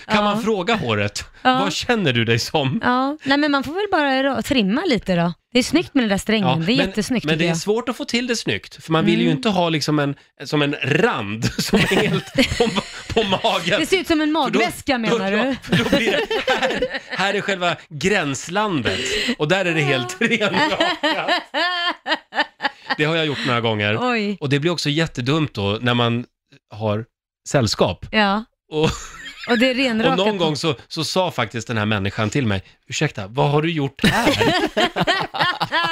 Kan 0.10 0.18
Ja. 0.18 0.22
man 0.24 0.44
fråga 0.44 0.76
håret? 0.76 1.26
Ja. 1.42 1.60
Vad 1.60 1.74
känner 1.74 2.14
du 2.14 2.26
dig 2.26 2.40
som? 2.40 2.80
Ja, 2.84 3.18
nej 3.24 3.38
men 3.38 3.52
man 3.52 3.64
får 3.64 3.74
väl 3.74 3.86
bara 3.92 4.10
ra- 4.24 4.42
trimma 4.42 4.84
lite 4.86 5.16
då. 5.16 5.34
Det 5.54 5.60
är 5.60 5.64
snyggt 5.64 5.94
med 5.94 6.04
den 6.04 6.10
där 6.10 6.18
strängen, 6.18 6.60
det 6.60 6.74
är 6.74 6.78
men, 6.78 6.86
jättesnyggt 6.88 7.26
men 7.26 7.38
det 7.38 7.44
är. 7.44 7.48
Mm. 7.48 7.56
svårt 7.58 7.90
att 7.90 7.98
få 7.98 8.06
till 8.06 8.28
det 8.28 8.36
snyggt, 8.36 8.84
för 8.86 8.92
man 8.92 9.06
vill 9.06 9.22
ju 9.22 9.30
inte 9.32 9.50
ha 9.50 9.70
liksom 9.70 10.00
en, 10.00 10.16
som 10.46 10.62
en 10.62 10.76
rand 10.84 11.46
som 11.58 11.80
är 11.80 11.84
helt 11.84 12.34
på, 12.58 12.68
på 13.14 13.24
magen. 13.24 13.80
Det 13.80 13.86
ser 13.86 13.98
ut 14.00 14.08
som 14.08 14.22
en 14.22 14.28
För 14.28 14.34
då- 14.34 14.40
magväska 14.60 14.98
menar 14.98 15.32
då, 15.32 15.38
du? 15.38 15.44
Ja, 15.48 15.56
för 15.64 15.76
då 15.84 15.98
blir 15.98 16.12
det, 16.12 16.52
här, 16.60 17.00
här 17.10 17.34
är 17.34 17.42
själva 17.42 17.76
gränslandet 17.90 19.00
och 19.38 19.48
där 19.48 19.66
är 19.66 19.74
det 19.74 19.82
helt 19.82 20.16
renrakat. 20.22 21.44
Det 22.98 23.04
har 23.04 23.16
jag 23.16 23.26
gjort 23.26 23.46
några 23.48 23.62
gånger. 23.62 23.98
Oj, 24.02 24.38
Och 24.42 24.50
det 24.50 24.60
blir 24.60 24.72
också 24.72 24.90
jättedumt 24.90 25.54
då 25.54 25.78
när 25.82 25.94
man 25.94 26.26
har 26.74 27.06
sällskap. 27.50 28.06
ja. 28.12 28.44
Och, 28.72 28.90
Och 29.48 29.60
det 29.60 29.66
är 29.66 29.70
och 29.72 29.76
renrakat. 29.76 30.18
någon 30.18 30.38
gång 30.38 30.56
så, 30.56 30.76
så 30.88 31.04
sa 31.04 31.32
faktiskt 31.32 31.68
den 31.68 31.78
här 31.78 31.86
människan 31.86 32.30
till 32.30 32.48
mig, 32.48 32.64
ursäkta, 32.88 33.28
vad 33.28 33.50
har 33.52 33.62
du 33.62 33.72
gjort 33.72 34.06
här? 34.06 34.56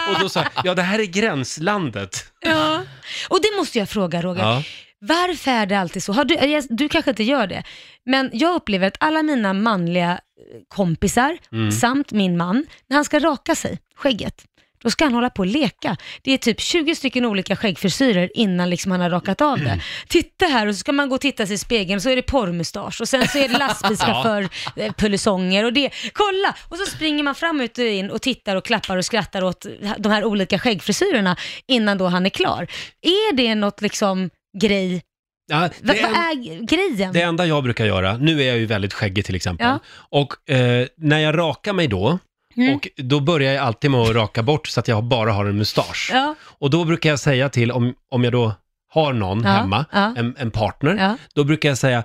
och 0.14 0.20
då 0.20 0.30
sa 0.30 0.40
jag, 0.40 0.66
ja 0.66 0.74
det 0.76 0.82
här 0.82 1.00
är 1.00 1.06
gränslandet. 1.06 2.26
Ja. 2.40 2.84
Och 3.30 3.42
det 3.42 3.58
måste 3.58 3.80
jag 3.80 3.90
fråga 3.90 4.22
Roger. 4.22 4.42
Ja. 4.44 4.64
Varför 5.00 5.52
är 5.52 5.66
det 5.66 5.80
alltid 5.80 6.04
så? 6.04 6.14
Har 6.14 6.26
du, 6.26 6.62
du 6.70 6.90
kanske 6.90 7.12
inte 7.12 7.24
gör 7.24 7.48
det, 7.48 7.64
men 8.06 8.30
jag 8.34 8.56
upplever 8.56 8.88
att 8.88 8.98
alla 9.00 9.24
mina 9.24 9.54
manliga 9.54 10.20
kompisar 10.68 11.38
Mm. 11.52 11.72
samt 11.72 12.12
min 12.12 12.38
man, 12.38 12.66
när 12.90 12.96
han 12.98 13.06
ska 13.06 13.20
raka 13.20 13.56
sig, 13.56 13.80
skägget, 13.96 14.46
då 14.84 14.90
ska 14.90 15.04
han 15.06 15.14
hålla 15.14 15.30
på 15.30 15.40
och 15.40 15.46
leka. 15.46 15.98
Det 16.22 16.32
är 16.34 16.38
typ 16.38 16.62
20 16.62 16.96
stycken 16.96 17.26
olika 17.26 17.56
skäggfrisyrer 17.56 18.30
innan 18.34 18.70
liksom 18.70 18.92
han 18.92 19.02
har 19.02 19.10
rakat 19.10 19.42
av 19.42 19.60
det. 19.60 19.82
Titta 20.08 20.46
här 20.46 20.68
och 20.68 20.76
så 20.76 20.80
ska 20.80 20.92
man 20.92 21.10
gå 21.10 21.16
och 21.16 21.22
titta 21.22 21.46
sig 21.46 21.56
i 21.56 21.58
spegeln 21.58 22.02
så 22.02 22.10
är 22.10 22.16
det 22.16 22.22
porrmustasch 22.22 23.02
och 23.02 23.10
sen 23.10 23.28
så 23.28 23.38
är 23.38 23.48
det 23.48 23.58
lastbilschaufför, 23.58 24.42
eh, 24.76 25.66
och 25.66 25.74
det. 25.74 25.90
Kolla! 26.14 26.56
Och 26.70 26.78
så 26.78 26.86
springer 26.86 27.24
man 27.24 27.36
fram 27.36 27.62
ut 27.62 27.78
och 27.78 27.84
in 27.84 28.12
och 28.12 28.22
tittar 28.22 28.56
och 28.56 28.66
klappar 28.66 28.98
och 28.98 29.06
skrattar 29.06 29.44
åt 29.44 29.66
de 29.98 30.12
här 30.12 30.26
olika 30.26 30.60
skäggfrisyrerna 30.60 31.36
innan 31.68 31.98
då 31.98 32.08
han 32.08 32.26
är 32.26 32.30
klar. 32.30 32.68
Är 33.02 33.36
det 33.36 33.56
något 33.56 33.82
liksom 33.82 34.30
grej? 34.62 35.02
Ja, 35.50 35.70
det, 35.82 35.88
vad 35.88 35.96
en, 35.98 36.06
är 36.16 36.66
grejen? 36.66 37.14
det 37.14 37.22
enda 37.22 37.46
jag 37.46 37.64
brukar 37.64 37.86
göra, 37.86 38.18
nu 38.18 38.42
är 38.42 38.48
jag 38.48 38.58
ju 38.58 38.66
väldigt 38.66 38.94
skäggig 38.94 39.26
till 39.26 39.36
exempel, 39.36 39.68
Ja. 39.68 39.80
och 40.20 40.50
eh, 40.52 40.88
när 40.98 41.20
jag 41.20 41.38
rakar 41.38 41.74
mig 41.74 41.88
då, 41.88 42.20
Mm. 42.58 42.76
och 42.76 42.88
då 42.98 43.20
börjar 43.20 43.54
jag 43.54 43.64
alltid 43.66 43.92
med 43.92 44.00
att 44.00 44.10
raka 44.16 44.44
bort 44.44 44.68
så 44.68 44.80
att 44.80 44.88
jag 44.88 45.04
bara 45.04 45.32
har 45.32 45.46
en 45.46 45.58
mustasch. 45.58 46.10
Ja, 46.14 46.36
Och 46.44 46.70
då 46.70 46.86
brukar 46.86 47.10
jag 47.10 47.20
säga 47.20 47.50
till, 47.50 47.72
om, 47.72 47.94
om 48.12 48.24
jag 48.24 48.34
då 48.34 48.54
har 48.94 49.14
någon 49.14 49.44
Ja, 49.44 49.50
hemma, 49.50 49.86
ja. 49.92 50.14
En, 50.18 50.36
en 50.38 50.52
partner, 50.52 50.96
ja, 50.96 51.18
då 51.36 51.44
brukar 51.44 51.70
jag 51.70 51.78
säga, 51.78 52.04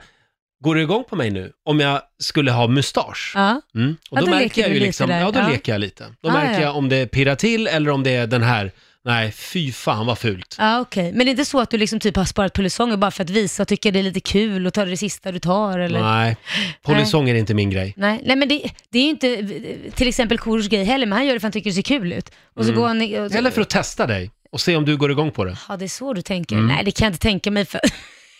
går 0.64 0.74
du 0.74 0.82
igång 0.82 1.04
på 1.10 1.16
mig 1.16 1.30
nu 1.30 1.52
om 1.64 1.80
jag 1.80 2.00
skulle 2.18 2.50
ha 2.52 2.66
mustasch? 2.66 3.32
ja. 3.34 3.60
Mm. 3.74 3.96
Och 4.10 4.18
Ja, 4.18 4.20
då, 4.20 4.26
då 4.26 4.30
märker 4.30 4.44
leker 4.44 4.62
jag 4.62 4.70
du 4.70 4.74
ju 4.74 4.80
lite 4.80 4.86
liksom, 4.86 5.08
där. 5.08 5.20
ja 5.20 5.30
då 5.30 5.38
Ja. 5.40 5.48
leker 5.48 5.72
jag 5.72 5.80
lite. 5.80 6.04
Då 6.22 6.28
Ah, 6.28 6.32
märker 6.32 6.54
ja. 6.54 6.66
jag 6.66 6.76
om 6.76 6.88
det 6.88 7.06
pirrar 7.06 7.34
till 7.34 7.66
eller 7.66 7.90
om 7.90 8.02
det 8.02 8.10
är 8.16 8.26
den 8.26 8.42
här, 8.42 8.72
nej 9.04 9.32
fy 9.32 9.72
fan 9.72 10.06
vad 10.06 10.18
fult. 10.18 10.56
Ja, 10.58 10.80
okej. 10.80 11.12
Men 11.12 11.18
det 11.18 11.28
är 11.28 11.30
inte 11.30 11.44
så 11.44 11.60
att 11.60 11.70
du 11.70 11.78
liksom 11.78 12.00
typ 12.00 12.16
har 12.16 12.24
sparat 12.24 12.52
polisonger 12.52 12.96
bara 12.96 13.10
för 13.10 13.24
att 13.24 13.30
visa 13.30 13.62
och 13.62 13.68
tycker 13.68 13.92
det 13.92 13.98
är 13.98 14.02
lite 14.02 14.20
kul 14.20 14.66
och 14.66 14.74
ta 14.74 14.84
det 14.84 14.96
sista 14.96 15.32
du 15.32 15.38
tar 15.38 15.78
eller? 15.78 16.02
Nej, 16.02 16.36
polisonger 16.82 17.34
är 17.34 17.38
inte 17.38 17.54
min 17.54 17.70
grej. 17.70 17.94
Nej, 17.96 18.20
nej 18.24 18.36
men 18.36 18.48
det, 18.48 18.62
det 18.90 18.98
är 18.98 19.02
ju 19.02 19.10
inte 19.10 19.48
till 19.94 20.08
exempel 20.08 20.38
Korosh 20.38 20.68
grej 20.68 20.84
heller, 20.84 21.06
men 21.06 21.18
han 21.18 21.26
gör 21.26 21.34
det 21.34 21.40
för 21.40 21.48
att 21.48 21.54
han 21.54 21.60
tycker 21.60 21.70
det 21.70 21.74
ser 21.74 21.82
kul 21.82 22.12
ut. 22.12 22.30
Och 22.54 22.64
så 22.64 22.72
går 22.72 22.88
han... 22.88 23.00
Och 23.00 23.34
Eller 23.34 23.50
för 23.50 23.60
att 23.60 23.70
testa 23.70 24.06
dig 24.06 24.30
och 24.52 24.60
se 24.60 24.76
om 24.76 24.84
du 24.84 24.96
går 24.96 25.10
igång 25.10 25.30
på 25.30 25.44
det. 25.44 25.58
Ja, 25.68 25.76
det 25.76 25.84
är 25.84 25.88
så 25.88 26.12
du 26.12 26.22
tänker. 26.22 26.56
Mm. 26.56 26.66
Nej, 26.66 26.84
det 26.84 26.90
kan 26.90 27.04
jag 27.06 27.10
inte 27.10 27.22
tänka 27.22 27.50
mig 27.50 27.64
för... 27.64 27.80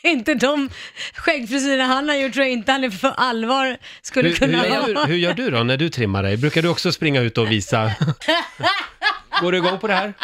inte 0.11 0.35
de 0.35 0.71
skäggfrisyrer 1.15 1.85
han 1.85 2.09
har 2.09 2.17
gjort 2.17 2.33
tror 2.33 2.45
jag 2.45 2.53
inte 2.53 2.73
han 2.73 2.85
är 2.85 2.91
för 2.91 3.13
allvar 3.17 3.77
skulle 4.03 4.29
Hur, 4.29 4.37
kunna 4.37 4.59
hur, 4.59 4.71
ha. 4.71 4.89
gör, 4.89 5.07
hur 5.07 5.17
gör 5.17 5.35
du 5.35 5.51
då 5.51 5.63
när 5.63 5.77
du 5.77 5.89
trimmar 5.89 6.23
dig? 6.23 6.37
Brukar 6.37 6.63
du 6.63 6.69
också 6.69 6.93
springa 6.93 7.21
ut 7.21 7.39
och 7.39 7.51
visa? 7.51 7.93
Går 9.41 9.53
du 9.53 9.59
igång 9.59 9.79
på 9.79 9.87
det 9.87 9.95
här? 9.95 10.15